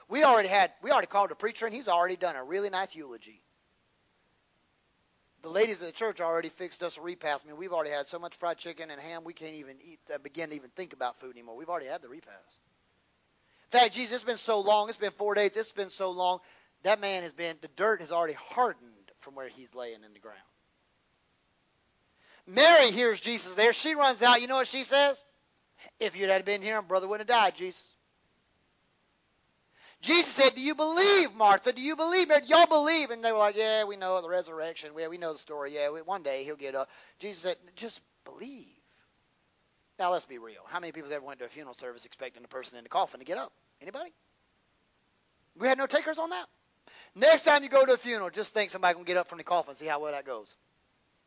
We 0.08 0.24
already 0.24 0.48
had, 0.48 0.72
we 0.82 0.90
already 0.90 1.06
called 1.06 1.30
a 1.30 1.34
preacher, 1.34 1.66
and 1.66 1.74
he's 1.74 1.88
already 1.88 2.16
done 2.16 2.36
a 2.36 2.44
really 2.44 2.70
nice 2.70 2.94
eulogy. 2.94 3.42
The 5.44 5.50
ladies 5.50 5.82
of 5.82 5.86
the 5.86 5.92
church 5.92 6.22
already 6.22 6.48
fixed 6.48 6.82
us 6.82 6.96
a 6.96 7.02
repast. 7.02 7.44
I 7.44 7.48
mean, 7.48 7.58
we've 7.58 7.74
already 7.74 7.90
had 7.90 8.08
so 8.08 8.18
much 8.18 8.34
fried 8.34 8.56
chicken 8.56 8.90
and 8.90 8.98
ham, 8.98 9.24
we 9.24 9.34
can't 9.34 9.56
even 9.56 9.76
eat, 9.84 10.00
uh, 10.12 10.16
begin 10.16 10.48
to 10.48 10.56
even 10.56 10.70
think 10.70 10.94
about 10.94 11.20
food 11.20 11.32
anymore. 11.32 11.54
We've 11.54 11.68
already 11.68 11.84
had 11.84 12.00
the 12.00 12.08
repast. 12.08 12.58
In 13.70 13.78
fact, 13.78 13.94
Jesus, 13.94 14.12
it's 14.12 14.24
been 14.24 14.38
so 14.38 14.60
long. 14.60 14.88
It's 14.88 14.96
been 14.96 15.10
four 15.10 15.34
days. 15.34 15.54
It's 15.54 15.72
been 15.72 15.90
so 15.90 16.12
long. 16.12 16.38
That 16.82 16.98
man 16.98 17.24
has 17.24 17.34
been, 17.34 17.56
the 17.60 17.68
dirt 17.76 18.00
has 18.00 18.10
already 18.10 18.32
hardened 18.32 18.88
from 19.18 19.34
where 19.34 19.48
he's 19.48 19.74
laying 19.74 20.02
in 20.02 20.14
the 20.14 20.18
ground. 20.18 20.38
Mary 22.46 22.90
hears 22.90 23.20
Jesus 23.20 23.52
there. 23.52 23.74
She 23.74 23.94
runs 23.94 24.22
out. 24.22 24.40
You 24.40 24.46
know 24.46 24.56
what 24.56 24.66
she 24.66 24.82
says? 24.82 25.22
If 26.00 26.16
you'd 26.16 26.30
had 26.30 26.46
been 26.46 26.62
here, 26.62 26.80
my 26.80 26.88
brother 26.88 27.06
wouldn't 27.06 27.28
have 27.28 27.38
died, 27.38 27.54
Jesus. 27.54 27.84
Jesus 30.04 30.32
said, 30.32 30.54
Do 30.54 30.60
you 30.60 30.74
believe, 30.74 31.34
Martha? 31.34 31.72
Do 31.72 31.80
you 31.80 31.96
believe? 31.96 32.28
Do 32.28 32.34
y'all 32.46 32.66
believe? 32.66 33.10
And 33.10 33.24
they 33.24 33.32
were 33.32 33.38
like, 33.38 33.56
Yeah, 33.56 33.84
we 33.84 33.96
know 33.96 34.20
the 34.20 34.28
resurrection. 34.28 34.90
Yeah, 34.98 35.08
we 35.08 35.16
know 35.16 35.32
the 35.32 35.38
story. 35.38 35.74
Yeah, 35.74 35.88
one 35.88 36.22
day 36.22 36.44
he'll 36.44 36.56
get 36.56 36.74
up. 36.74 36.90
Jesus 37.18 37.38
said, 37.38 37.56
Just 37.74 38.00
believe. 38.26 38.66
Now 39.98 40.12
let's 40.12 40.26
be 40.26 40.36
real. 40.36 40.60
How 40.66 40.78
many 40.78 40.92
people 40.92 41.08
have 41.08 41.16
ever 41.16 41.24
went 41.24 41.38
to 41.38 41.46
a 41.46 41.48
funeral 41.48 41.74
service 41.74 42.04
expecting 42.04 42.42
the 42.42 42.48
person 42.48 42.76
in 42.76 42.84
the 42.84 42.90
coffin 42.90 43.20
to 43.20 43.24
get 43.26 43.38
up? 43.38 43.52
Anybody? 43.80 44.12
We 45.58 45.68
had 45.68 45.78
no 45.78 45.86
takers 45.86 46.18
on 46.18 46.30
that. 46.30 46.46
Next 47.14 47.42
time 47.42 47.62
you 47.62 47.70
go 47.70 47.86
to 47.86 47.94
a 47.94 47.96
funeral, 47.96 48.28
just 48.28 48.52
think 48.52 48.70
somebody 48.70 48.94
can 48.94 49.04
get 49.04 49.16
up 49.16 49.28
from 49.28 49.38
the 49.38 49.44
coffin 49.44 49.74
see 49.74 49.86
how 49.86 50.00
well 50.00 50.12
that 50.12 50.26
goes. 50.26 50.54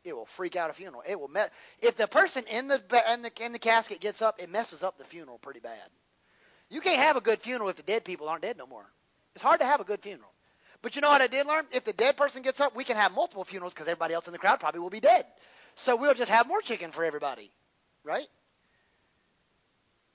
It 0.04 0.14
will 0.14 0.26
freak 0.26 0.54
out 0.54 0.70
a 0.70 0.72
funeral. 0.72 1.02
It 1.08 1.18
will 1.18 1.28
mess. 1.28 1.50
If 1.82 1.96
the 1.96 2.06
person 2.06 2.44
in 2.52 2.68
the 2.68 2.80
in 3.12 3.22
the 3.22 3.32
in 3.44 3.52
the 3.52 3.58
casket 3.58 3.98
gets 4.00 4.22
up, 4.22 4.40
it 4.40 4.50
messes 4.50 4.84
up 4.84 4.98
the 4.98 5.04
funeral 5.04 5.38
pretty 5.38 5.60
bad. 5.60 5.90
You 6.70 6.80
can't 6.80 7.00
have 7.00 7.16
a 7.16 7.20
good 7.20 7.40
funeral 7.40 7.70
if 7.70 7.76
the 7.76 7.82
dead 7.82 8.04
people 8.04 8.28
aren't 8.28 8.42
dead 8.42 8.58
no 8.58 8.66
more. 8.66 8.84
It's 9.34 9.42
hard 9.42 9.60
to 9.60 9.66
have 9.66 9.80
a 9.80 9.84
good 9.84 10.00
funeral. 10.00 10.30
But 10.82 10.94
you 10.94 11.02
know 11.02 11.08
what 11.08 11.22
I 11.22 11.26
did 11.26 11.46
learn? 11.46 11.64
If 11.72 11.84
the 11.84 11.92
dead 11.92 12.16
person 12.16 12.42
gets 12.42 12.60
up, 12.60 12.76
we 12.76 12.84
can 12.84 12.96
have 12.96 13.14
multiple 13.14 13.44
funerals 13.44 13.74
because 13.74 13.88
everybody 13.88 14.14
else 14.14 14.26
in 14.26 14.32
the 14.32 14.38
crowd 14.38 14.60
probably 14.60 14.80
will 14.80 14.90
be 14.90 15.00
dead. 15.00 15.24
So 15.74 15.96
we'll 15.96 16.14
just 16.14 16.30
have 16.30 16.46
more 16.46 16.60
chicken 16.60 16.92
for 16.92 17.04
everybody, 17.04 17.50
right? 18.04 18.26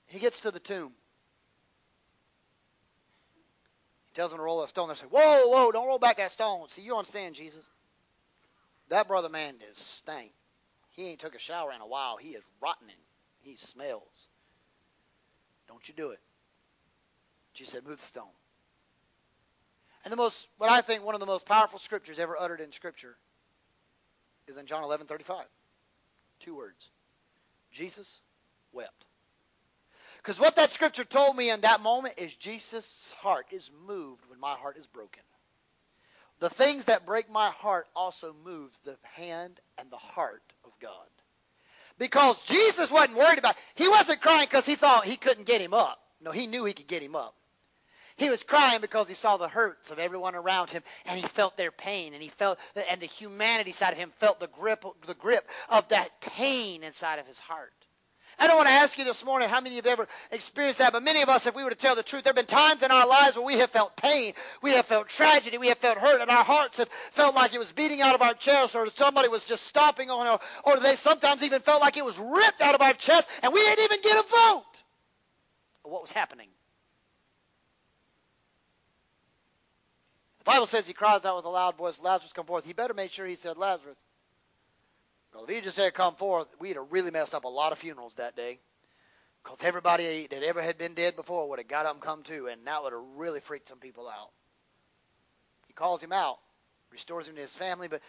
He 0.06 0.18
gets 0.18 0.40
to 0.40 0.50
the 0.50 0.60
tomb. 0.60 0.92
He 4.06 4.14
tells 4.14 4.30
them 4.30 4.38
to 4.38 4.44
roll 4.44 4.62
a 4.62 4.68
stone. 4.68 4.88
They 4.88 4.94
say, 4.94 5.06
"Whoa, 5.06 5.48
whoa! 5.48 5.72
Don't 5.72 5.86
roll 5.86 5.98
back 5.98 6.18
that 6.18 6.30
stone." 6.30 6.68
See, 6.68 6.82
you 6.82 6.96
understand, 6.96 7.34
Jesus? 7.34 7.64
That 8.90 9.08
brother 9.08 9.28
man 9.28 9.56
is 9.70 9.76
stank. 9.76 10.32
He 10.90 11.08
ain't 11.08 11.20
took 11.20 11.34
a 11.34 11.38
shower 11.38 11.72
in 11.72 11.80
a 11.80 11.86
while. 11.86 12.16
He 12.16 12.30
is 12.30 12.44
rotting. 12.60 12.88
He 13.40 13.56
smells. 13.56 14.28
Don't 15.66 15.86
you 15.88 15.94
do 15.94 16.10
it. 16.10 16.20
She 17.54 17.64
said, 17.64 17.84
move 17.86 17.98
the 17.98 18.04
stone. 18.04 18.24
And 20.04 20.12
the 20.12 20.16
most, 20.16 20.48
what 20.58 20.70
I 20.70 20.82
think 20.82 21.04
one 21.04 21.14
of 21.14 21.20
the 21.20 21.26
most 21.26 21.46
powerful 21.46 21.78
scriptures 21.78 22.18
ever 22.18 22.36
uttered 22.38 22.60
in 22.60 22.72
Scripture 22.72 23.16
is 24.46 24.58
in 24.58 24.66
John 24.66 24.84
11:35. 24.84 25.44
Two 26.40 26.54
words. 26.54 26.90
Jesus 27.72 28.20
wept. 28.72 29.06
Because 30.18 30.38
what 30.38 30.56
that 30.56 30.72
scripture 30.72 31.04
told 31.04 31.36
me 31.36 31.50
in 31.50 31.62
that 31.62 31.80
moment 31.80 32.14
is 32.18 32.34
Jesus' 32.34 33.14
heart 33.18 33.46
is 33.50 33.70
moved 33.86 34.24
when 34.28 34.40
my 34.40 34.54
heart 34.54 34.76
is 34.76 34.86
broken. 34.86 35.22
The 36.40 36.48
things 36.48 36.86
that 36.86 37.06
break 37.06 37.30
my 37.30 37.50
heart 37.50 37.86
also 37.94 38.34
moves 38.44 38.78
the 38.78 38.96
hand 39.02 39.60
and 39.78 39.90
the 39.90 39.96
heart 39.96 40.42
of 40.64 40.72
God. 40.80 41.08
Because 41.98 42.42
Jesus 42.42 42.90
wasn't 42.90 43.16
worried 43.16 43.38
about 43.38 43.56
it. 43.56 43.62
he 43.76 43.88
wasn't 43.88 44.20
crying 44.20 44.46
because 44.46 44.66
he 44.66 44.74
thought 44.74 45.04
he 45.04 45.16
couldn't 45.16 45.44
get 45.46 45.60
him 45.60 45.74
up. 45.74 46.00
No, 46.20 46.30
he 46.30 46.46
knew 46.46 46.64
he 46.64 46.72
could 46.72 46.86
get 46.86 47.02
him 47.02 47.14
up. 47.14 47.34
He 48.16 48.30
was 48.30 48.44
crying 48.44 48.80
because 48.80 49.08
he 49.08 49.14
saw 49.14 49.36
the 49.36 49.48
hurts 49.48 49.90
of 49.90 49.98
everyone 49.98 50.36
around 50.36 50.70
him 50.70 50.82
and 51.06 51.18
he 51.18 51.26
felt 51.26 51.56
their 51.56 51.72
pain 51.72 52.14
and 52.14 52.22
he 52.22 52.28
felt 52.28 52.58
and 52.88 53.00
the 53.00 53.06
humanity 53.06 53.72
side 53.72 53.92
of 53.92 53.98
him 53.98 54.12
felt 54.18 54.38
the 54.38 54.46
grip 54.46 54.84
the 55.06 55.14
grip 55.14 55.48
of 55.68 55.88
that 55.88 56.20
pain 56.20 56.84
inside 56.84 57.18
of 57.18 57.26
his 57.26 57.38
heart. 57.38 57.72
I 58.38 58.46
don't 58.46 58.56
want 58.56 58.68
to 58.68 58.74
ask 58.74 58.98
you 58.98 59.04
this 59.04 59.24
morning 59.24 59.48
how 59.48 59.60
many 59.60 59.78
of 59.78 59.84
you 59.84 59.90
have 59.90 59.98
ever 60.00 60.08
experienced 60.32 60.78
that, 60.78 60.92
but 60.92 61.02
many 61.02 61.22
of 61.22 61.28
us, 61.28 61.46
if 61.46 61.54
we 61.54 61.62
were 61.62 61.70
to 61.70 61.76
tell 61.76 61.94
the 61.94 62.02
truth, 62.02 62.24
there 62.24 62.30
have 62.30 62.36
been 62.36 62.46
times 62.46 62.82
in 62.82 62.90
our 62.90 63.06
lives 63.06 63.36
where 63.36 63.44
we 63.44 63.58
have 63.58 63.70
felt 63.70 63.96
pain, 63.96 64.32
we 64.60 64.72
have 64.72 64.86
felt 64.86 65.08
tragedy, 65.08 65.56
we 65.58 65.68
have 65.68 65.78
felt 65.78 65.98
hurt, 65.98 66.20
and 66.20 66.30
our 66.30 66.42
hearts 66.44 66.78
have 66.78 66.88
felt 67.12 67.36
like 67.36 67.54
it 67.54 67.58
was 67.58 67.70
beating 67.70 68.00
out 68.00 68.14
of 68.14 68.22
our 68.22 68.34
chest, 68.34 68.74
or 68.74 68.88
somebody 68.96 69.28
was 69.28 69.44
just 69.44 69.64
stomping 69.66 70.10
on 70.10 70.26
it, 70.34 70.40
or 70.64 70.80
they 70.80 70.96
sometimes 70.96 71.44
even 71.44 71.60
felt 71.60 71.80
like 71.80 71.96
it 71.96 72.04
was 72.04 72.18
ripped 72.18 72.60
out 72.60 72.74
of 72.74 72.80
our 72.80 72.94
chest, 72.94 73.28
and 73.42 73.52
we 73.52 73.60
didn't 73.60 73.84
even 73.84 74.00
get 74.02 74.18
a 74.18 74.28
vote 74.28 74.64
what 75.84 76.02
was 76.02 76.10
happening. 76.10 76.48
The 80.44 80.50
Bible 80.50 80.66
says 80.66 80.86
he 80.86 80.92
cries 80.92 81.24
out 81.24 81.36
with 81.36 81.46
a 81.46 81.50
loud 81.50 81.76
voice, 81.76 82.00
Lazarus, 82.00 82.32
come 82.32 82.44
forth. 82.44 82.66
He 82.66 82.74
better 82.74 82.92
make 82.92 83.10
sure 83.10 83.26
he 83.26 83.36
said 83.36 83.56
Lazarus. 83.56 84.04
Because 85.32 85.48
if 85.48 85.54
he 85.54 85.60
just 85.62 85.76
said 85.76 85.94
come 85.94 86.14
forth, 86.16 86.48
we'd 86.60 86.76
have 86.76 86.92
really 86.92 87.10
messed 87.10 87.34
up 87.34 87.44
a 87.44 87.48
lot 87.48 87.72
of 87.72 87.78
funerals 87.78 88.14
that 88.16 88.36
day. 88.36 88.60
Because 89.42 89.58
everybody 89.62 90.26
that 90.26 90.42
ever 90.42 90.60
had 90.62 90.78
been 90.78 90.94
dead 90.94 91.16
before 91.16 91.48
would 91.48 91.58
have 91.58 91.68
got 91.68 91.86
up 91.86 91.94
and 91.94 92.02
come 92.02 92.22
to, 92.24 92.46
and 92.46 92.66
that 92.66 92.82
would 92.82 92.92
have 92.92 93.02
really 93.16 93.40
freaked 93.40 93.68
some 93.68 93.78
people 93.78 94.08
out. 94.08 94.30
He 95.66 95.72
calls 95.72 96.02
him 96.02 96.12
out, 96.12 96.38
restores 96.90 97.26
him 97.26 97.36
to 97.36 97.40
his 97.40 97.54
family, 97.54 97.88
but 97.88 98.00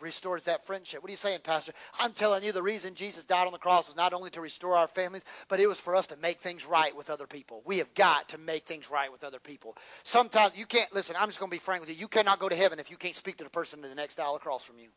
restores 0.00 0.44
that 0.44 0.66
friendship. 0.66 1.02
What 1.02 1.08
are 1.08 1.12
you 1.12 1.16
saying, 1.16 1.40
Pastor? 1.42 1.72
I'm 1.98 2.12
telling 2.12 2.42
you 2.42 2.52
the 2.52 2.62
reason 2.62 2.94
Jesus 2.94 3.24
died 3.24 3.46
on 3.46 3.52
the 3.52 3.58
cross 3.58 3.88
was 3.88 3.96
not 3.96 4.12
only 4.12 4.30
to 4.30 4.40
restore 4.40 4.76
our 4.76 4.88
families, 4.88 5.24
but 5.48 5.60
it 5.60 5.66
was 5.66 5.80
for 5.80 5.96
us 5.96 6.08
to 6.08 6.16
make 6.16 6.40
things 6.40 6.66
right 6.66 6.94
with 6.96 7.10
other 7.10 7.26
people. 7.26 7.62
We 7.64 7.78
have 7.78 7.92
got 7.94 8.30
to 8.30 8.38
make 8.38 8.66
things 8.66 8.90
right 8.90 9.12
with 9.12 9.24
other 9.24 9.40
people. 9.40 9.76
Sometimes 10.04 10.56
you 10.56 10.66
can't, 10.66 10.92
listen, 10.94 11.16
I'm 11.18 11.28
just 11.28 11.38
going 11.38 11.50
to 11.50 11.54
be 11.54 11.60
frank 11.60 11.80
with 11.80 11.90
you. 11.90 11.96
You 11.96 12.08
cannot 12.08 12.38
go 12.38 12.48
to 12.48 12.56
heaven 12.56 12.78
if 12.78 12.90
you 12.90 12.96
can't 12.96 13.14
speak 13.14 13.36
to 13.38 13.44
the 13.44 13.50
person 13.50 13.82
in 13.82 13.88
the 13.90 13.96
next 13.96 14.18
aisle 14.20 14.36
across 14.36 14.64
from 14.64 14.78
you. 14.78 14.88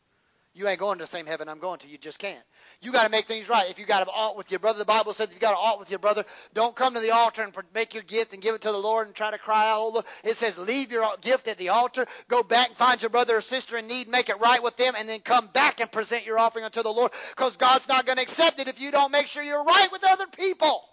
You 0.56 0.68
ain't 0.68 0.78
going 0.78 0.98
to 0.98 1.02
the 1.04 1.08
same 1.08 1.26
heaven 1.26 1.48
I'm 1.48 1.58
going 1.58 1.80
to. 1.80 1.88
You 1.88 1.98
just 1.98 2.20
can't. 2.20 2.42
You 2.80 2.92
got 2.92 3.02
to 3.02 3.10
make 3.10 3.26
things 3.26 3.48
right. 3.48 3.68
If 3.68 3.80
you 3.80 3.86
got 3.86 4.02
an 4.02 4.08
alt 4.14 4.36
with 4.36 4.52
your 4.52 4.60
brother, 4.60 4.78
the 4.78 4.84
Bible 4.84 5.12
says 5.12 5.28
if 5.28 5.34
you 5.34 5.40
got 5.40 5.50
an 5.50 5.58
alt 5.60 5.80
with 5.80 5.90
your 5.90 5.98
brother, 5.98 6.24
don't 6.54 6.76
come 6.76 6.94
to 6.94 7.00
the 7.00 7.10
altar 7.10 7.42
and 7.42 7.52
make 7.74 7.92
your 7.92 8.04
gift 8.04 8.34
and 8.34 8.42
give 8.42 8.54
it 8.54 8.60
to 8.60 8.70
the 8.70 8.78
Lord 8.78 9.08
and 9.08 9.16
try 9.16 9.32
to 9.32 9.38
cry 9.38 9.68
out. 9.68 9.92
Oh, 9.96 10.04
it 10.22 10.36
says 10.36 10.56
leave 10.56 10.92
your 10.92 11.04
gift 11.20 11.48
at 11.48 11.58
the 11.58 11.70
altar, 11.70 12.06
go 12.28 12.44
back 12.44 12.68
and 12.68 12.76
find 12.76 13.02
your 13.02 13.10
brother 13.10 13.36
or 13.36 13.40
sister 13.40 13.76
in 13.76 13.88
need, 13.88 14.06
make 14.06 14.28
it 14.28 14.40
right 14.40 14.62
with 14.62 14.76
them, 14.76 14.94
and 14.96 15.08
then 15.08 15.18
come 15.20 15.48
back 15.48 15.80
and 15.80 15.90
present 15.90 16.24
your 16.24 16.38
offering 16.38 16.64
unto 16.64 16.84
the 16.84 16.92
Lord 16.92 17.10
because 17.30 17.56
God's 17.56 17.88
not 17.88 18.06
going 18.06 18.16
to 18.16 18.22
accept 18.22 18.60
it 18.60 18.68
if 18.68 18.80
you 18.80 18.92
don't 18.92 19.10
make 19.10 19.26
sure 19.26 19.42
you're 19.42 19.64
right 19.64 19.88
with 19.90 20.04
other 20.04 20.26
people. 20.28 20.84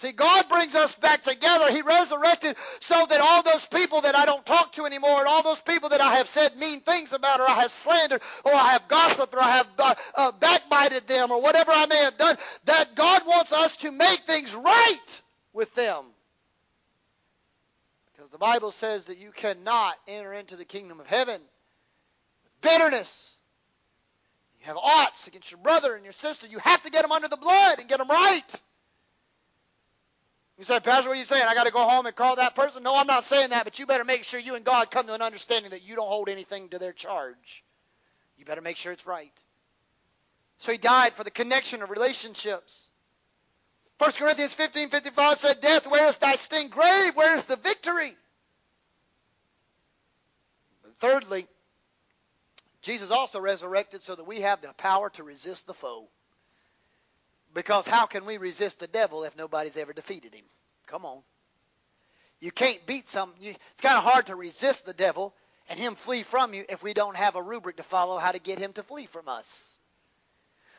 See, 0.00 0.12
God 0.12 0.48
brings 0.48 0.74
us 0.74 0.94
back 0.94 1.22
together. 1.24 1.70
He 1.70 1.82
resurrected 1.82 2.56
so 2.80 3.04
that 3.10 3.20
all 3.20 3.42
those 3.42 3.66
people 3.66 4.00
that 4.00 4.16
I 4.16 4.24
don't 4.24 4.46
talk 4.46 4.72
to 4.72 4.86
anymore, 4.86 5.18
and 5.18 5.28
all 5.28 5.42
those 5.42 5.60
people 5.60 5.90
that 5.90 6.00
I 6.00 6.16
have 6.16 6.26
said 6.26 6.56
mean 6.56 6.80
things 6.80 7.12
about, 7.12 7.40
or 7.40 7.46
I 7.46 7.60
have 7.60 7.70
slandered, 7.70 8.22
or 8.42 8.54
I 8.54 8.72
have 8.72 8.88
gossiped, 8.88 9.34
or 9.34 9.42
I 9.42 9.58
have 9.58 9.68
uh, 9.78 9.94
uh, 10.14 10.32
backbited 10.32 11.06
them, 11.06 11.30
or 11.30 11.42
whatever 11.42 11.70
I 11.70 11.84
may 11.84 11.98
have 11.98 12.16
done, 12.16 12.38
that 12.64 12.94
God 12.94 13.26
wants 13.26 13.52
us 13.52 13.76
to 13.78 13.92
make 13.92 14.20
things 14.20 14.54
right 14.54 15.22
with 15.52 15.74
them. 15.74 16.02
Because 18.14 18.30
the 18.30 18.38
Bible 18.38 18.70
says 18.70 19.04
that 19.06 19.18
you 19.18 19.32
cannot 19.32 19.96
enter 20.08 20.32
into 20.32 20.56
the 20.56 20.64
kingdom 20.64 21.00
of 21.00 21.08
heaven 21.08 21.42
with 22.42 22.60
bitterness. 22.62 23.34
You 24.60 24.66
have 24.68 24.78
oughts 24.78 25.26
against 25.26 25.50
your 25.50 25.60
brother 25.60 25.94
and 25.94 26.04
your 26.04 26.14
sister. 26.14 26.46
You 26.46 26.58
have 26.60 26.82
to 26.84 26.90
get 26.90 27.02
them 27.02 27.12
under 27.12 27.28
the 27.28 27.36
blood 27.36 27.80
and 27.80 27.86
get 27.86 27.98
them 27.98 28.08
right. 28.08 28.60
You 30.60 30.66
say, 30.66 30.78
Pastor, 30.78 31.08
what 31.08 31.16
are 31.16 31.18
you 31.18 31.24
saying? 31.24 31.46
I 31.48 31.54
got 31.54 31.66
to 31.66 31.72
go 31.72 31.82
home 31.82 32.04
and 32.04 32.14
call 32.14 32.36
that 32.36 32.54
person? 32.54 32.82
No, 32.82 32.94
I'm 32.94 33.06
not 33.06 33.24
saying 33.24 33.48
that, 33.48 33.64
but 33.64 33.78
you 33.78 33.86
better 33.86 34.04
make 34.04 34.24
sure 34.24 34.38
you 34.38 34.56
and 34.56 34.64
God 34.64 34.90
come 34.90 35.06
to 35.06 35.14
an 35.14 35.22
understanding 35.22 35.70
that 35.70 35.88
you 35.88 35.96
don't 35.96 36.06
hold 36.06 36.28
anything 36.28 36.68
to 36.68 36.78
their 36.78 36.92
charge. 36.92 37.64
You 38.36 38.44
better 38.44 38.60
make 38.60 38.76
sure 38.76 38.92
it's 38.92 39.06
right. 39.06 39.32
So 40.58 40.70
he 40.70 40.76
died 40.76 41.14
for 41.14 41.24
the 41.24 41.30
connection 41.30 41.80
of 41.80 41.88
relationships. 41.88 42.86
1 43.96 44.12
Corinthians 44.12 44.52
15 44.52 44.90
55 44.90 45.40
said, 45.40 45.62
Death, 45.62 45.86
where 45.86 46.06
is 46.06 46.16
thy 46.16 46.34
sting? 46.34 46.68
Grave, 46.68 47.16
where 47.16 47.38
is 47.38 47.46
the 47.46 47.56
victory? 47.56 48.12
Thirdly, 50.98 51.46
Jesus 52.82 53.10
also 53.10 53.40
resurrected 53.40 54.02
so 54.02 54.14
that 54.14 54.26
we 54.26 54.42
have 54.42 54.60
the 54.60 54.74
power 54.74 55.08
to 55.08 55.22
resist 55.22 55.66
the 55.66 55.72
foe. 55.72 56.10
Because 57.54 57.86
how 57.86 58.06
can 58.06 58.26
we 58.26 58.38
resist 58.38 58.78
the 58.78 58.86
devil 58.86 59.24
if 59.24 59.36
nobody's 59.36 59.76
ever 59.76 59.92
defeated 59.92 60.34
him? 60.34 60.44
Come 60.86 61.04
on. 61.04 61.22
You 62.40 62.50
can't 62.50 62.84
beat 62.86 63.08
some. 63.08 63.32
You, 63.40 63.54
it's 63.72 63.80
kind 63.80 63.98
of 63.98 64.04
hard 64.04 64.26
to 64.26 64.36
resist 64.36 64.86
the 64.86 64.94
devil 64.94 65.34
and 65.68 65.78
him 65.78 65.94
flee 65.94 66.22
from 66.22 66.54
you 66.54 66.64
if 66.68 66.82
we 66.82 66.94
don't 66.94 67.16
have 67.16 67.36
a 67.36 67.42
rubric 67.42 67.76
to 67.76 67.82
follow 67.82 68.18
how 68.18 68.32
to 68.32 68.38
get 68.38 68.58
him 68.58 68.72
to 68.74 68.82
flee 68.82 69.06
from 69.06 69.28
us. 69.28 69.69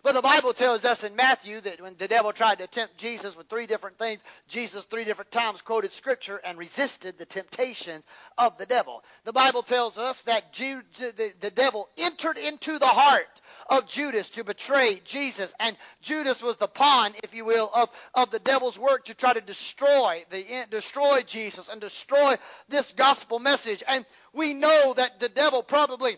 But 0.03 0.13
the 0.13 0.21
Bible 0.21 0.53
tells 0.53 0.83
us 0.83 1.03
in 1.03 1.15
Matthew 1.15 1.61
that 1.61 1.79
when 1.79 1.93
the 1.95 2.07
devil 2.07 2.33
tried 2.33 2.57
to 2.57 2.67
tempt 2.67 2.97
Jesus 2.97 3.35
with 3.35 3.47
three 3.47 3.67
different 3.67 3.99
things, 3.99 4.21
Jesus 4.47 4.85
three 4.85 5.03
different 5.03 5.31
times 5.31 5.61
quoted 5.61 5.91
scripture 5.91 6.41
and 6.43 6.57
resisted 6.57 7.17
the 7.17 7.25
temptations 7.25 8.03
of 8.37 8.57
the 8.57 8.65
devil. 8.65 9.03
The 9.25 9.33
Bible 9.33 9.61
tells 9.61 9.99
us 9.99 10.23
that 10.23 10.53
the 10.53 11.51
devil 11.53 11.87
entered 11.97 12.37
into 12.37 12.79
the 12.79 12.87
heart 12.87 13.41
of 13.69 13.87
Judas 13.87 14.31
to 14.31 14.43
betray 14.43 15.01
Jesus, 15.05 15.53
and 15.59 15.77
Judas 16.01 16.41
was 16.41 16.57
the 16.57 16.67
pawn, 16.67 17.13
if 17.23 17.35
you 17.35 17.45
will, 17.45 17.69
of, 17.73 17.89
of 18.15 18.31
the 18.31 18.39
devil's 18.39 18.79
work 18.79 19.05
to 19.05 19.13
try 19.13 19.33
to 19.33 19.41
destroy 19.41 20.23
the 20.31 20.65
destroy 20.71 21.21
Jesus 21.21 21.69
and 21.69 21.79
destroy 21.79 22.35
this 22.69 22.91
gospel 22.93 23.37
message. 23.37 23.83
And 23.87 24.05
we 24.33 24.53
know 24.55 24.93
that 24.95 25.19
the 25.19 25.29
devil 25.29 25.61
probably 25.61 26.17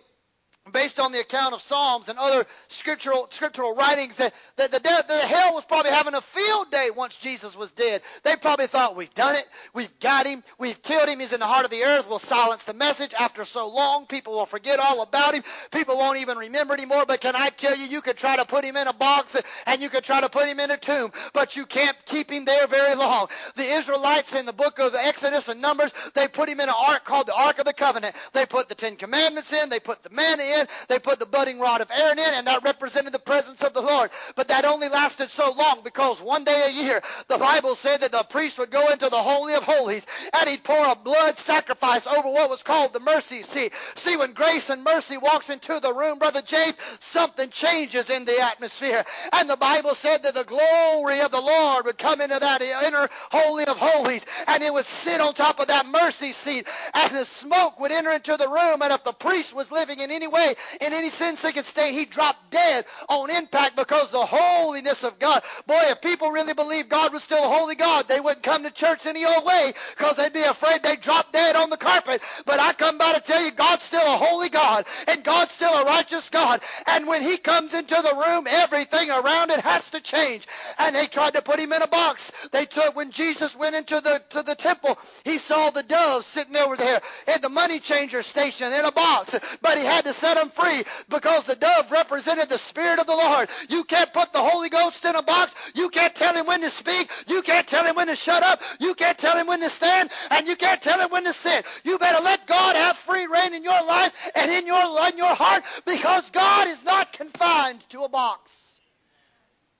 based 0.71 0.99
on 0.99 1.11
the 1.11 1.19
account 1.19 1.53
of 1.53 1.61
Psalms 1.61 2.07
and 2.07 2.17
other 2.17 2.45
scriptural 2.69 3.27
scriptural 3.29 3.75
writings, 3.75 4.15
that, 4.17 4.33
that 4.55 4.71
the, 4.71 4.79
the 4.79 5.19
hell 5.27 5.53
was 5.55 5.65
probably 5.65 5.91
having 5.91 6.13
a 6.13 6.21
field 6.21 6.71
day 6.71 6.89
once 6.95 7.17
Jesus 7.17 7.57
was 7.57 7.71
dead. 7.71 8.01
They 8.23 8.37
probably 8.37 8.67
thought, 8.67 8.95
we've 8.95 9.13
done 9.13 9.35
it, 9.35 9.45
we've 9.73 9.99
got 9.99 10.25
him, 10.25 10.41
we've 10.57 10.81
killed 10.81 11.09
him, 11.09 11.19
he's 11.19 11.33
in 11.33 11.41
the 11.41 11.45
heart 11.45 11.65
of 11.65 11.71
the 11.71 11.83
earth, 11.83 12.07
we'll 12.07 12.19
silence 12.19 12.63
the 12.63 12.73
message. 12.73 13.13
After 13.19 13.43
so 13.43 13.67
long, 13.67 14.05
people 14.05 14.33
will 14.33 14.45
forget 14.45 14.79
all 14.79 15.01
about 15.01 15.33
him, 15.33 15.43
people 15.71 15.97
won't 15.97 16.19
even 16.19 16.37
remember 16.37 16.73
anymore. 16.73 17.03
But 17.05 17.19
can 17.19 17.35
I 17.35 17.49
tell 17.49 17.77
you, 17.77 17.85
you 17.85 18.01
could 18.01 18.17
try 18.17 18.37
to 18.37 18.45
put 18.45 18.63
him 18.63 18.77
in 18.77 18.87
a 18.87 18.93
box 18.93 19.35
and 19.67 19.81
you 19.81 19.89
could 19.89 20.05
try 20.05 20.21
to 20.21 20.29
put 20.29 20.47
him 20.47 20.61
in 20.61 20.71
a 20.71 20.77
tomb, 20.77 21.11
but 21.33 21.57
you 21.57 21.65
can't 21.65 21.97
keep 22.05 22.31
him 22.31 22.45
there 22.45 22.67
very 22.67 22.95
long. 22.95 23.27
The 23.55 23.63
Israelites 23.65 24.33
in 24.33 24.45
the 24.45 24.53
book 24.53 24.79
of 24.79 24.95
Exodus 24.95 25.49
and 25.49 25.61
Numbers, 25.61 25.93
they 26.13 26.29
put 26.29 26.47
him 26.47 26.61
in 26.61 26.69
an 26.69 26.75
ark 26.87 27.03
called 27.03 27.27
the 27.27 27.35
Ark 27.35 27.59
of 27.59 27.65
the 27.65 27.73
Covenant. 27.73 28.15
They 28.31 28.45
put 28.45 28.69
the 28.69 28.75
Ten 28.75 28.95
Commandments 28.95 29.51
in, 29.51 29.69
they 29.69 29.81
put 29.81 30.03
the 30.03 30.09
man 30.09 30.39
in 30.39 30.52
in. 30.59 30.67
They 30.89 30.99
put 30.99 31.19
the 31.19 31.25
budding 31.25 31.59
rod 31.59 31.81
of 31.81 31.91
Aaron 31.91 32.19
in, 32.19 32.33
and 32.35 32.47
that 32.47 32.63
represented 32.63 33.13
the 33.13 33.19
presence 33.19 33.63
of 33.63 33.73
the 33.73 33.81
Lord. 33.81 34.11
But 34.35 34.49
that 34.49 34.65
only 34.65 34.89
lasted 34.89 35.29
so 35.29 35.53
long 35.53 35.81
because 35.83 36.21
one 36.21 36.43
day 36.43 36.65
a 36.67 36.83
year, 36.83 37.01
the 37.27 37.37
Bible 37.37 37.75
said 37.75 38.01
that 38.01 38.11
the 38.11 38.23
priest 38.23 38.59
would 38.59 38.71
go 38.71 38.91
into 38.91 39.09
the 39.09 39.17
Holy 39.17 39.55
of 39.55 39.63
Holies 39.63 40.05
and 40.33 40.49
he'd 40.49 40.63
pour 40.63 40.91
a 40.91 40.95
blood 40.95 41.37
sacrifice 41.37 42.07
over 42.07 42.29
what 42.29 42.49
was 42.49 42.63
called 42.63 42.93
the 42.93 42.99
mercy 42.99 43.43
seat. 43.43 43.73
See, 43.95 44.17
when 44.17 44.33
grace 44.33 44.69
and 44.69 44.83
mercy 44.83 45.17
walks 45.17 45.49
into 45.49 45.79
the 45.79 45.93
room, 45.93 46.19
Brother 46.19 46.41
James, 46.41 46.75
something 46.99 47.49
changes 47.49 48.09
in 48.09 48.25
the 48.25 48.39
atmosphere. 48.41 49.03
And 49.33 49.49
the 49.49 49.57
Bible 49.57 49.95
said 49.95 50.23
that 50.23 50.33
the 50.35 50.43
glory 50.43 51.21
of 51.21 51.31
the 51.31 51.41
Lord 51.41 51.85
would 51.85 51.97
come 51.97 52.21
into 52.21 52.39
that 52.39 52.61
inner 52.61 53.09
Holy 53.31 53.65
of 53.65 53.77
Holies 53.77 54.25
and 54.47 54.63
it 54.63 54.73
would 54.73 54.85
sit 54.85 55.21
on 55.21 55.33
top 55.33 55.59
of 55.59 55.67
that 55.67 55.85
mercy 55.85 56.31
seat 56.31 56.67
and 56.93 57.15
the 57.15 57.25
smoke 57.25 57.79
would 57.79 57.91
enter 57.91 58.11
into 58.11 58.37
the 58.37 58.47
room. 58.47 58.81
And 58.81 58.91
if 58.93 59.03
the 59.03 59.13
priest 59.13 59.55
was 59.55 59.71
living 59.71 59.99
in 59.99 60.11
any 60.11 60.27
way, 60.27 60.42
in 60.81 60.93
any 60.93 61.09
sin-sickened 61.09 61.65
state, 61.65 61.93
he 61.93 62.05
dropped 62.05 62.51
dead 62.51 62.85
on 63.09 63.29
impact 63.29 63.75
because 63.75 64.11
the 64.11 64.25
holiness 64.25 65.03
of 65.03 65.19
God. 65.19 65.43
Boy, 65.67 65.81
if 65.85 66.01
people 66.01 66.31
really 66.31 66.53
believed 66.53 66.89
God 66.89 67.13
was 67.13 67.23
still 67.23 67.43
a 67.43 67.47
holy 67.47 67.75
God, 67.75 68.07
they 68.07 68.19
wouldn't 68.19 68.43
come 68.43 68.63
to 68.63 68.71
church 68.71 69.05
any 69.05 69.25
old 69.25 69.45
way 69.45 69.73
because 69.95 70.17
they'd 70.17 70.33
be 70.33 70.43
afraid 70.43 70.83
they'd 70.83 71.01
drop 71.01 71.31
dead 71.31 71.55
on 71.55 71.69
the 71.69 71.77
carpet. 71.77 72.21
But 72.45 72.59
I 72.59 72.73
come 72.73 72.97
by 72.97 73.13
to 73.13 73.21
tell 73.21 73.43
you, 73.43 73.51
God's 73.51 73.83
still 73.83 74.01
a 74.13 74.17
holy 74.17 74.49
God 74.49 74.85
and 75.07 75.23
God's 75.23 75.53
still 75.53 75.73
a 75.73 75.85
righteous 75.85 76.29
God. 76.29 76.61
And 76.87 77.07
when 77.07 77.21
he 77.21 77.37
comes 77.37 77.73
into 77.73 77.95
the 77.95 78.23
room, 78.27 78.47
everything 78.47 79.09
around 79.09 79.51
it 79.51 79.59
has 79.61 79.89
to 79.91 80.01
change. 80.01 80.47
And 80.79 80.95
they 80.95 81.07
tried 81.07 81.35
to 81.35 81.41
put 81.41 81.59
him 81.59 81.73
in 81.73 81.81
a 81.81 81.87
box. 81.87 82.31
They 82.51 82.65
took 82.65 82.95
when 82.95 83.11
Jesus 83.11 83.55
went 83.55 83.75
into 83.75 84.01
the 84.01 84.21
to 84.29 84.43
the 84.43 84.55
temple, 84.55 84.97
he 85.23 85.37
saw 85.37 85.69
the 85.69 85.83
doves 85.83 86.25
sitting 86.25 86.55
over 86.55 86.75
there 86.75 87.01
in 87.33 87.41
the 87.41 87.49
money 87.49 87.79
changer 87.79 88.23
station 88.23 88.71
in 88.71 88.85
a 88.85 88.91
box. 88.91 89.35
But 89.61 89.77
he 89.77 89.83
had 89.83 90.05
to 90.05 90.13
set 90.33 90.41
them 90.41 90.49
free 90.51 90.83
because 91.09 91.43
the 91.45 91.55
dove 91.55 91.91
represented 91.91 92.49
the 92.49 92.57
Spirit 92.57 92.99
of 92.99 93.07
the 93.07 93.13
Lord. 93.13 93.49
You 93.69 93.83
can't 93.83 94.11
put 94.13 94.33
the 94.33 94.41
Holy 94.41 94.69
Ghost 94.69 95.03
in 95.05 95.15
a 95.15 95.21
box. 95.21 95.53
You 95.75 95.89
can't 95.89 96.13
tell 96.13 96.33
him 96.33 96.45
when 96.45 96.61
to 96.61 96.69
speak. 96.69 97.09
You 97.27 97.41
can't 97.41 97.67
tell 97.67 97.85
him 97.85 97.95
when 97.95 98.07
to 98.07 98.15
shut 98.15 98.43
up. 98.43 98.61
You 98.79 98.93
can't 98.95 99.17
tell 99.17 99.37
him 99.37 99.47
when 99.47 99.61
to 99.61 99.69
stand. 99.69 100.09
And 100.29 100.47
you 100.47 100.55
can't 100.55 100.81
tell 100.81 100.99
him 100.99 101.09
when 101.09 101.25
to 101.25 101.33
sit. 101.33 101.65
You 101.83 101.97
better 101.97 102.23
let 102.23 102.47
God 102.47 102.75
have 102.75 102.97
free 102.97 103.27
rein 103.27 103.53
in 103.53 103.63
your 103.63 103.85
life 103.85 104.31
and 104.35 104.51
in 104.51 104.67
your, 104.67 105.07
in 105.09 105.17
your 105.17 105.35
heart 105.35 105.63
because 105.85 106.29
God 106.31 106.67
is 106.67 106.83
not 106.83 107.13
confined 107.13 107.87
to 107.89 108.01
a 108.01 108.09
box. 108.09 108.79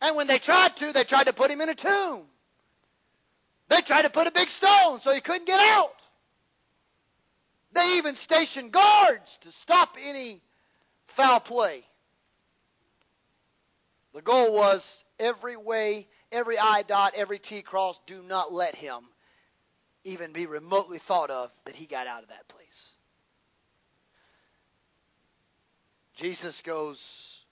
And 0.01 0.15
when 0.15 0.27
they 0.27 0.37
tried 0.37 0.75
to, 0.77 0.91
they 0.91 1.03
tried 1.03 1.27
to 1.27 1.33
put 1.33 1.49
him 1.49 1.61
in 1.61 1.69
a 1.69 1.75
tomb. 1.75 2.23
They 3.69 3.81
tried 3.81 4.03
to 4.03 4.09
put 4.09 4.27
a 4.27 4.31
big 4.31 4.49
stone 4.49 4.99
so 4.99 5.13
he 5.13 5.21
couldn't 5.21 5.47
get 5.47 5.59
out. 5.59 5.95
They 7.73 7.97
even 7.97 8.15
stationed 8.15 8.71
guards 8.71 9.37
to 9.41 9.51
stop 9.51 9.97
any 10.01 10.41
foul 11.07 11.39
play. 11.39 11.83
The 14.13 14.21
goal 14.21 14.53
was 14.53 15.03
every 15.19 15.57
way, 15.57 16.07
every 16.31 16.57
I 16.59 16.83
dot, 16.83 17.13
every 17.15 17.39
T 17.39 17.63
cross, 17.63 17.99
do 18.05 18.21
not 18.21 18.53
let 18.53 18.75
him 18.75 18.99
even 20.03 20.33
be 20.33 20.45
remotely 20.45 20.99
thought 20.99 21.31
of 21.31 21.51
that 21.65 21.75
he 21.75 21.87
got 21.87 22.07
out 22.07 22.23
of 22.23 22.29
that 22.29 22.47
place. 22.47 22.89
Jesus 26.15 26.61
goes, 26.61 27.43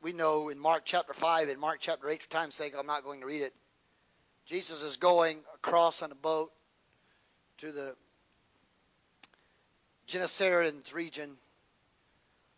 we 0.00 0.12
know 0.12 0.50
in 0.50 0.58
Mark 0.58 0.82
chapter 0.84 1.12
5 1.12 1.48
and 1.48 1.58
Mark 1.58 1.78
chapter 1.80 2.08
8, 2.08 2.22
for 2.22 2.30
time's 2.30 2.54
sake, 2.54 2.74
I'm 2.78 2.86
not 2.86 3.02
going 3.02 3.20
to 3.20 3.26
read 3.26 3.42
it. 3.42 3.52
Jesus 4.46 4.82
is 4.82 4.96
going 4.96 5.40
across 5.56 6.00
on 6.00 6.12
a 6.12 6.14
boat 6.14 6.52
to 7.58 7.72
the 7.72 7.96
Gennesarets 10.08 10.94
region, 10.94 11.36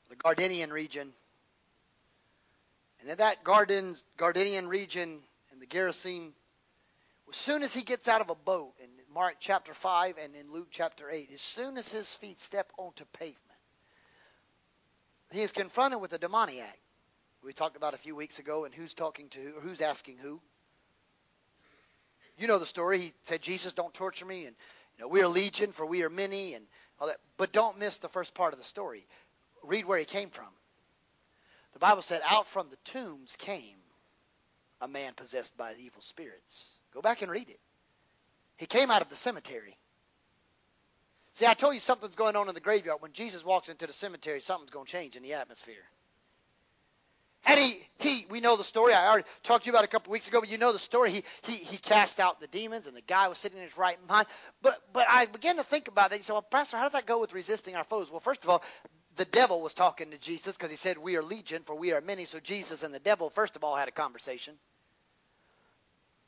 the 0.08 0.16
Gardenian 0.16 0.72
region. 0.72 1.12
And 3.00 3.10
in 3.10 3.18
that 3.18 3.42
Garden, 3.42 3.96
Gardenian 4.16 4.68
region 4.68 5.18
in 5.52 5.58
the 5.58 5.66
Gerasene, 5.66 6.32
as 7.28 7.36
soon 7.36 7.62
as 7.62 7.72
he 7.72 7.82
gets 7.82 8.08
out 8.08 8.20
of 8.20 8.30
a 8.30 8.34
boat 8.34 8.72
in 8.80 8.88
Mark 9.12 9.36
chapter 9.40 9.74
5 9.74 10.16
and 10.22 10.34
in 10.34 10.52
Luke 10.52 10.68
chapter 10.70 11.10
8, 11.10 11.30
as 11.32 11.40
soon 11.40 11.76
as 11.76 11.90
his 11.92 12.14
feet 12.14 12.40
step 12.40 12.72
onto 12.76 13.04
pavement, 13.18 13.38
he 15.32 15.42
is 15.42 15.52
confronted 15.52 16.00
with 16.00 16.12
a 16.12 16.18
demoniac. 16.18 16.78
We 17.42 17.52
talked 17.52 17.76
about 17.76 17.94
a 17.94 17.98
few 17.98 18.14
weeks 18.14 18.38
ago, 18.38 18.64
and 18.64 18.74
who's 18.74 18.94
talking 18.94 19.28
to 19.30 19.38
who, 19.38 19.60
who's 19.60 19.80
asking 19.80 20.18
who. 20.18 20.40
You 22.36 22.48
know 22.48 22.58
the 22.58 22.66
story. 22.66 22.98
He 22.98 23.12
said, 23.22 23.42
Jesus, 23.42 23.72
don't 23.72 23.94
torture 23.94 24.26
me, 24.26 24.46
and 24.46 24.56
you 24.98 25.04
know, 25.04 25.08
we 25.08 25.22
are 25.22 25.28
legion, 25.28 25.72
for 25.72 25.86
we 25.86 26.02
are 26.02 26.10
many, 26.10 26.54
and 26.54 26.66
all 27.00 27.08
that. 27.08 27.16
But 27.36 27.52
don't 27.52 27.78
miss 27.78 27.98
the 27.98 28.08
first 28.08 28.34
part 28.34 28.52
of 28.52 28.58
the 28.58 28.64
story. 28.64 29.06
Read 29.62 29.86
where 29.86 29.98
he 29.98 30.04
came 30.04 30.30
from. 30.30 30.48
The 31.72 31.78
Bible 31.78 32.02
said, 32.02 32.20
out 32.26 32.46
from 32.46 32.68
the 32.68 32.76
tombs 32.84 33.36
came 33.36 33.76
a 34.80 34.88
man 34.88 35.12
possessed 35.14 35.56
by 35.56 35.74
evil 35.78 36.02
spirits. 36.02 36.78
Go 36.92 37.00
back 37.00 37.22
and 37.22 37.30
read 37.30 37.48
it. 37.48 37.60
He 38.56 38.66
came 38.66 38.90
out 38.90 39.02
of 39.02 39.08
the 39.08 39.16
cemetery. 39.16 39.76
See, 41.32 41.46
I 41.46 41.54
told 41.54 41.74
you 41.74 41.80
something's 41.80 42.16
going 42.16 42.36
on 42.36 42.48
in 42.48 42.54
the 42.54 42.60
graveyard. 42.60 43.00
When 43.00 43.12
Jesus 43.12 43.44
walks 43.44 43.68
into 43.68 43.86
the 43.86 43.92
cemetery, 43.92 44.40
something's 44.40 44.70
going 44.70 44.86
to 44.86 44.92
change 44.92 45.16
in 45.16 45.22
the 45.22 45.34
atmosphere. 45.34 45.84
And 47.46 47.58
he, 47.58 47.79
we 48.30 48.40
know 48.40 48.56
the 48.56 48.64
story. 48.64 48.94
I 48.94 49.08
already 49.08 49.26
talked 49.42 49.64
to 49.64 49.68
you 49.68 49.72
about 49.72 49.84
a 49.84 49.88
couple 49.88 50.12
weeks 50.12 50.28
ago, 50.28 50.40
but 50.40 50.50
you 50.50 50.58
know 50.58 50.72
the 50.72 50.78
story. 50.78 51.10
He, 51.10 51.24
he, 51.42 51.52
he 51.52 51.76
cast 51.76 52.20
out 52.20 52.40
the 52.40 52.46
demons, 52.46 52.86
and 52.86 52.96
the 52.96 53.02
guy 53.02 53.28
was 53.28 53.38
sitting 53.38 53.58
in 53.58 53.64
his 53.64 53.76
right 53.76 53.98
mind. 54.08 54.26
But, 54.62 54.76
but 54.92 55.06
I 55.08 55.26
began 55.26 55.56
to 55.56 55.64
think 55.64 55.88
about 55.88 56.10
that. 56.10 56.16
You 56.16 56.22
said, 56.22 56.32
well, 56.34 56.42
Pastor, 56.42 56.76
how 56.76 56.84
does 56.84 56.92
that 56.92 57.06
go 57.06 57.20
with 57.20 57.32
resisting 57.32 57.76
our 57.76 57.84
foes? 57.84 58.10
Well, 58.10 58.20
first 58.20 58.44
of 58.44 58.50
all, 58.50 58.62
the 59.16 59.24
devil 59.24 59.60
was 59.60 59.74
talking 59.74 60.10
to 60.12 60.18
Jesus 60.18 60.56
because 60.56 60.70
he 60.70 60.76
said, 60.76 60.98
we 60.98 61.16
are 61.16 61.22
legion, 61.22 61.62
for 61.64 61.74
we 61.74 61.92
are 61.92 62.00
many. 62.00 62.24
So 62.24 62.40
Jesus 62.40 62.82
and 62.82 62.94
the 62.94 63.00
devil, 63.00 63.30
first 63.30 63.56
of 63.56 63.64
all, 63.64 63.76
had 63.76 63.88
a 63.88 63.92
conversation. 63.92 64.54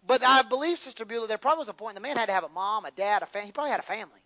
But 0.07 0.25
I 0.25 0.43
believe, 0.43 0.79
Sister 0.79 1.05
Beulah, 1.05 1.29
there 1.29 1.39
probably 1.39 1.61
was 1.61 1.69
a 1.69 1.75
point 1.75 1.95
the 1.95 2.01
man 2.01 2.17
had 2.17 2.27
to 2.27 2.33
have 2.33 2.45
a 2.45 2.49
mom, 2.49 2.85
a 2.85 2.91
dad, 2.91 3.23
a 3.23 3.27
family. 3.27 3.47
He 3.47 3.53
probably 3.53 3.71
had 3.71 3.81
a 3.81 3.85
family. 3.85 4.21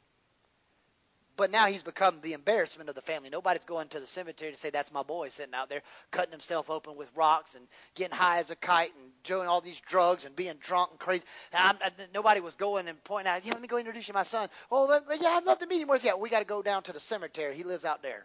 But 1.36 1.50
now 1.50 1.66
he's 1.66 1.82
become 1.82 2.20
the 2.22 2.32
embarrassment 2.32 2.88
of 2.88 2.94
the 2.94 3.02
family. 3.02 3.28
Nobody's 3.28 3.66
going 3.66 3.88
to 3.88 4.00
the 4.00 4.06
cemetery 4.06 4.52
to 4.52 4.56
say 4.56 4.70
that's 4.70 4.90
my 4.90 5.02
boy 5.02 5.28
sitting 5.28 5.54
out 5.54 5.68
there 5.68 5.82
cutting 6.10 6.32
himself 6.32 6.70
open 6.70 6.96
with 6.96 7.10
rocks 7.14 7.54
and 7.54 7.66
getting 7.94 8.16
high 8.16 8.38
as 8.38 8.50
a 8.50 8.56
kite 8.56 8.92
and 9.00 9.10
doing 9.22 9.46
all 9.46 9.60
these 9.60 9.78
drugs 9.80 10.24
and 10.24 10.34
being 10.34 10.54
drunk 10.60 10.92
and 10.92 10.98
crazy. 10.98 11.24
And 11.52 11.76
I, 11.82 11.90
nobody 12.14 12.40
was 12.40 12.54
going 12.54 12.88
and 12.88 13.02
pointing 13.04 13.30
out, 13.30 13.44
yeah, 13.44 13.52
let 13.52 13.60
me 13.60 13.68
go 13.68 13.76
introduce 13.76 14.08
you 14.08 14.12
to 14.12 14.18
my 14.18 14.22
son. 14.22 14.48
Oh, 14.70 15.00
yeah, 15.20 15.28
I'd 15.28 15.44
love 15.44 15.58
to 15.58 15.66
meet 15.66 15.82
him. 15.82 15.88
Where's 15.88 16.02
he 16.02 16.08
at? 16.08 16.18
We 16.18 16.30
got 16.30 16.38
to 16.40 16.46
go 16.46 16.62
down 16.62 16.84
to 16.84 16.92
the 16.92 17.00
cemetery. 17.00 17.54
He 17.54 17.64
lives 17.64 17.84
out 17.84 18.02
there. 18.02 18.24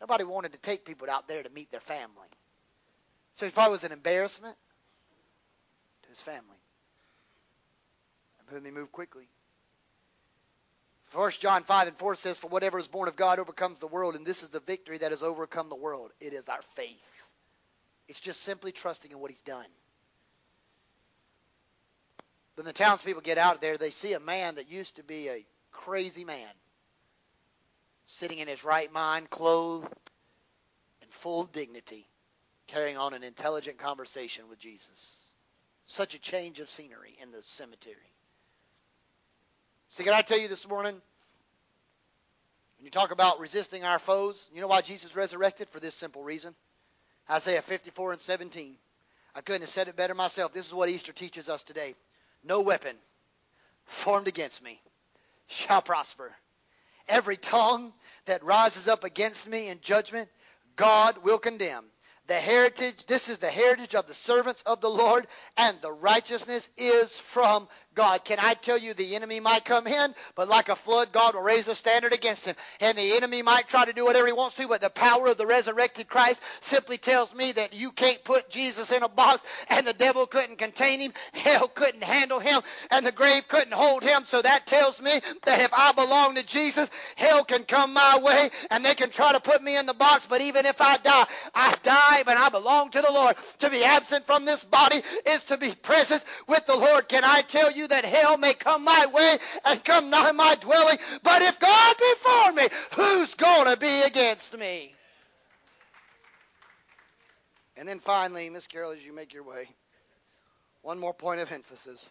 Nobody 0.00 0.24
wanted 0.24 0.52
to 0.54 0.58
take 0.58 0.84
people 0.84 1.08
out 1.08 1.28
there 1.28 1.42
to 1.42 1.50
meet 1.50 1.70
their 1.70 1.80
family. 1.80 2.28
So 3.36 3.46
he 3.46 3.52
probably 3.52 3.72
was 3.72 3.84
an 3.84 3.92
embarrassment 3.92 4.56
to 6.02 6.08
his 6.08 6.20
family. 6.20 6.58
Let 8.52 8.62
me 8.62 8.70
move 8.70 8.92
quickly. 8.92 9.28
First 11.14 11.40
John 11.40 11.62
5 11.62 11.86
and 11.86 11.96
4 11.96 12.16
says, 12.16 12.40
For 12.40 12.48
whatever 12.48 12.76
is 12.76 12.88
born 12.88 13.06
of 13.06 13.14
God 13.14 13.38
overcomes 13.38 13.78
the 13.78 13.86
world, 13.86 14.16
and 14.16 14.26
this 14.26 14.42
is 14.42 14.48
the 14.48 14.58
victory 14.58 14.98
that 14.98 15.12
has 15.12 15.22
overcome 15.22 15.68
the 15.68 15.76
world. 15.76 16.10
It 16.20 16.32
is 16.32 16.48
our 16.48 16.60
faith. 16.74 17.08
It's 18.08 18.18
just 18.18 18.42
simply 18.42 18.72
trusting 18.72 19.12
in 19.12 19.20
what 19.20 19.30
he's 19.30 19.40
done. 19.42 19.66
Then 22.56 22.64
the 22.64 22.72
townspeople 22.72 23.22
get 23.22 23.38
out 23.38 23.60
there, 23.60 23.76
they 23.76 23.90
see 23.90 24.14
a 24.14 24.20
man 24.20 24.56
that 24.56 24.68
used 24.68 24.96
to 24.96 25.04
be 25.04 25.28
a 25.28 25.46
crazy 25.70 26.24
man, 26.24 26.50
sitting 28.06 28.38
in 28.40 28.48
his 28.48 28.64
right 28.64 28.92
mind, 28.92 29.30
clothed 29.30 29.86
in 31.00 31.08
full 31.10 31.44
dignity, 31.44 32.08
carrying 32.66 32.96
on 32.96 33.14
an 33.14 33.22
intelligent 33.22 33.78
conversation 33.78 34.48
with 34.48 34.58
Jesus. 34.58 35.20
Such 35.86 36.16
a 36.16 36.20
change 36.20 36.58
of 36.58 36.68
scenery 36.68 37.16
in 37.22 37.30
the 37.30 37.42
cemetery. 37.42 38.13
So, 39.94 40.02
can 40.02 40.12
I 40.12 40.22
tell 40.22 40.40
you 40.40 40.48
this 40.48 40.68
morning? 40.68 40.94
When 42.78 42.84
you 42.84 42.90
talk 42.90 43.12
about 43.12 43.38
resisting 43.38 43.84
our 43.84 44.00
foes, 44.00 44.50
you 44.52 44.60
know 44.60 44.66
why 44.66 44.80
Jesus 44.80 45.14
resurrected? 45.14 45.68
For 45.68 45.78
this 45.78 45.94
simple 45.94 46.24
reason. 46.24 46.52
Isaiah 47.30 47.62
54 47.62 48.14
and 48.14 48.20
17. 48.20 48.74
I 49.36 49.40
couldn't 49.40 49.60
have 49.60 49.70
said 49.70 49.86
it 49.86 49.94
better 49.94 50.16
myself. 50.16 50.52
This 50.52 50.66
is 50.66 50.74
what 50.74 50.88
Easter 50.88 51.12
teaches 51.12 51.48
us 51.48 51.62
today. 51.62 51.94
No 52.42 52.62
weapon 52.62 52.96
formed 53.84 54.26
against 54.26 54.64
me 54.64 54.80
shall 55.46 55.80
prosper. 55.80 56.34
Every 57.06 57.36
tongue 57.36 57.92
that 58.24 58.42
rises 58.42 58.88
up 58.88 59.04
against 59.04 59.48
me 59.48 59.68
in 59.68 59.78
judgment, 59.80 60.28
God 60.74 61.18
will 61.18 61.38
condemn. 61.38 61.84
The 62.26 62.34
heritage, 62.34 63.04
this 63.06 63.28
is 63.28 63.38
the 63.38 63.46
heritage 63.46 63.94
of 63.94 64.06
the 64.06 64.14
servants 64.14 64.62
of 64.62 64.80
the 64.80 64.88
Lord, 64.88 65.26
and 65.56 65.78
the 65.82 65.92
righteousness 65.92 66.68
is 66.76 67.16
from 67.16 67.68
God. 67.94 68.24
Can 68.24 68.38
I 68.40 68.54
tell 68.54 68.78
you 68.78 68.94
the 68.94 69.16
enemy 69.16 69.40
might 69.40 69.64
come 69.64 69.86
in, 69.86 70.14
but 70.34 70.48
like 70.48 70.68
a 70.68 70.76
flood, 70.76 71.12
God 71.12 71.34
will 71.34 71.42
raise 71.42 71.68
a 71.68 71.74
standard 71.74 72.12
against 72.12 72.46
him. 72.46 72.56
And 72.80 72.96
the 72.98 73.16
enemy 73.16 73.42
might 73.42 73.68
try 73.68 73.84
to 73.84 73.92
do 73.92 74.04
whatever 74.04 74.26
he 74.26 74.32
wants 74.32 74.56
to, 74.56 74.68
but 74.68 74.80
the 74.80 74.90
power 74.90 75.28
of 75.28 75.36
the 75.36 75.46
resurrected 75.46 76.08
Christ 76.08 76.40
simply 76.60 76.98
tells 76.98 77.34
me 77.34 77.52
that 77.52 77.74
you 77.78 77.92
can't 77.92 78.22
put 78.24 78.50
Jesus 78.50 78.92
in 78.92 79.02
a 79.02 79.08
box 79.08 79.42
and 79.68 79.86
the 79.86 79.92
devil 79.92 80.26
couldn't 80.26 80.58
contain 80.58 81.00
him, 81.00 81.12
hell 81.32 81.68
couldn't 81.68 82.04
handle 82.04 82.40
him, 82.40 82.60
and 82.90 83.06
the 83.06 83.12
grave 83.12 83.48
couldn't 83.48 83.72
hold 83.72 84.02
him. 84.02 84.24
So 84.24 84.42
that 84.42 84.66
tells 84.66 85.00
me 85.00 85.12
that 85.44 85.60
if 85.60 85.72
I 85.72 85.92
belong 85.92 86.36
to 86.36 86.42
Jesus, 86.44 86.90
hell 87.16 87.44
can 87.44 87.64
come 87.64 87.92
my 87.92 88.18
way 88.22 88.50
and 88.70 88.84
they 88.84 88.94
can 88.94 89.10
try 89.10 89.32
to 89.32 89.40
put 89.40 89.62
me 89.62 89.76
in 89.76 89.86
the 89.86 89.94
box, 89.94 90.26
but 90.28 90.40
even 90.40 90.66
if 90.66 90.80
I 90.80 90.96
die, 90.98 91.24
I 91.54 91.74
die, 91.82 92.22
but 92.24 92.36
I 92.36 92.48
belong 92.48 92.90
to 92.90 93.00
the 93.00 93.12
Lord. 93.12 93.36
To 93.58 93.70
be 93.70 93.84
absent 93.84 94.26
from 94.26 94.44
this 94.44 94.64
body 94.64 95.00
is 95.26 95.44
to 95.46 95.58
be 95.58 95.72
present 95.74 96.24
with 96.48 96.66
the 96.66 96.76
Lord. 96.76 97.08
Can 97.08 97.24
I 97.24 97.42
tell 97.42 97.70
you 97.72 97.83
that 97.88 98.04
hell 98.04 98.38
may 98.38 98.54
come 98.54 98.84
my 98.84 99.06
way 99.06 99.38
and 99.64 99.84
come 99.84 100.10
nigh 100.10 100.32
my 100.32 100.54
dwelling, 100.56 100.98
but 101.22 101.42
if 101.42 101.58
God 101.58 101.96
be 101.98 102.14
for 102.16 102.52
me, 102.52 102.68
who's 102.94 103.34
going 103.34 103.72
to 103.72 103.78
be 103.78 104.02
against 104.02 104.56
me? 104.56 104.94
And 107.76 107.88
then 107.88 107.98
finally, 107.98 108.48
Miss 108.50 108.66
Carol, 108.66 108.92
as 108.92 109.04
you 109.04 109.12
make 109.12 109.34
your 109.34 109.42
way, 109.42 109.68
one 110.82 110.98
more 110.98 111.14
point 111.14 111.40
of 111.40 111.50
emphasis. 111.50 112.04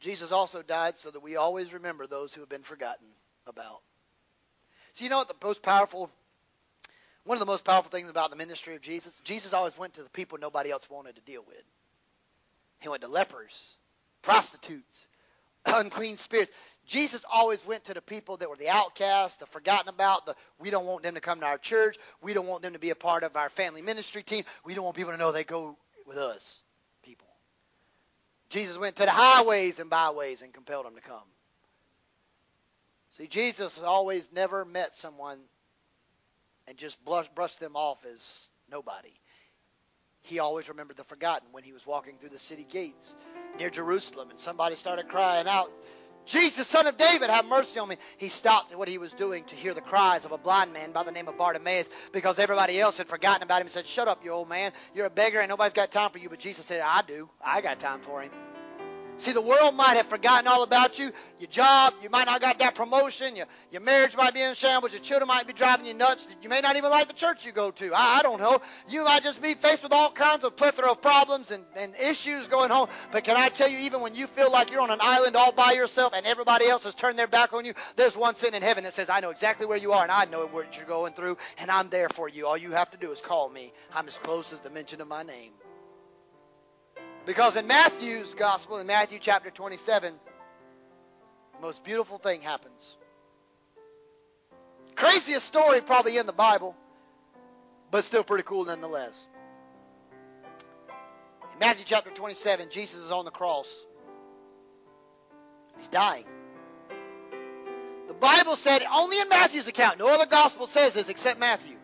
Jesus 0.00 0.32
also 0.32 0.62
died 0.62 0.98
so 0.98 1.10
that 1.10 1.22
we 1.22 1.36
always 1.36 1.72
remember 1.72 2.06
those 2.06 2.34
who 2.34 2.40
have 2.40 2.48
been 2.48 2.62
forgotten 2.62 3.06
about. 3.46 3.82
So 4.92 5.04
you 5.04 5.10
know 5.10 5.18
what 5.18 5.28
the 5.28 5.46
most 5.46 5.62
powerful 5.62 6.10
one 7.24 7.36
of 7.36 7.40
the 7.40 7.46
most 7.46 7.64
powerful 7.64 7.90
things 7.90 8.08
about 8.08 8.30
the 8.30 8.36
ministry 8.36 8.74
of 8.74 8.80
Jesus, 8.80 9.14
Jesus 9.22 9.52
always 9.52 9.78
went 9.78 9.94
to 9.94 10.02
the 10.02 10.10
people 10.10 10.38
nobody 10.38 10.70
else 10.70 10.90
wanted 10.90 11.14
to 11.14 11.22
deal 11.22 11.44
with. 11.46 11.62
He 12.82 12.88
went 12.88 13.02
to 13.02 13.08
lepers, 13.08 13.76
prostitutes, 14.22 15.06
unclean 15.66 16.16
spirits. 16.16 16.50
Jesus 16.84 17.22
always 17.32 17.64
went 17.64 17.84
to 17.84 17.94
the 17.94 18.02
people 18.02 18.36
that 18.38 18.50
were 18.50 18.56
the 18.56 18.68
outcasts, 18.68 19.36
the 19.36 19.46
forgotten 19.46 19.88
about, 19.88 20.26
the 20.26 20.34
we 20.58 20.70
don't 20.70 20.84
want 20.84 21.04
them 21.04 21.14
to 21.14 21.20
come 21.20 21.40
to 21.40 21.46
our 21.46 21.58
church, 21.58 21.96
we 22.20 22.34
don't 22.34 22.48
want 22.48 22.62
them 22.62 22.72
to 22.72 22.80
be 22.80 22.90
a 22.90 22.96
part 22.96 23.22
of 23.22 23.36
our 23.36 23.48
family 23.48 23.82
ministry 23.82 24.22
team, 24.22 24.44
we 24.64 24.74
don't 24.74 24.84
want 24.84 24.96
people 24.96 25.12
to 25.12 25.18
know 25.18 25.30
they 25.30 25.44
go 25.44 25.76
with 26.06 26.16
us, 26.16 26.62
people. 27.04 27.28
Jesus 28.48 28.76
went 28.76 28.96
to 28.96 29.04
the 29.04 29.10
highways 29.10 29.78
and 29.78 29.88
byways 29.88 30.42
and 30.42 30.52
compelled 30.52 30.84
them 30.84 30.96
to 30.96 31.00
come. 31.00 31.22
See, 33.10 33.28
Jesus 33.28 33.78
always 33.78 34.32
never 34.32 34.64
met 34.64 34.94
someone 34.94 35.38
and 36.66 36.76
just 36.76 36.98
brushed 37.04 37.60
them 37.60 37.76
off 37.76 38.04
as 38.12 38.48
nobody. 38.70 39.12
He 40.22 40.38
always 40.38 40.68
remembered 40.68 40.96
the 40.96 41.04
forgotten 41.04 41.48
when 41.52 41.64
he 41.64 41.72
was 41.72 41.86
walking 41.86 42.16
through 42.18 42.30
the 42.30 42.38
city 42.38 42.66
gates 42.68 43.16
near 43.58 43.70
Jerusalem 43.70 44.30
and 44.30 44.38
somebody 44.38 44.76
started 44.76 45.08
crying 45.08 45.46
out, 45.48 45.70
Jesus, 46.24 46.68
son 46.68 46.86
of 46.86 46.96
David, 46.96 47.30
have 47.30 47.46
mercy 47.46 47.80
on 47.80 47.88
me. 47.88 47.96
He 48.16 48.28
stopped 48.28 48.74
what 48.76 48.88
he 48.88 48.98
was 48.98 49.12
doing 49.12 49.42
to 49.44 49.56
hear 49.56 49.74
the 49.74 49.80
cries 49.80 50.24
of 50.24 50.30
a 50.30 50.38
blind 50.38 50.72
man 50.72 50.92
by 50.92 51.02
the 51.02 51.10
name 51.10 51.26
of 51.26 51.36
Bartimaeus 51.36 51.88
because 52.12 52.38
everybody 52.38 52.80
else 52.80 52.98
had 52.98 53.08
forgotten 53.08 53.42
about 53.42 53.60
him 53.60 53.66
and 53.66 53.72
said, 53.72 53.86
Shut 53.86 54.06
up, 54.06 54.24
you 54.24 54.30
old 54.30 54.48
man. 54.48 54.70
You're 54.94 55.06
a 55.06 55.10
beggar 55.10 55.40
and 55.40 55.48
nobody's 55.48 55.74
got 55.74 55.90
time 55.90 56.10
for 56.10 56.18
you. 56.18 56.28
But 56.28 56.38
Jesus 56.38 56.66
said, 56.66 56.80
I 56.80 57.02
do. 57.02 57.28
I 57.44 57.60
got 57.60 57.80
time 57.80 58.00
for 58.00 58.22
him. 58.22 58.30
See, 59.22 59.30
the 59.30 59.40
world 59.40 59.76
might 59.76 59.96
have 59.98 60.06
forgotten 60.06 60.48
all 60.48 60.64
about 60.64 60.98
you. 60.98 61.12
Your 61.38 61.48
job, 61.48 61.94
you 62.02 62.10
might 62.10 62.26
not 62.26 62.40
got 62.40 62.58
that 62.58 62.74
promotion. 62.74 63.36
Your, 63.36 63.46
your 63.70 63.80
marriage 63.80 64.16
might 64.16 64.34
be 64.34 64.42
in 64.42 64.54
shambles. 64.54 64.92
Your 64.92 65.00
children 65.00 65.28
might 65.28 65.46
be 65.46 65.52
driving 65.52 65.86
you 65.86 65.94
nuts. 65.94 66.26
You 66.42 66.48
may 66.48 66.60
not 66.60 66.74
even 66.74 66.90
like 66.90 67.06
the 67.06 67.14
church 67.14 67.46
you 67.46 67.52
go 67.52 67.70
to. 67.70 67.94
I, 67.94 68.18
I 68.18 68.22
don't 68.22 68.40
know. 68.40 68.60
You 68.88 69.04
might 69.04 69.22
just 69.22 69.40
be 69.40 69.54
faced 69.54 69.84
with 69.84 69.92
all 69.92 70.10
kinds 70.10 70.42
of 70.42 70.56
plethora 70.56 70.90
of 70.90 71.00
problems 71.00 71.52
and, 71.52 71.62
and 71.76 71.94
issues 71.94 72.48
going 72.48 72.70
home. 72.70 72.88
But 73.12 73.22
can 73.22 73.36
I 73.36 73.48
tell 73.48 73.68
you, 73.68 73.78
even 73.78 74.00
when 74.00 74.16
you 74.16 74.26
feel 74.26 74.50
like 74.50 74.72
you're 74.72 74.80
on 74.80 74.90
an 74.90 74.98
island 75.00 75.36
all 75.36 75.52
by 75.52 75.70
yourself 75.70 76.14
and 76.16 76.26
everybody 76.26 76.66
else 76.66 76.82
has 76.82 76.96
turned 76.96 77.16
their 77.16 77.28
back 77.28 77.52
on 77.52 77.64
you, 77.64 77.74
there's 77.94 78.16
one 78.16 78.34
sitting 78.34 78.56
in 78.56 78.62
heaven 78.62 78.82
that 78.82 78.92
says, 78.92 79.08
I 79.08 79.20
know 79.20 79.30
exactly 79.30 79.66
where 79.66 79.78
you 79.78 79.92
are 79.92 80.02
and 80.02 80.10
I 80.10 80.24
know 80.24 80.48
what 80.48 80.76
you're 80.76 80.86
going 80.86 81.12
through 81.12 81.36
and 81.58 81.70
I'm 81.70 81.90
there 81.90 82.08
for 82.08 82.28
you. 82.28 82.48
All 82.48 82.56
you 82.56 82.72
have 82.72 82.90
to 82.90 82.98
do 82.98 83.12
is 83.12 83.20
call 83.20 83.48
me. 83.48 83.72
I'm 83.94 84.08
as 84.08 84.18
close 84.18 84.52
as 84.52 84.58
the 84.58 84.70
mention 84.70 85.00
of 85.00 85.06
my 85.06 85.22
name. 85.22 85.52
Because 87.24 87.56
in 87.56 87.66
Matthew's 87.66 88.34
gospel, 88.34 88.78
in 88.78 88.86
Matthew 88.86 89.18
chapter 89.20 89.50
27, 89.50 90.14
the 91.54 91.60
most 91.60 91.84
beautiful 91.84 92.18
thing 92.18 92.42
happens. 92.42 92.96
Craziest 94.96 95.46
story 95.46 95.80
probably 95.80 96.16
in 96.18 96.26
the 96.26 96.32
Bible, 96.32 96.76
but 97.90 98.04
still 98.04 98.24
pretty 98.24 98.44
cool 98.44 98.64
nonetheless. 98.64 99.26
In 101.52 101.58
Matthew 101.60 101.84
chapter 101.86 102.10
27, 102.10 102.68
Jesus 102.70 103.00
is 103.02 103.10
on 103.10 103.24
the 103.24 103.30
cross. 103.30 103.72
He's 105.76 105.88
dying. 105.88 106.24
The 108.08 108.14
Bible 108.14 108.56
said, 108.56 108.82
only 108.92 109.20
in 109.20 109.28
Matthew's 109.28 109.68
account, 109.68 109.98
no 109.98 110.08
other 110.08 110.26
gospel 110.26 110.66
says 110.66 110.94
this 110.94 111.08
except 111.08 111.38
Matthew. 111.38 111.76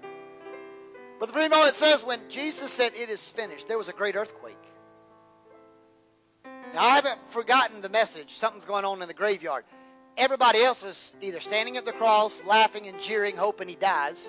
But 1.18 1.26
the 1.26 1.32
primo 1.32 1.64
it 1.64 1.74
says 1.74 2.02
when 2.04 2.20
Jesus 2.28 2.70
said 2.70 2.92
it 2.94 3.08
is 3.08 3.30
finished, 3.30 3.68
there 3.68 3.78
was 3.78 3.88
a 3.88 3.92
great 3.92 4.14
earthquake. 4.14 4.56
Now, 6.74 6.84
I 6.84 6.94
haven't 6.96 7.18
forgotten 7.30 7.80
the 7.80 7.88
message. 7.88 8.34
Something's 8.34 8.64
going 8.64 8.84
on 8.84 9.00
in 9.02 9.08
the 9.08 9.14
graveyard. 9.14 9.64
Everybody 10.16 10.62
else 10.62 10.84
is 10.84 11.14
either 11.20 11.40
standing 11.40 11.76
at 11.76 11.84
the 11.84 11.92
cross, 11.92 12.42
laughing 12.44 12.86
and 12.88 13.00
jeering, 13.00 13.36
hoping 13.36 13.68
he 13.68 13.76
dies, 13.76 14.28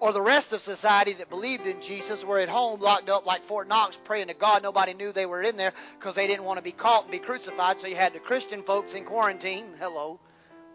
or 0.00 0.12
the 0.12 0.22
rest 0.22 0.52
of 0.52 0.60
society 0.60 1.12
that 1.14 1.30
believed 1.30 1.66
in 1.66 1.80
Jesus 1.80 2.24
were 2.24 2.38
at 2.38 2.48
home, 2.48 2.80
locked 2.80 3.08
up 3.08 3.26
like 3.26 3.42
Fort 3.42 3.68
Knox, 3.68 3.96
praying 4.02 4.28
to 4.28 4.34
God. 4.34 4.62
Nobody 4.62 4.94
knew 4.94 5.12
they 5.12 5.26
were 5.26 5.42
in 5.42 5.56
there 5.56 5.72
because 5.98 6.14
they 6.14 6.26
didn't 6.26 6.44
want 6.44 6.58
to 6.58 6.62
be 6.62 6.72
caught 6.72 7.02
and 7.02 7.12
be 7.12 7.18
crucified. 7.18 7.80
So 7.80 7.86
you 7.86 7.96
had 7.96 8.12
the 8.12 8.18
Christian 8.18 8.62
folks 8.62 8.94
in 8.94 9.04
quarantine. 9.04 9.66
Hello. 9.78 10.18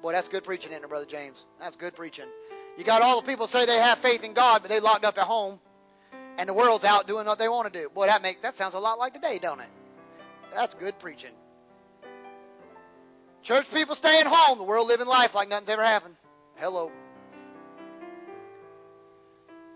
Boy, 0.01 0.13
that's 0.13 0.29
good 0.29 0.43
preaching, 0.43 0.71
isn't 0.71 0.83
it, 0.83 0.89
Brother 0.89 1.05
James? 1.05 1.43
That's 1.59 1.75
good 1.75 1.95
preaching. 1.95 2.27
You 2.77 2.83
got 2.83 3.01
all 3.01 3.19
the 3.19 3.27
people 3.27 3.47
say 3.47 3.65
they 3.65 3.79
have 3.79 3.97
faith 3.97 4.23
in 4.23 4.33
God, 4.33 4.61
but 4.61 4.69
they 4.69 4.79
locked 4.79 5.03
up 5.03 5.17
at 5.17 5.25
home, 5.25 5.59
and 6.37 6.47
the 6.47 6.53
world's 6.53 6.85
out 6.85 7.07
doing 7.07 7.25
what 7.25 7.39
they 7.39 7.49
want 7.49 7.73
to 7.73 7.79
do. 7.81 7.89
Boy, 7.89 8.05
that 8.05 8.21
make 8.21 8.41
that 8.43 8.55
sounds 8.55 8.75
a 8.75 8.79
lot 8.79 8.99
like 8.99 9.13
today, 9.13 9.39
don't 9.39 9.59
it? 9.59 9.69
That's 10.57 10.73
good 10.73 10.97
preaching. 10.97 11.29
Church 13.43 13.71
people 13.71 13.93
staying 13.93 14.25
home, 14.25 14.57
the 14.57 14.63
world 14.63 14.87
living 14.87 15.05
life 15.05 15.35
like 15.35 15.49
nothing's 15.49 15.69
ever 15.69 15.83
happened. 15.83 16.15
Hello. 16.55 16.91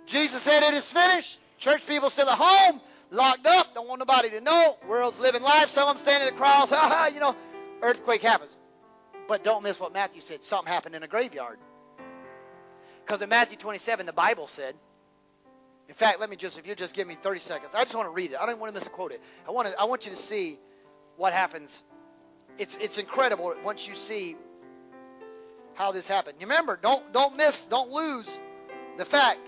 Jesus 0.08 0.42
said 0.42 0.64
it 0.64 0.74
is 0.74 0.92
finished. 0.92 1.40
Church 1.60 1.86
people 1.86 2.10
still 2.10 2.28
at 2.28 2.36
home, 2.36 2.82
locked 3.12 3.46
up, 3.46 3.76
don't 3.76 3.88
want 3.88 4.00
nobody 4.00 4.32
to 4.32 4.42
know. 4.42 4.76
World's 4.88 5.20
living 5.20 5.44
life. 5.44 5.70
Some 5.70 5.88
of 5.88 5.98
them 5.98 6.04
standing 6.04 6.30
at 6.30 6.34
the 6.34 6.40
cross. 6.40 6.72
Ha 6.72 7.12
you 7.14 7.20
know, 7.20 7.36
earthquake 7.84 8.24
happens. 8.24 8.58
But 9.28 9.44
don't 9.44 9.62
miss 9.62 9.80
what 9.80 9.94
Matthew 9.94 10.22
said. 10.22 10.44
Something 10.44 10.74
happened 10.74 10.96
in 10.96 11.04
a 11.04 11.08
graveyard. 11.08 11.60
Because 13.06 13.22
in 13.22 13.30
Matthew 13.30 13.58
27, 13.58 14.08
the 14.08 14.14
Bible 14.14 14.48
said, 14.48 14.74
in 15.88 15.94
fact, 15.94 16.20
let 16.20 16.30
me 16.32 16.38
just, 16.38 16.58
if 16.58 16.66
you 16.66 16.74
just 16.74 16.96
give 16.96 17.08
me 17.08 17.14
30 17.14 17.40
seconds, 17.40 17.76
I 17.76 17.84
just 17.84 17.94
want 17.94 18.08
to 18.08 18.14
read 18.14 18.32
it. 18.32 18.38
I 18.42 18.48
don't 18.48 18.60
want 18.60 18.74
to 18.74 18.80
misquote 18.80 19.12
it. 19.12 19.22
I 19.48 19.52
want 19.52 19.68
to, 19.68 19.80
I 19.80 19.84
want 19.86 20.06
you 20.06 20.12
to 20.12 20.18
see 20.18 20.58
what 21.22 21.34
happens. 21.34 21.84
It's, 22.58 22.76
it's 22.78 22.98
incredible 22.98 23.54
once 23.64 23.88
you 23.88 23.94
see 23.94 24.36
how 25.76 25.92
this 25.92 26.08
happened. 26.08 26.38
Remember, 26.42 26.80
don't, 26.82 27.14
don't 27.14 27.38
miss, 27.38 27.64
don't 27.66 27.92
lose 27.92 28.40
the 28.98 29.06
fact 29.06 29.40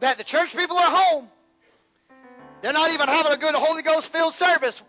that 0.00 0.18
the 0.18 0.24
church 0.24 0.54
people 0.54 0.76
are 0.76 0.90
home. 0.90 1.28
They're 2.60 2.74
not 2.74 2.92
even 2.92 3.08
having 3.08 3.32
a 3.32 3.38
good 3.38 3.54
Holy 3.54 3.82
Ghost 3.82 4.12
filled 4.12 4.34
service, 4.34 4.82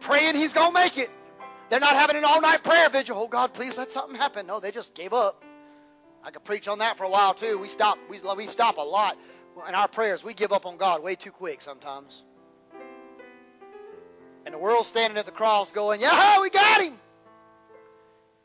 praying 0.00 0.34
He's 0.34 0.52
to 0.52 0.72
make 0.72 0.98
it. 0.98 1.08
They're 1.70 1.80
not 1.80 1.94
having 1.94 2.16
an 2.16 2.24
all 2.24 2.40
night 2.40 2.64
prayer 2.64 2.88
vigil. 2.90 3.16
Oh, 3.16 3.28
God, 3.28 3.54
please 3.54 3.78
let 3.78 3.92
something 3.92 4.18
happen. 4.18 4.46
No, 4.46 4.58
they 4.58 4.72
just 4.72 4.92
gave 4.92 5.12
up. 5.12 5.42
I 6.24 6.30
could 6.32 6.44
preach 6.44 6.66
on 6.66 6.80
that 6.80 6.98
for 6.98 7.04
a 7.04 7.08
while 7.08 7.34
too. 7.34 7.58
We 7.58 7.68
stop 7.68 7.98
we, 8.10 8.18
we 8.36 8.46
stop 8.46 8.78
a 8.78 8.82
lot 8.82 9.16
in 9.68 9.74
our 9.74 9.88
prayers. 9.88 10.24
We 10.24 10.34
give 10.34 10.52
up 10.52 10.66
on 10.66 10.78
God 10.78 11.02
way 11.02 11.14
too 11.14 11.30
quick 11.30 11.62
sometimes. 11.62 12.22
And 14.44 14.54
the 14.54 14.58
world's 14.58 14.88
standing 14.88 15.18
at 15.18 15.26
the 15.26 15.32
cross 15.32 15.72
going, 15.72 16.00
"Yeah, 16.00 16.40
we 16.40 16.50
got 16.50 16.82
him." 16.82 16.98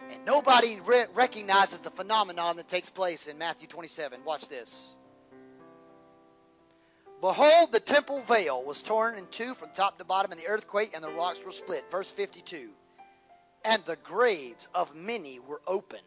And 0.09 0.25
nobody 0.25 0.79
re- 0.79 1.07
recognizes 1.13 1.79
the 1.79 1.91
phenomenon 1.91 2.57
that 2.57 2.67
takes 2.67 2.89
place 2.89 3.27
in 3.27 3.37
Matthew 3.37 3.67
27. 3.67 4.23
Watch 4.23 4.47
this. 4.47 4.95
Behold, 7.21 7.71
the 7.71 7.81
temple 7.81 8.21
veil 8.21 8.63
was 8.63 8.81
torn 8.81 9.17
in 9.17 9.27
two 9.27 9.53
from 9.53 9.71
top 9.71 9.97
to 9.97 10.05
bottom 10.05 10.31
and 10.31 10.39
the 10.39 10.47
earthquake, 10.47 10.91
and 10.95 11.03
the 11.03 11.09
rocks 11.09 11.39
were 11.43 11.51
split. 11.51 11.83
Verse 11.91 12.09
52. 12.11 12.69
And 13.65 13.83
the 13.83 13.97
graves 13.97 14.67
of 14.73 14.95
many 14.95 15.39
were 15.39 15.61
opened 15.67 16.01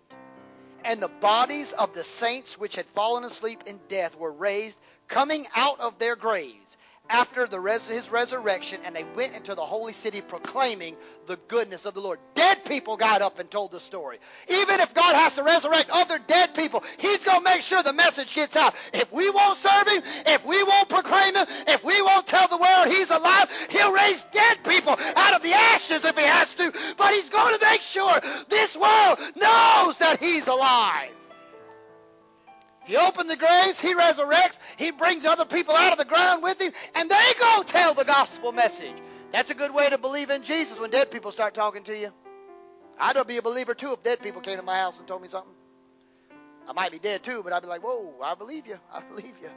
and 0.85 1.01
the 1.01 1.09
bodies 1.09 1.73
of 1.73 1.95
the 1.95 2.05
saints 2.05 2.59
which 2.59 2.77
had 2.77 2.87
fallen 2.87 3.25
asleep 3.25 3.63
in 3.67 3.79
death 3.89 4.17
were 4.17 4.33
raised, 4.33 4.79
coming 5.09 5.47
out 5.55 5.81
of 5.81 5.99
their 5.99 6.17
graves, 6.17 6.77
after 7.09 7.47
the 7.47 7.61
res- 7.61 7.89
his 7.89 8.11
resurrection, 8.11 8.81
and 8.85 8.97
they 8.97 9.05
went 9.15 9.35
into 9.35 9.55
the 9.55 9.63
holy 9.63 9.93
city 9.93 10.21
proclaiming 10.21 10.97
the 11.27 11.37
goodness 11.49 11.85
of 11.85 11.95
the 11.95 12.01
Lord. 12.01 12.19
Dead 12.35 12.65
people 12.65 12.97
got 12.97 13.23
up 13.23 13.39
and 13.39 13.51
told 13.51 13.71
the 13.71 13.81
story. 13.81 14.19
Even 14.49 14.81
if 14.81 14.95
God 14.95 15.15
has 15.15 15.35
to 15.35 15.43
resurrect 15.43 15.91
other 15.91 16.19
dead 16.19 16.55
people, 16.55 16.83
He's 16.99 17.23
going 17.25 17.39
to 17.39 17.45
make 17.45 17.61
sure 17.61 17.83
the 17.83 17.93
message 17.93 18.35
gets 18.35 18.57
out. 18.57 18.75
If 18.95 19.13
we 19.13 19.29
won't 19.31 19.59
serve 19.59 19.89
Him, 19.89 20.03
if 20.27 20.47
we 20.47 20.63
won't 20.63 20.89
proclaim 20.89 21.35
Him, 21.37 21.47
if 21.69 21.85
we 21.85 22.01
won't 22.03 22.27
tell 22.27 22.49
the 22.49 22.57
world 22.57 22.89
He's 22.89 23.11
alive, 23.11 23.49
He'll 23.71 23.93
raise 23.93 24.25
dead 24.25 24.65
people 24.65 24.97
out 25.17 25.35
of 25.35 25.43
the 25.43 25.53
ashes 25.53 26.05
if 26.05 26.17
He 26.17 26.25
has 26.25 26.55
to. 26.57 26.73
But 26.97 27.13
He's 27.13 27.31
going 27.31 27.59
to 27.59 27.65
make 27.65 27.83
sure 27.83 28.13
this 28.49 28.77
world 28.77 29.19
knows 29.37 29.99
that 29.99 30.17
He's 30.19 30.47
alive. 30.47 31.11
He 32.85 32.97
opened 32.97 33.31
the 33.31 33.37
graves, 33.37 33.79
he 33.79 33.95
resurrects, 33.95 34.59
he 34.77 34.91
brings 34.91 35.25
other 35.25 35.45
people 35.45 35.75
out 35.75 35.93
of 35.93 35.99
the 35.99 36.05
ground 36.05 36.43
with 36.43 36.61
him, 36.61 36.73
and 36.95 37.09
they 37.09 37.33
go 37.39 37.63
tell 37.63 37.95
the 37.95 38.05
gospel 38.05 38.53
message. 38.53 38.97
That's 39.31 39.51
a 39.51 39.55
good 39.55 39.73
way 39.73 39.89
to 39.89 39.99
believe 39.99 40.31
in 40.31 40.43
Jesus 40.43 40.79
when 40.79 40.91
dead 40.91 41.11
people 41.11 41.31
start 41.33 41.55
talking 41.55 41.85
to 41.85 41.97
you. 41.97 42.13
I'd 42.99 43.27
be 43.27 43.39
a 43.39 43.43
believer 43.43 43.75
too 43.75 43.93
if 43.93 44.03
dead 44.03 44.21
people 44.21 44.41
came 44.41 44.59
to 44.59 44.63
my 44.63 44.79
house 44.79 44.99
and 44.99 45.09
told 45.09 45.23
me 45.23 45.29
something. 45.29 45.53
I 46.69 46.73
might 46.73 46.93
be 46.93 46.99
dead 46.99 47.23
too, 47.23 47.43
but 47.43 47.53
I'd 47.53 47.63
be 47.63 47.69
like, 47.69 47.83
whoa, 47.83 48.15
I 48.23 48.35
believe 48.35 48.67
you. 48.67 48.79
I 48.93 49.01
believe 49.01 49.35
you. 49.41 49.49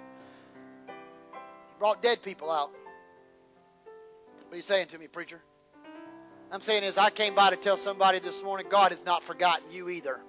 He 0.87 1.79
brought 1.79 2.01
dead 2.01 2.21
people 2.21 2.49
out. 2.49 2.71
What 4.43 4.53
are 4.53 4.55
you 4.55 4.61
saying 4.61 4.87
to 4.87 4.97
me, 4.97 5.07
preacher? 5.07 5.41
I'm 6.51 6.61
saying 6.61 6.83
is 6.83 6.97
I 6.97 7.09
came 7.09 7.35
by 7.35 7.49
to 7.49 7.55
tell 7.55 7.77
somebody 7.77 8.19
this 8.19 8.41
morning 8.41 8.67
God 8.69 8.91
has 8.91 9.03
not 9.05 9.23
forgotten 9.23 9.71
you 9.71 9.89
either. 9.89 10.21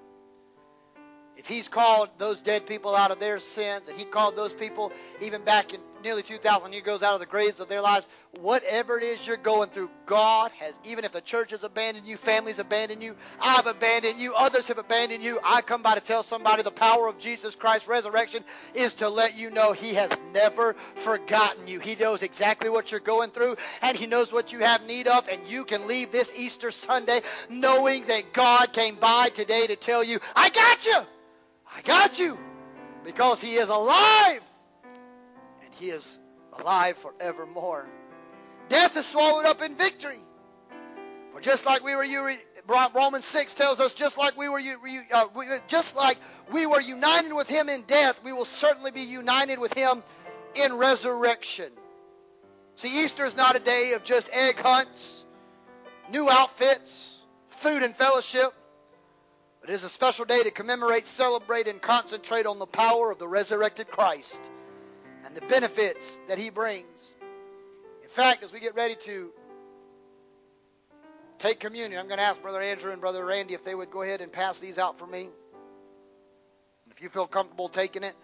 If 1.37 1.47
he's 1.47 1.69
called 1.69 2.09
those 2.19 2.41
dead 2.41 2.67
people 2.67 2.97
out 2.97 3.11
of 3.11 3.21
their 3.21 3.39
sins, 3.39 3.89
and 3.89 3.99
he 3.99 4.05
called 4.05 4.37
those 4.37 4.53
people 4.53 4.93
even 5.21 5.43
back 5.43 5.75
in 5.75 5.81
nearly 6.03 6.23
2,000 6.23 6.73
years 6.73 7.03
out 7.03 7.15
of 7.15 7.21
the 7.21 7.27
graves 7.27 7.61
of 7.61 7.69
their 7.69 7.81
lives, 7.81 8.09
whatever 8.41 8.97
it 8.97 9.03
is 9.03 9.27
you're 9.27 9.37
going 9.37 9.69
through, 9.69 9.91
God 10.07 10.51
has, 10.53 10.73
even 10.85 11.05
if 11.05 11.13
the 11.13 11.21
church 11.21 11.51
has 11.51 11.65
abandoned 11.65 12.07
you, 12.07 12.17
families 12.17 12.59
abandoned 12.59 13.03
you, 13.03 13.17
I've 13.41 13.67
abandoned 13.67 14.19
you, 14.19 14.35
others 14.35 14.69
have 14.69 14.79
abandoned 14.79 15.23
you, 15.23 15.41
I 15.45 15.63
come 15.63 15.83
by 15.83 15.95
to 15.95 16.01
tell 16.01 16.23
somebody 16.23 16.63
the 16.63 16.71
power 16.71 17.09
of 17.09 17.19
Jesus 17.19 17.55
Christ's 17.55 17.89
resurrection 17.89 18.45
is 18.75 18.95
to 18.95 19.09
let 19.09 19.37
you 19.37 19.51
know 19.51 19.73
he 19.73 19.95
has 19.95 20.11
never 20.33 20.75
forgotten 20.97 21.67
you. 21.67 21.81
He 21.81 21.97
knows 21.97 22.23
exactly 22.23 22.71
what 22.71 22.91
you're 22.93 23.01
going 23.01 23.31
through, 23.31 23.57
and 23.83 23.97
he 23.97 24.07
knows 24.07 24.33
what 24.33 24.53
you 24.53 24.61
have 24.61 24.87
need 24.87 25.09
of, 25.09 25.29
and 25.29 25.45
you 25.47 25.65
can 25.65 25.87
leave 25.87 26.13
this 26.13 26.33
Easter 26.37 26.71
Sunday 26.71 27.21
knowing 27.51 28.05
that 28.05 28.33
God 28.33 28.73
came 28.73 28.95
by 28.95 29.31
today 29.35 29.67
to 29.67 29.77
tell 29.77 30.05
you, 30.05 30.21
I 30.35 30.51
got 30.51 30.87
you. 30.87 31.01
I 31.77 31.83
got 31.83 32.19
you 32.19 32.39
because 33.05 33.41
he 33.41 33.55
is 33.55 33.69
alive 33.69 34.43
and 35.63 35.75
he 35.75 35.91
is 35.91 36.19
alive 36.59 36.97
forevermore. 36.97 37.87
Death 38.69 38.97
is 38.97 39.07
swallowed 39.07 39.45
up 39.45 39.63
in 39.63 39.77
victory. 39.77 40.21
For 41.33 41.41
just 41.41 41.67
like 41.67 41.85
we 41.85 41.95
were, 41.95 42.07
Romans 42.95 43.27
6 43.27 43.53
tells 43.55 43.79
us, 43.79 43.93
just 43.93 44.17
like 44.17 44.39
we 44.39 44.49
were, 44.49 44.61
uh, 45.13 45.27
just 45.69 45.95
like 45.95 46.17
we 46.51 46.65
were 46.65 46.81
united 46.81 47.33
with 47.35 47.47
him 47.47 47.69
in 47.69 47.83
death, 47.83 48.19
we 48.25 48.33
will 48.33 48.47
certainly 48.47 48.91
be 48.91 49.03
united 49.03 49.59
with 49.59 49.75
him 49.75 50.03
in 50.55 50.73
resurrection. 50.73 51.71
See, 52.77 53.05
Easter 53.05 53.27
is 53.27 53.37
not 53.37 53.55
a 53.55 53.59
day 53.59 53.93
of 53.93 54.03
just 54.03 54.31
egg 54.33 54.59
hunts, 54.59 55.25
new 56.11 56.29
outfits, 56.31 57.19
food 57.51 57.83
and 57.83 57.95
fellowship. 57.95 58.53
It 59.67 59.73
is 59.73 59.83
a 59.83 59.89
special 59.89 60.25
day 60.25 60.45
to 60.45 60.53
commemorate, 60.53 61.07
celebrate, 61.07 61.67
and 61.67 61.83
concentrate 61.83 62.47
on 62.47 62.61
the 62.61 62.67
power 62.67 63.11
of 63.11 63.19
the 63.19 63.27
resurrected 63.27 63.89
Christ 63.89 64.49
and 65.25 65.35
the 65.35 65.41
benefits 65.41 66.21
that 66.29 66.39
he 66.39 66.51
brings. 66.51 67.15
In 68.05 68.09
fact, 68.09 68.45
as 68.45 68.53
we 68.53 68.61
get 68.61 68.77
ready 68.77 68.95
to 68.95 69.33
take 71.39 71.59
communion, 71.59 71.99
I'm 71.99 72.07
going 72.07 72.19
to 72.19 72.25
ask 72.25 72.41
Brother 72.41 72.61
Andrew 72.61 72.93
and 72.93 73.01
Brother 73.01 73.25
Randy 73.25 73.55
if 73.55 73.65
they 73.65 73.75
would 73.75 73.91
go 73.91 74.03
ahead 74.03 74.21
and 74.21 74.31
pass 74.31 74.61
these 74.61 74.79
out 74.79 75.01
for 75.01 75.07
me. 75.07 75.23
And 76.85 76.93
If 76.93 77.03
you 77.03 77.09
feel 77.09 77.27
comfortable 77.27 77.69
taking 77.69 78.05
it, 78.05 78.15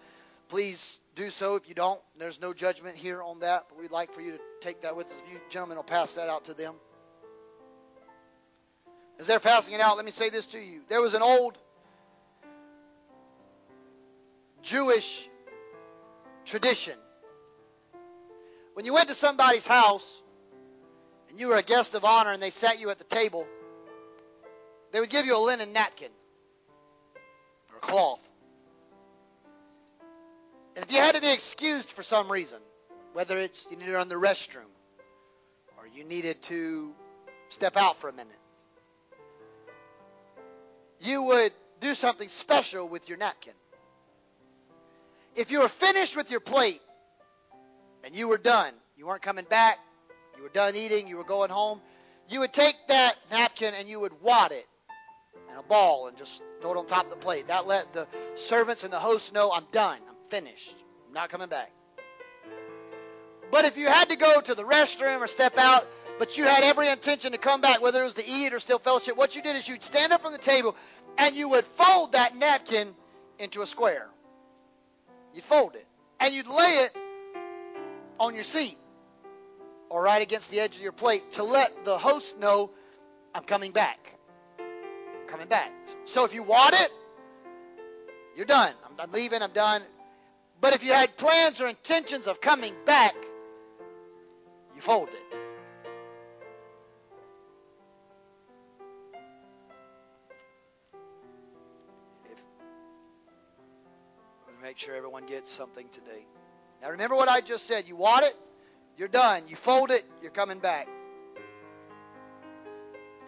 please 0.47 0.97
do 1.13 1.29
so. 1.29 1.57
If 1.57 1.67
you 1.67 1.75
don't, 1.75 1.99
there's 2.17 2.39
no 2.39 2.53
judgment 2.53 2.95
here 2.95 3.21
on 3.21 3.41
that, 3.41 3.65
but 3.67 3.77
we'd 3.77 3.91
like 3.91 4.13
for 4.13 4.21
you 4.21 4.31
to 4.31 4.39
take 4.61 4.83
that 4.83 4.95
with 4.95 5.07
us. 5.07 5.21
If 5.27 5.33
you 5.33 5.41
gentlemen 5.49 5.75
will 5.75 5.83
pass 5.83 6.13
that 6.13 6.29
out 6.29 6.45
to 6.45 6.53
them. 6.53 6.75
As 9.19 9.27
they're 9.27 9.39
passing 9.39 9.73
it 9.73 9.81
out, 9.81 9.95
let 9.95 10.05
me 10.05 10.11
say 10.11 10.29
this 10.29 10.47
to 10.47 10.59
you. 10.59 10.81
There 10.89 11.01
was 11.01 11.13
an 11.13 11.21
old 11.21 11.57
Jewish 14.61 15.29
tradition. 16.45 16.97
When 18.73 18.85
you 18.85 18.93
went 18.93 19.09
to 19.09 19.13
somebody's 19.13 19.67
house 19.67 20.21
and 21.29 21.39
you 21.39 21.49
were 21.49 21.57
a 21.57 21.63
guest 21.63 21.93
of 21.93 22.05
honor 22.05 22.31
and 22.31 22.41
they 22.41 22.49
sat 22.49 22.79
you 22.79 22.89
at 22.89 22.97
the 22.97 23.03
table, 23.03 23.45
they 24.91 24.99
would 24.99 25.09
give 25.09 25.25
you 25.25 25.37
a 25.37 25.43
linen 25.43 25.73
napkin 25.73 26.11
or 27.73 27.79
cloth. 27.79 28.27
And 30.75 30.83
if 30.83 30.91
you 30.91 30.99
had 30.99 31.15
to 31.15 31.21
be 31.21 31.31
excused 31.31 31.89
for 31.89 32.01
some 32.01 32.31
reason, 32.31 32.59
whether 33.13 33.37
it's 33.37 33.65
you 33.69 33.77
needed 33.77 33.91
to 33.91 33.97
run 33.97 34.07
the 34.07 34.15
restroom 34.15 34.71
or 35.77 35.85
you 35.87 36.03
needed 36.03 36.41
to 36.43 36.93
step 37.49 37.77
out 37.77 37.97
for 37.97 38.09
a 38.09 38.13
minute, 38.13 38.39
you 41.03 41.23
would 41.23 41.51
do 41.81 41.93
something 41.95 42.27
special 42.27 42.87
with 42.87 43.09
your 43.09 43.17
napkin. 43.17 43.53
If 45.35 45.51
you 45.51 45.61
were 45.61 45.67
finished 45.67 46.15
with 46.15 46.31
your 46.31 46.39
plate 46.39 46.81
and 48.03 48.15
you 48.15 48.27
were 48.27 48.37
done, 48.37 48.73
you 48.97 49.07
weren't 49.07 49.21
coming 49.21 49.45
back, 49.45 49.79
you 50.37 50.43
were 50.43 50.49
done 50.49 50.75
eating, 50.75 51.07
you 51.07 51.17
were 51.17 51.23
going 51.23 51.49
home, 51.49 51.81
you 52.29 52.39
would 52.39 52.53
take 52.53 52.75
that 52.87 53.15
napkin 53.31 53.73
and 53.73 53.89
you 53.89 53.99
would 53.99 54.21
wad 54.21 54.51
it 54.51 54.67
in 55.51 55.57
a 55.57 55.63
ball 55.63 56.07
and 56.07 56.17
just 56.17 56.41
throw 56.61 56.71
it 56.71 56.77
on 56.77 56.85
top 56.85 57.05
of 57.05 57.09
the 57.09 57.17
plate. 57.17 57.47
That 57.47 57.67
let 57.67 57.93
the 57.93 58.07
servants 58.35 58.83
and 58.83 58.93
the 58.93 58.99
host 58.99 59.33
know 59.33 59.51
I'm 59.51 59.65
done, 59.71 59.97
I'm 60.07 60.15
finished, 60.29 60.75
I'm 61.07 61.13
not 61.13 61.29
coming 61.29 61.49
back. 61.49 61.71
But 63.51 63.65
if 63.65 63.77
you 63.77 63.87
had 63.87 64.09
to 64.09 64.15
go 64.15 64.41
to 64.41 64.55
the 64.55 64.63
restroom 64.63 65.19
or 65.19 65.27
step 65.27 65.57
out, 65.57 65.87
but 66.19 66.37
you 66.37 66.45
had 66.45 66.63
every 66.63 66.87
intention 66.87 67.31
to 67.31 67.37
come 67.37 67.61
back, 67.61 67.81
whether 67.81 68.01
it 68.01 68.05
was 68.05 68.13
to 68.15 68.27
eat 68.27 68.53
or 68.53 68.59
still 68.59 68.79
fellowship, 68.79 69.17
what 69.17 69.35
you 69.35 69.41
did 69.41 69.55
is 69.55 69.67
you'd 69.67 69.83
stand 69.83 70.13
up 70.13 70.21
from 70.21 70.31
the 70.31 70.37
table 70.37 70.75
and 71.17 71.35
you 71.35 71.49
would 71.49 71.65
fold 71.65 72.13
that 72.13 72.35
napkin 72.37 72.93
into 73.39 73.61
a 73.61 73.67
square. 73.67 74.07
You'd 75.33 75.43
fold 75.43 75.75
it. 75.75 75.87
And 76.19 76.33
you'd 76.33 76.47
lay 76.47 76.85
it 76.85 76.95
on 78.19 78.35
your 78.35 78.43
seat 78.43 78.77
or 79.89 80.03
right 80.03 80.21
against 80.21 80.51
the 80.51 80.59
edge 80.59 80.75
of 80.75 80.81
your 80.81 80.91
plate 80.91 81.33
to 81.33 81.43
let 81.43 81.83
the 81.83 81.97
host 81.97 82.37
know 82.39 82.71
I'm 83.35 83.43
coming 83.43 83.71
back. 83.71 84.15
I'm 84.59 85.27
coming 85.27 85.47
back. 85.47 85.71
So 86.05 86.25
if 86.25 86.33
you 86.33 86.43
want 86.43 86.73
it, 86.75 86.91
you're 88.35 88.45
done. 88.45 88.73
I'm, 88.85 88.91
I'm 88.99 89.11
leaving, 89.11 89.41
I'm 89.41 89.51
done. 89.51 89.81
But 90.61 90.73
if 90.73 90.83
you 90.83 90.93
had 90.93 91.15
plans 91.17 91.59
or 91.59 91.67
intentions 91.67 92.27
of 92.27 92.39
coming 92.39 92.73
back, 92.85 93.15
you 94.75 94.81
fold 94.81 95.09
it. 95.09 95.42
Make 104.73 104.79
sure 104.79 104.95
everyone 104.95 105.23
gets 105.27 105.51
something 105.51 105.87
today. 105.89 106.25
Now 106.81 106.89
remember 106.89 107.15
what 107.15 107.29
I 107.29 107.41
just 107.41 107.67
said. 107.67 107.87
You 107.87 107.95
want 107.95 108.25
it, 108.25 108.35
you're 108.97 109.07
done. 109.07 109.43
You 109.47 109.55
fold 109.55 109.91
it, 109.91 110.03
you're 110.19 110.31
coming 110.31 110.57
back. 110.57 110.87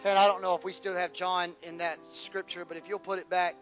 Ted, 0.00 0.16
I 0.16 0.26
don't 0.26 0.42
know 0.42 0.56
if 0.56 0.64
we 0.64 0.72
still 0.72 0.96
have 0.96 1.12
John 1.12 1.52
in 1.62 1.78
that 1.78 1.98
scripture, 2.10 2.64
but 2.64 2.76
if 2.76 2.88
you'll 2.88 2.98
put 2.98 3.20
it 3.20 3.30
back 3.30 3.54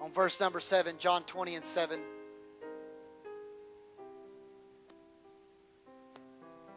on 0.00 0.10
verse 0.10 0.40
number 0.40 0.58
7, 0.58 0.96
John 0.98 1.22
20 1.22 1.54
and 1.54 1.64
7. 1.64 2.00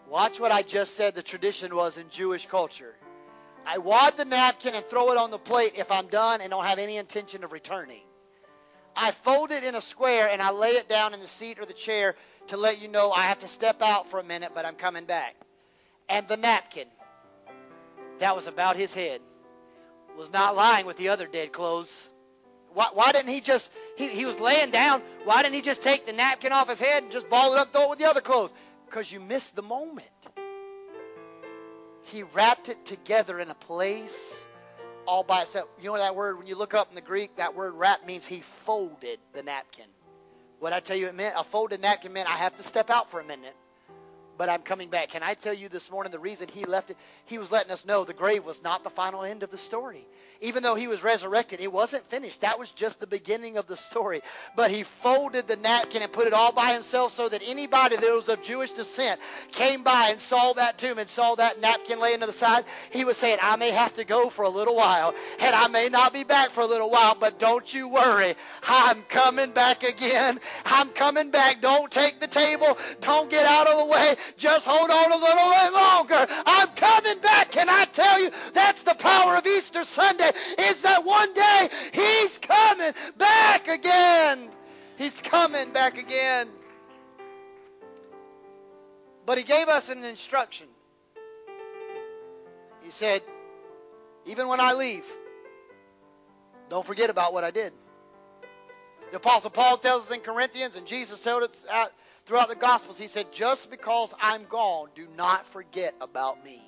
Watch 0.07 0.39
what 0.39 0.51
I 0.51 0.61
just 0.61 0.93
said 0.93 1.15
the 1.15 1.23
tradition 1.23 1.75
was 1.75 1.97
in 1.97 2.07
Jewish 2.11 2.45
culture. 2.45 2.93
I 3.65 3.79
wad 3.79 4.15
the 4.15 4.25
napkin 4.25 4.75
and 4.75 4.85
throw 4.85 5.11
it 5.11 5.17
on 5.17 5.31
the 5.31 5.39
plate 5.39 5.71
if 5.75 5.91
I'm 5.91 6.05
done 6.05 6.41
and 6.41 6.51
don't 6.51 6.65
have 6.65 6.77
any 6.77 6.97
intention 6.97 7.43
of 7.43 7.51
returning. 7.51 8.03
I 8.95 9.11
fold 9.11 9.51
it 9.51 9.63
in 9.63 9.75
a 9.75 9.81
square 9.81 10.29
and 10.29 10.41
I 10.41 10.51
lay 10.51 10.71
it 10.71 10.87
down 10.87 11.13
in 11.13 11.19
the 11.19 11.27
seat 11.27 11.59
or 11.59 11.65
the 11.65 11.73
chair 11.73 12.15
to 12.47 12.57
let 12.57 12.81
you 12.81 12.87
know 12.87 13.11
I 13.11 13.23
have 13.23 13.39
to 13.39 13.47
step 13.47 13.81
out 13.81 14.09
for 14.09 14.19
a 14.19 14.23
minute, 14.23 14.51
but 14.53 14.65
I'm 14.65 14.75
coming 14.75 15.05
back. 15.05 15.35
And 16.07 16.27
the 16.27 16.37
napkin 16.37 16.87
that 18.19 18.35
was 18.35 18.47
about 18.47 18.75
his 18.75 18.93
head 18.93 19.21
was 20.17 20.31
not 20.31 20.55
lying 20.55 20.85
with 20.85 20.97
the 20.97 21.09
other 21.09 21.27
dead 21.27 21.51
clothes. 21.51 22.07
Why, 22.73 22.87
why 22.93 23.11
didn't 23.11 23.29
he 23.29 23.41
just, 23.41 23.71
he, 23.97 24.07
he 24.07 24.25
was 24.25 24.39
laying 24.39 24.71
down, 24.71 25.01
why 25.25 25.41
didn't 25.41 25.55
he 25.55 25.61
just 25.61 25.81
take 25.81 26.05
the 26.05 26.13
napkin 26.13 26.51
off 26.51 26.69
his 26.69 26.79
head 26.79 27.03
and 27.03 27.11
just 27.11 27.29
ball 27.29 27.53
it 27.53 27.59
up, 27.59 27.73
throw 27.73 27.83
it 27.83 27.89
with 27.89 27.99
the 27.99 28.05
other 28.05 28.21
clothes? 28.21 28.53
Because 28.85 29.11
you 29.11 29.19
missed 29.19 29.55
the 29.55 29.61
moment. 29.61 30.07
He 32.03 32.23
wrapped 32.23 32.69
it 32.69 32.85
together 32.85 33.39
in 33.39 33.49
a 33.49 33.55
place 33.55 34.45
all 35.07 35.23
by 35.23 35.43
itself. 35.43 35.69
You 35.81 35.91
know 35.91 35.97
that 35.97 36.15
word, 36.15 36.37
when 36.37 36.47
you 36.47 36.55
look 36.55 36.73
up 36.73 36.89
in 36.89 36.95
the 36.95 37.01
Greek, 37.01 37.35
that 37.37 37.55
word 37.55 37.73
wrap 37.75 38.05
means 38.05 38.25
he 38.25 38.41
folded 38.41 39.19
the 39.33 39.43
napkin. 39.43 39.85
What 40.59 40.73
I 40.73 40.79
tell 40.79 40.97
you 40.97 41.07
it 41.07 41.15
meant, 41.15 41.35
a 41.37 41.43
folded 41.43 41.81
napkin 41.81 42.13
meant 42.13 42.29
I 42.29 42.37
have 42.37 42.55
to 42.55 42.63
step 42.63 42.89
out 42.89 43.11
for 43.11 43.19
a 43.19 43.25
minute. 43.25 43.55
But 44.37 44.49
I'm 44.49 44.61
coming 44.61 44.89
back. 44.89 45.09
Can 45.09 45.23
I 45.23 45.33
tell 45.33 45.53
you 45.53 45.69
this 45.69 45.91
morning 45.91 46.11
the 46.11 46.19
reason 46.19 46.47
he 46.53 46.65
left 46.65 46.89
it? 46.89 46.97
He 47.25 47.37
was 47.37 47.51
letting 47.51 47.71
us 47.71 47.85
know 47.85 48.03
the 48.03 48.13
grave 48.13 48.45
was 48.45 48.63
not 48.63 48.83
the 48.83 48.89
final 48.89 49.23
end 49.23 49.43
of 49.43 49.51
the 49.51 49.57
story. 49.57 50.05
Even 50.41 50.63
though 50.63 50.75
he 50.75 50.87
was 50.87 51.03
resurrected, 51.03 51.61
it 51.61 51.71
wasn't 51.71 52.05
finished. 52.09 52.41
That 52.41 52.59
was 52.59 52.71
just 52.71 52.99
the 52.99 53.07
beginning 53.07 53.57
of 53.57 53.67
the 53.67 53.77
story. 53.77 54.21
But 54.55 54.69
he 54.71 54.83
folded 54.83 55.47
the 55.47 55.55
napkin 55.55 56.01
and 56.01 56.11
put 56.11 56.27
it 56.27 56.33
all 56.33 56.51
by 56.51 56.73
himself 56.73 57.11
so 57.13 57.29
that 57.29 57.41
anybody 57.45 57.95
that 57.95 58.13
was 58.13 58.29
of 58.29 58.43
Jewish 58.43 58.71
descent 58.71 59.19
came 59.51 59.83
by 59.83 60.09
and 60.11 60.19
saw 60.19 60.53
that 60.53 60.77
tomb 60.77 60.99
and 60.99 61.09
saw 61.09 61.35
that 61.35 61.61
napkin 61.61 61.99
laying 61.99 62.19
to 62.19 62.25
the 62.25 62.33
side. 62.33 62.65
He 62.91 63.05
was 63.05 63.17
saying, 63.17 63.39
I 63.41 63.55
may 63.55 63.71
have 63.71 63.93
to 63.95 64.03
go 64.05 64.29
for 64.29 64.43
a 64.43 64.49
little 64.49 64.75
while 64.75 65.15
and 65.39 65.55
I 65.55 65.67
may 65.67 65.89
not 65.89 66.13
be 66.13 66.23
back 66.23 66.49
for 66.49 66.61
a 66.61 66.67
little 66.67 66.89
while, 66.89 67.15
but 67.19 67.39
don't 67.39 67.71
you 67.73 67.87
worry. 67.87 68.35
I'm 68.63 69.01
coming 69.03 69.51
back 69.51 69.83
again. 69.83 70.39
I'm 70.65 70.89
coming 70.89 71.31
back. 71.31 71.61
Don't 71.61 71.91
take 71.91 72.19
the 72.19 72.27
table. 72.27 72.77
Don't 73.01 73.29
get 73.29 73.45
out 73.45 73.67
of 73.67 73.79
the 73.79 73.85
way. 73.85 74.15
Just 74.37 74.65
hold 74.67 74.89
on 74.89 75.11
a 75.11 75.15
little 75.15 75.51
bit 75.51 75.73
longer. 75.73 76.27
I'm 76.45 76.67
coming 76.69 77.19
back. 77.19 77.51
Can 77.51 77.69
I 77.69 77.85
tell 77.85 78.19
you 78.19 78.29
that's 78.53 78.83
the 78.83 78.95
power 78.95 79.35
of 79.35 79.45
Easter 79.45 79.83
Sunday 79.83 80.31
is 80.59 80.81
that 80.81 81.05
one 81.05 81.33
day 81.33 81.69
he's 81.93 82.37
coming 82.39 82.93
back 83.17 83.67
again. 83.67 84.49
He's 84.97 85.21
coming 85.21 85.71
back 85.71 85.97
again. 85.97 86.47
But 89.25 89.37
he 89.37 89.43
gave 89.43 89.67
us 89.67 89.89
an 89.89 90.03
instruction. 90.03 90.67
He 92.83 92.91
said, 92.91 93.23
even 94.25 94.47
when 94.47 94.59
I 94.59 94.73
leave, 94.73 95.05
don't 96.69 96.85
forget 96.85 97.09
about 97.09 97.33
what 97.33 97.43
I 97.43 97.51
did. 97.51 97.73
The 99.11 99.17
Apostle 99.17 99.49
Paul 99.49 99.77
tells 99.77 100.05
us 100.05 100.15
in 100.15 100.21
Corinthians, 100.21 100.75
and 100.75 100.85
Jesus 100.85 101.21
told 101.21 101.43
us 101.43 101.65
out 101.71 101.91
throughout 102.25 102.49
the 102.49 102.55
Gospels, 102.55 102.97
he 102.97 103.07
said, 103.07 103.31
Just 103.31 103.69
because 103.69 104.13
I'm 104.19 104.45
gone, 104.45 104.89
do 104.95 105.07
not 105.15 105.45
forget 105.47 105.95
about 106.01 106.43
me. 106.43 106.61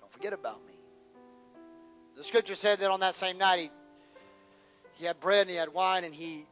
Don't 0.00 0.12
forget 0.12 0.32
about 0.32 0.64
me. 0.66 0.74
The 2.16 2.24
scripture 2.24 2.54
said 2.54 2.80
that 2.80 2.90
on 2.90 3.00
that 3.00 3.14
same 3.14 3.38
night, 3.38 3.58
he, 3.58 3.70
he 4.94 5.04
had 5.06 5.18
bread 5.20 5.42
and 5.42 5.50
he 5.50 5.56
had 5.56 5.72
wine, 5.72 6.04
and 6.04 6.14
he 6.14 6.46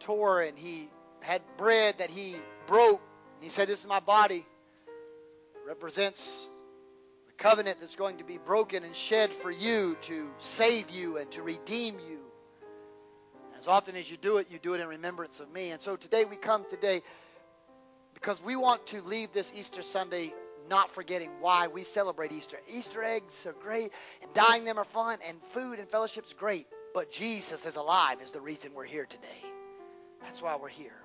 tore 0.00 0.42
and 0.42 0.58
he 0.58 0.88
had 1.22 1.42
bread 1.56 1.96
that 1.98 2.10
he 2.10 2.36
broke. 2.66 3.00
And 3.34 3.44
he 3.44 3.50
said, 3.50 3.68
This 3.68 3.80
is 3.80 3.86
my 3.86 4.00
body. 4.00 4.44
It 4.86 5.66
represents 5.68 6.46
the 7.26 7.32
covenant 7.32 7.80
that's 7.80 7.96
going 7.96 8.18
to 8.18 8.24
be 8.24 8.38
broken 8.38 8.84
and 8.84 8.94
shed 8.94 9.32
for 9.32 9.50
you 9.50 9.96
to 10.02 10.28
save 10.38 10.90
you 10.90 11.16
and 11.16 11.30
to 11.32 11.42
redeem 11.42 11.96
you. 12.08 12.27
As 13.58 13.66
often 13.66 13.96
as 13.96 14.08
you 14.08 14.16
do 14.16 14.36
it, 14.36 14.46
you 14.50 14.58
do 14.58 14.74
it 14.74 14.80
in 14.80 14.86
remembrance 14.86 15.40
of 15.40 15.50
me. 15.52 15.70
And 15.70 15.82
so 15.82 15.96
today 15.96 16.24
we 16.24 16.36
come 16.36 16.64
today 16.68 17.02
because 18.14 18.42
we 18.42 18.54
want 18.54 18.86
to 18.88 19.02
leave 19.02 19.32
this 19.32 19.52
Easter 19.54 19.82
Sunday 19.82 20.32
not 20.68 20.90
forgetting 20.90 21.30
why 21.40 21.66
we 21.66 21.82
celebrate 21.82 22.30
Easter. 22.30 22.58
Easter 22.68 23.02
eggs 23.02 23.46
are 23.46 23.54
great, 23.54 23.92
and 24.22 24.32
dyeing 24.34 24.64
them 24.64 24.78
are 24.78 24.84
fun, 24.84 25.18
and 25.26 25.42
food 25.50 25.78
and 25.78 25.88
fellowship 25.88 26.26
is 26.26 26.34
great. 26.34 26.66
But 26.94 27.10
Jesus 27.10 27.64
is 27.66 27.76
alive 27.76 28.20
is 28.22 28.30
the 28.30 28.40
reason 28.40 28.72
we're 28.74 28.84
here 28.84 29.06
today. 29.06 29.42
That's 30.22 30.42
why 30.42 30.56
we're 30.56 30.68
here. 30.68 31.02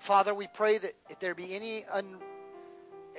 Father, 0.00 0.34
we 0.34 0.48
pray 0.52 0.78
that 0.78 0.92
if 1.08 1.18
there 1.18 1.34
be 1.34 1.54
any 1.54 1.84
un, 1.86 2.16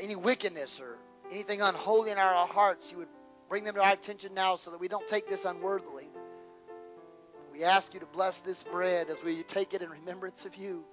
any 0.02 0.16
wickedness 0.16 0.82
or 0.82 0.98
anything 1.32 1.62
unholy 1.62 2.12
in 2.12 2.18
our 2.18 2.48
hearts, 2.48 2.92
you 2.92 3.00
would 3.00 3.08
bring 3.50 3.64
them 3.64 3.76
to 3.76 3.82
our 3.82 3.94
attention 3.94 4.34
now 4.34 4.56
so 4.56 4.72
that 4.72 4.80
we 4.80 4.88
don't 4.88 5.08
take 5.08 5.28
this 5.28 5.46
unworthily. 5.46 6.10
We 7.60 7.66
ask 7.66 7.94
you 7.94 8.00
to 8.00 8.06
bless 8.06 8.40
this 8.40 8.64
bread 8.64 9.10
as 9.10 9.22
we 9.22 9.44
take 9.44 9.74
it 9.74 9.82
in 9.82 9.90
remembrance 9.90 10.46
of 10.46 10.56
you. 10.56 10.86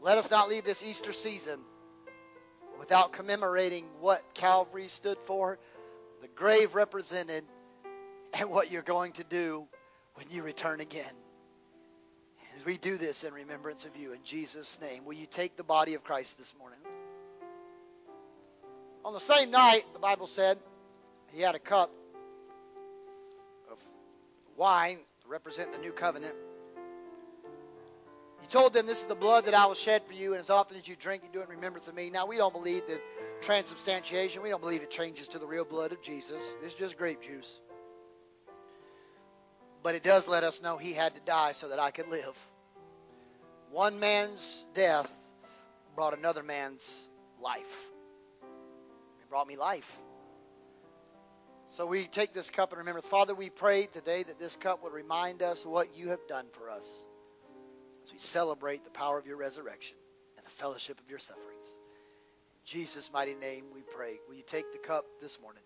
Let 0.00 0.16
us 0.16 0.30
not 0.30 0.48
leave 0.48 0.62
this 0.62 0.80
Easter 0.80 1.10
season 1.10 1.58
without 2.78 3.10
commemorating 3.10 3.84
what 3.98 4.22
Calvary 4.32 4.86
stood 4.86 5.18
for, 5.24 5.58
the 6.22 6.28
grave 6.28 6.76
represented, 6.76 7.42
and 8.38 8.48
what 8.48 8.70
you're 8.70 8.82
going 8.82 9.10
to 9.14 9.24
do 9.24 9.66
when 10.14 10.26
you 10.30 10.44
return 10.44 10.78
again. 10.78 11.12
As 12.56 12.64
we 12.64 12.78
do 12.78 12.96
this 12.96 13.24
in 13.24 13.34
remembrance 13.34 13.84
of 13.86 13.96
you, 13.96 14.12
in 14.12 14.22
Jesus' 14.22 14.80
name, 14.80 15.04
will 15.04 15.14
you 15.14 15.26
take 15.26 15.56
the 15.56 15.64
body 15.64 15.94
of 15.94 16.04
Christ 16.04 16.38
this 16.38 16.54
morning? 16.60 16.78
On 19.04 19.12
the 19.12 19.18
same 19.18 19.50
night, 19.50 19.82
the 19.94 19.98
Bible 19.98 20.28
said, 20.28 20.58
he 21.32 21.42
had 21.42 21.56
a 21.56 21.58
cup 21.58 21.90
of 23.68 23.84
wine 24.56 25.00
represent 25.28 25.72
the 25.72 25.78
new 25.78 25.92
covenant. 25.92 26.34
He 28.40 28.46
told 28.46 28.72
them, 28.72 28.86
This 28.86 29.00
is 29.00 29.06
the 29.06 29.14
blood 29.14 29.46
that 29.46 29.54
I 29.54 29.66
will 29.66 29.74
shed 29.74 30.06
for 30.06 30.12
you, 30.12 30.32
and 30.32 30.40
as 30.40 30.50
often 30.50 30.76
as 30.76 30.86
you 30.86 30.96
drink, 30.96 31.22
you 31.24 31.28
do 31.32 31.40
it 31.40 31.44
in 31.44 31.50
remembrance 31.50 31.88
of 31.88 31.94
me. 31.94 32.10
Now, 32.10 32.26
we 32.26 32.36
don't 32.36 32.52
believe 32.52 32.86
that 32.86 33.00
transubstantiation, 33.40 34.42
we 34.42 34.50
don't 34.50 34.62
believe 34.62 34.82
it 34.82 34.90
changes 34.90 35.28
to 35.28 35.38
the 35.38 35.46
real 35.46 35.64
blood 35.64 35.92
of 35.92 36.00
Jesus. 36.00 36.42
It's 36.62 36.74
just 36.74 36.96
grape 36.96 37.22
juice. 37.22 37.58
But 39.82 39.94
it 39.94 40.02
does 40.02 40.28
let 40.28 40.44
us 40.44 40.62
know 40.62 40.76
he 40.76 40.92
had 40.92 41.14
to 41.14 41.20
die 41.20 41.52
so 41.52 41.68
that 41.68 41.78
I 41.78 41.90
could 41.90 42.08
live. 42.08 42.36
One 43.70 44.00
man's 44.00 44.66
death 44.74 45.12
brought 45.94 46.16
another 46.16 46.42
man's 46.42 47.08
life. 47.40 47.90
It 49.20 49.28
brought 49.28 49.46
me 49.46 49.56
life. 49.56 49.90
So 51.76 51.84
we 51.84 52.06
take 52.06 52.32
this 52.32 52.48
cup 52.48 52.72
and 52.72 52.78
remember, 52.78 53.02
Father, 53.02 53.34
we 53.34 53.50
pray 53.50 53.84
today 53.84 54.22
that 54.22 54.38
this 54.38 54.56
cup 54.56 54.82
would 54.82 54.94
remind 54.94 55.42
us 55.42 55.66
what 55.66 55.94
you 55.94 56.08
have 56.08 56.26
done 56.26 56.46
for 56.52 56.70
us 56.70 57.04
as 58.02 58.10
we 58.10 58.16
celebrate 58.16 58.82
the 58.84 58.90
power 58.90 59.18
of 59.18 59.26
your 59.26 59.36
resurrection 59.36 59.98
and 60.38 60.46
the 60.46 60.50
fellowship 60.52 60.98
of 60.98 61.10
your 61.10 61.18
sufferings. 61.18 61.66
In 61.66 62.60
Jesus' 62.64 63.12
mighty 63.12 63.34
name 63.34 63.66
we 63.74 63.82
pray. 63.94 64.14
Will 64.26 64.36
you 64.36 64.42
take 64.42 64.72
the 64.72 64.78
cup 64.78 65.04
this 65.20 65.38
morning? 65.38 65.62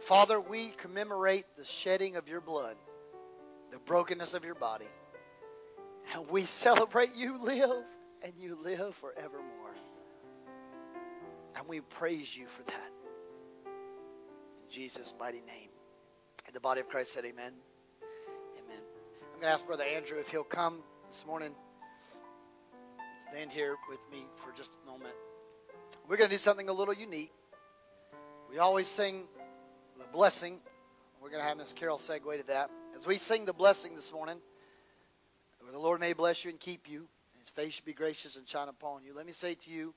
Father, 0.00 0.40
we 0.40 0.68
commemorate 0.78 1.44
the 1.58 1.64
shedding 1.66 2.16
of 2.16 2.26
your 2.26 2.40
blood, 2.40 2.78
the 3.70 3.78
brokenness 3.80 4.32
of 4.32 4.46
your 4.46 4.54
body. 4.54 4.88
And 6.14 6.28
we 6.28 6.42
celebrate 6.42 7.14
you 7.16 7.38
live 7.42 7.84
and 8.22 8.32
you 8.38 8.58
live 8.62 8.94
forevermore. 8.96 9.74
And 11.56 11.68
we 11.68 11.80
praise 11.80 12.36
you 12.36 12.46
for 12.46 12.62
that. 12.64 12.90
In 13.66 14.70
Jesus' 14.70 15.14
mighty 15.18 15.40
name. 15.40 15.68
The 16.52 16.60
body 16.60 16.80
of 16.80 16.88
Christ 16.88 17.12
said, 17.12 17.24
Amen. 17.24 17.52
Amen. 18.58 18.82
I'm 19.22 19.40
going 19.40 19.42
to 19.42 19.48
ask 19.48 19.66
Brother 19.66 19.84
Andrew 19.84 20.18
if 20.18 20.28
he'll 20.28 20.44
come 20.44 20.82
this 21.08 21.24
morning. 21.26 21.54
Stand 23.30 23.50
here 23.50 23.76
with 23.88 24.00
me 24.10 24.26
for 24.36 24.52
just 24.52 24.70
a 24.82 24.90
moment. 24.90 25.14
We're 26.08 26.18
going 26.18 26.28
to 26.28 26.34
do 26.34 26.38
something 26.38 26.68
a 26.68 26.72
little 26.72 26.92
unique. 26.92 27.32
We 28.50 28.58
always 28.58 28.86
sing 28.86 29.22
the 29.98 30.04
blessing. 30.12 30.58
We're 31.22 31.30
going 31.30 31.42
to 31.42 31.48
have 31.48 31.56
Miss 31.56 31.72
Carol 31.72 31.96
segue 31.96 32.38
to 32.38 32.46
that. 32.48 32.70
As 32.94 33.06
we 33.06 33.16
sing 33.16 33.46
the 33.46 33.54
blessing 33.54 33.94
this 33.94 34.12
morning, 34.12 34.36
the 35.70 35.78
Lord 35.78 36.00
may 36.00 36.12
bless 36.12 36.44
you 36.44 36.50
and 36.50 36.58
keep 36.58 36.88
you, 36.88 36.98
and 36.98 37.40
his 37.40 37.50
face 37.50 37.74
should 37.74 37.84
be 37.84 37.92
gracious 37.92 38.36
and 38.36 38.48
shine 38.48 38.68
upon 38.68 39.04
you. 39.04 39.14
Let 39.14 39.26
me 39.26 39.32
say 39.32 39.54
to 39.54 39.70
you, 39.70 39.94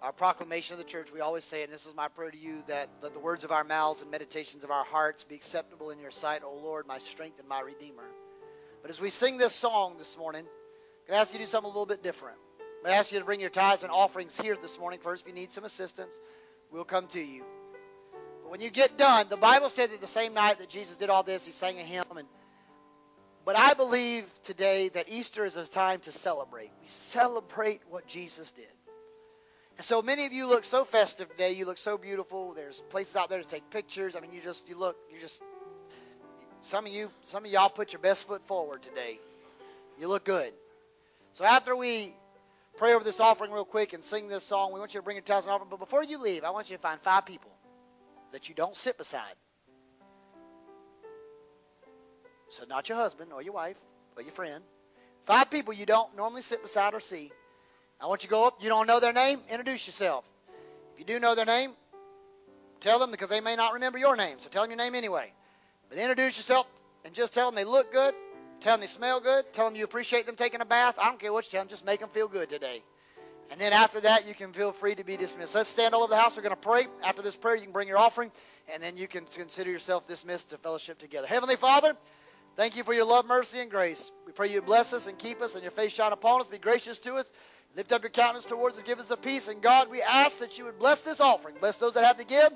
our 0.00 0.12
proclamation 0.12 0.74
of 0.74 0.78
the 0.78 0.84
church, 0.84 1.12
we 1.12 1.20
always 1.20 1.44
say, 1.44 1.64
and 1.64 1.72
this 1.72 1.84
is 1.84 1.94
my 1.94 2.06
prayer 2.08 2.30
to 2.30 2.38
you, 2.38 2.62
that 2.68 2.88
let 3.02 3.14
the 3.14 3.20
words 3.20 3.42
of 3.42 3.50
our 3.50 3.64
mouths 3.64 4.00
and 4.00 4.10
meditations 4.10 4.62
of 4.62 4.70
our 4.70 4.84
hearts 4.84 5.24
be 5.24 5.34
acceptable 5.34 5.90
in 5.90 5.98
your 5.98 6.12
sight, 6.12 6.42
O 6.44 6.54
Lord, 6.54 6.86
my 6.86 6.98
strength 6.98 7.40
and 7.40 7.48
my 7.48 7.60
redeemer. 7.60 8.04
But 8.80 8.92
as 8.92 9.00
we 9.00 9.10
sing 9.10 9.38
this 9.38 9.52
song 9.52 9.96
this 9.98 10.16
morning, 10.16 10.42
I'm 10.42 11.08
going 11.08 11.16
to 11.16 11.20
ask 11.20 11.32
you 11.32 11.40
to 11.40 11.44
do 11.44 11.50
something 11.50 11.66
a 11.66 11.72
little 11.72 11.84
bit 11.84 12.02
different. 12.02 12.38
I'm 12.60 12.84
going 12.84 12.94
to 12.94 12.98
ask 12.98 13.10
you 13.10 13.18
to 13.18 13.24
bring 13.24 13.40
your 13.40 13.50
tithes 13.50 13.82
and 13.82 13.90
offerings 13.90 14.38
here 14.38 14.56
this 14.60 14.78
morning 14.78 15.00
first. 15.00 15.22
If 15.22 15.28
you 15.28 15.34
need 15.34 15.52
some 15.52 15.64
assistance, 15.64 16.14
we'll 16.70 16.84
come 16.84 17.08
to 17.08 17.20
you. 17.20 17.44
But 18.44 18.52
when 18.52 18.60
you 18.60 18.70
get 18.70 18.96
done, 18.96 19.26
the 19.28 19.36
Bible 19.36 19.68
said 19.68 19.90
that 19.90 20.00
the 20.00 20.06
same 20.06 20.32
night 20.32 20.60
that 20.60 20.68
Jesus 20.68 20.96
did 20.96 21.10
all 21.10 21.24
this, 21.24 21.44
he 21.44 21.50
sang 21.50 21.76
a 21.78 21.82
hymn 21.82 22.04
and 22.16 22.28
but 23.48 23.56
I 23.56 23.72
believe 23.72 24.26
today 24.42 24.90
that 24.90 25.08
Easter 25.08 25.42
is 25.46 25.56
a 25.56 25.66
time 25.66 26.00
to 26.00 26.12
celebrate. 26.12 26.70
We 26.82 26.86
celebrate 26.86 27.80
what 27.88 28.06
Jesus 28.06 28.52
did. 28.52 28.66
And 29.78 29.86
so 29.86 30.02
many 30.02 30.26
of 30.26 30.34
you 30.34 30.46
look 30.46 30.64
so 30.64 30.84
festive 30.84 31.30
today. 31.30 31.52
You 31.52 31.64
look 31.64 31.78
so 31.78 31.96
beautiful. 31.96 32.52
There's 32.52 32.82
places 32.90 33.16
out 33.16 33.30
there 33.30 33.42
to 33.42 33.48
take 33.48 33.70
pictures. 33.70 34.14
I 34.16 34.20
mean, 34.20 34.32
you 34.32 34.42
just 34.42 34.68
you 34.68 34.76
look 34.76 34.98
you 35.10 35.18
just 35.18 35.40
some 36.60 36.84
of 36.84 36.92
you 36.92 37.10
some 37.24 37.46
of 37.46 37.50
y'all 37.50 37.70
put 37.70 37.94
your 37.94 38.02
best 38.02 38.28
foot 38.28 38.42
forward 38.42 38.82
today. 38.82 39.18
You 39.98 40.08
look 40.08 40.26
good. 40.26 40.52
So 41.32 41.42
after 41.42 41.74
we 41.74 42.14
pray 42.76 42.92
over 42.92 43.02
this 43.02 43.18
offering 43.18 43.50
real 43.50 43.64
quick 43.64 43.94
and 43.94 44.04
sing 44.04 44.28
this 44.28 44.44
song, 44.44 44.74
we 44.74 44.78
want 44.78 44.92
you 44.92 45.00
to 45.00 45.04
bring 45.04 45.16
your 45.16 45.24
tithes 45.24 45.46
and 45.46 45.54
offering. 45.54 45.70
But 45.70 45.78
before 45.78 46.04
you 46.04 46.18
leave, 46.18 46.44
I 46.44 46.50
want 46.50 46.68
you 46.68 46.76
to 46.76 46.82
find 46.82 47.00
five 47.00 47.24
people 47.24 47.52
that 48.32 48.50
you 48.50 48.54
don't 48.54 48.76
sit 48.76 48.98
beside. 48.98 49.32
So 52.50 52.64
not 52.68 52.88
your 52.88 52.98
husband 52.98 53.32
or 53.32 53.42
your 53.42 53.54
wife 53.54 53.76
or 54.16 54.22
your 54.22 54.32
friend. 54.32 54.62
Five 55.24 55.50
people 55.50 55.74
you 55.74 55.86
don't 55.86 56.16
normally 56.16 56.42
sit 56.42 56.62
beside 56.62 56.94
or 56.94 57.00
see. 57.00 57.30
I 58.00 58.06
want 58.06 58.22
you 58.22 58.28
to 58.28 58.30
go 58.30 58.46
up. 58.46 58.62
You 58.62 58.68
don't 58.68 58.86
know 58.86 59.00
their 59.00 59.12
name? 59.12 59.40
Introduce 59.50 59.86
yourself. 59.86 60.24
If 60.94 61.00
you 61.00 61.04
do 61.04 61.20
know 61.20 61.34
their 61.34 61.44
name, 61.44 61.72
tell 62.80 62.98
them 62.98 63.10
because 63.10 63.28
they 63.28 63.40
may 63.40 63.56
not 63.56 63.74
remember 63.74 63.98
your 63.98 64.16
name. 64.16 64.38
So 64.38 64.48
tell 64.48 64.62
them 64.62 64.70
your 64.70 64.78
name 64.78 64.94
anyway. 64.94 65.32
But 65.88 65.98
introduce 65.98 66.38
yourself 66.38 66.66
and 67.04 67.14
just 67.14 67.34
tell 67.34 67.50
them 67.50 67.54
they 67.54 67.64
look 67.64 67.92
good, 67.92 68.14
tell 68.60 68.74
them 68.74 68.80
they 68.80 68.86
smell 68.86 69.20
good, 69.20 69.52
tell 69.52 69.66
them 69.66 69.76
you 69.76 69.84
appreciate 69.84 70.26
them 70.26 70.36
taking 70.36 70.60
a 70.60 70.64
bath. 70.64 70.98
I 71.00 71.06
don't 71.06 71.18
care 71.18 71.32
what 71.32 71.44
you 71.44 71.50
tell 71.50 71.62
them, 71.62 71.68
just 71.68 71.84
make 71.84 72.00
them 72.00 72.10
feel 72.10 72.28
good 72.28 72.48
today. 72.48 72.82
And 73.50 73.60
then 73.60 73.72
after 73.72 74.00
that, 74.00 74.28
you 74.28 74.34
can 74.34 74.52
feel 74.52 74.72
free 74.72 74.94
to 74.94 75.04
be 75.04 75.16
dismissed. 75.16 75.54
Let's 75.54 75.70
stand 75.70 75.94
all 75.94 76.02
over 76.02 76.10
the 76.10 76.18
house. 76.18 76.36
We're 76.36 76.42
going 76.42 76.54
to 76.54 76.60
pray. 76.60 76.86
After 77.02 77.22
this 77.22 77.34
prayer, 77.34 77.56
you 77.56 77.62
can 77.62 77.72
bring 77.72 77.88
your 77.88 77.96
offering, 77.96 78.30
and 78.72 78.82
then 78.82 78.98
you 78.98 79.08
can 79.08 79.24
consider 79.24 79.70
yourself 79.70 80.06
dismissed 80.06 80.50
to 80.50 80.58
fellowship 80.58 80.98
together. 80.98 81.26
Heavenly 81.26 81.56
Father, 81.56 81.96
thank 82.58 82.76
you 82.76 82.84
for 82.84 82.92
your 82.92 83.06
love, 83.06 83.24
mercy, 83.26 83.60
and 83.60 83.70
grace. 83.70 84.12
We 84.26 84.32
pray 84.32 84.52
you 84.52 84.60
bless 84.60 84.92
us 84.92 85.06
and 85.06 85.16
keep 85.18 85.40
us, 85.40 85.54
and 85.54 85.62
your 85.62 85.70
face 85.70 85.92
shine 85.92 86.12
upon 86.12 86.42
us. 86.42 86.48
Be 86.48 86.58
gracious 86.58 86.98
to 86.98 87.14
us. 87.14 87.32
Lift 87.76 87.92
up 87.92 88.02
your 88.02 88.10
countenance 88.10 88.44
towards 88.44 88.76
us. 88.76 88.82
Give 88.82 88.98
us 88.98 89.06
the 89.06 89.16
peace. 89.16 89.48
And 89.48 89.62
God, 89.62 89.88
we 89.90 90.02
ask 90.02 90.40
that 90.40 90.58
you 90.58 90.64
would 90.64 90.78
bless 90.78 91.02
this 91.02 91.20
offering. 91.20 91.54
Bless 91.60 91.76
those 91.76 91.94
that 91.94 92.04
have 92.04 92.18
to 92.18 92.26
give, 92.26 92.50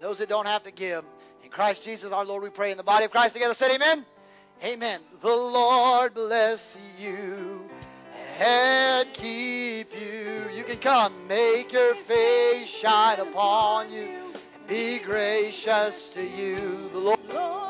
those 0.00 0.18
that 0.18 0.28
don't 0.28 0.46
have 0.46 0.62
to 0.62 0.70
give. 0.70 1.04
In 1.42 1.50
Christ 1.50 1.82
Jesus, 1.82 2.12
our 2.12 2.24
Lord, 2.24 2.42
we 2.42 2.50
pray 2.50 2.70
in 2.70 2.76
the 2.76 2.84
body 2.84 3.04
of 3.04 3.10
Christ 3.10 3.34
together. 3.34 3.54
Say 3.54 3.74
amen. 3.74 4.06
Amen. 4.64 5.00
The 5.20 5.28
Lord 5.28 6.14
bless 6.14 6.76
you 6.98 7.68
and 8.40 9.12
keep 9.12 9.88
you. 10.00 10.42
You 10.54 10.64
can 10.64 10.78
come, 10.78 11.12
make 11.28 11.72
your 11.72 11.94
face 11.94 12.68
shine 12.68 13.20
upon 13.20 13.92
you, 13.92 14.32
be 14.68 14.98
gracious 14.98 16.10
to 16.10 16.22
you. 16.22 16.58
The 16.92 17.16
Lord 17.34 17.67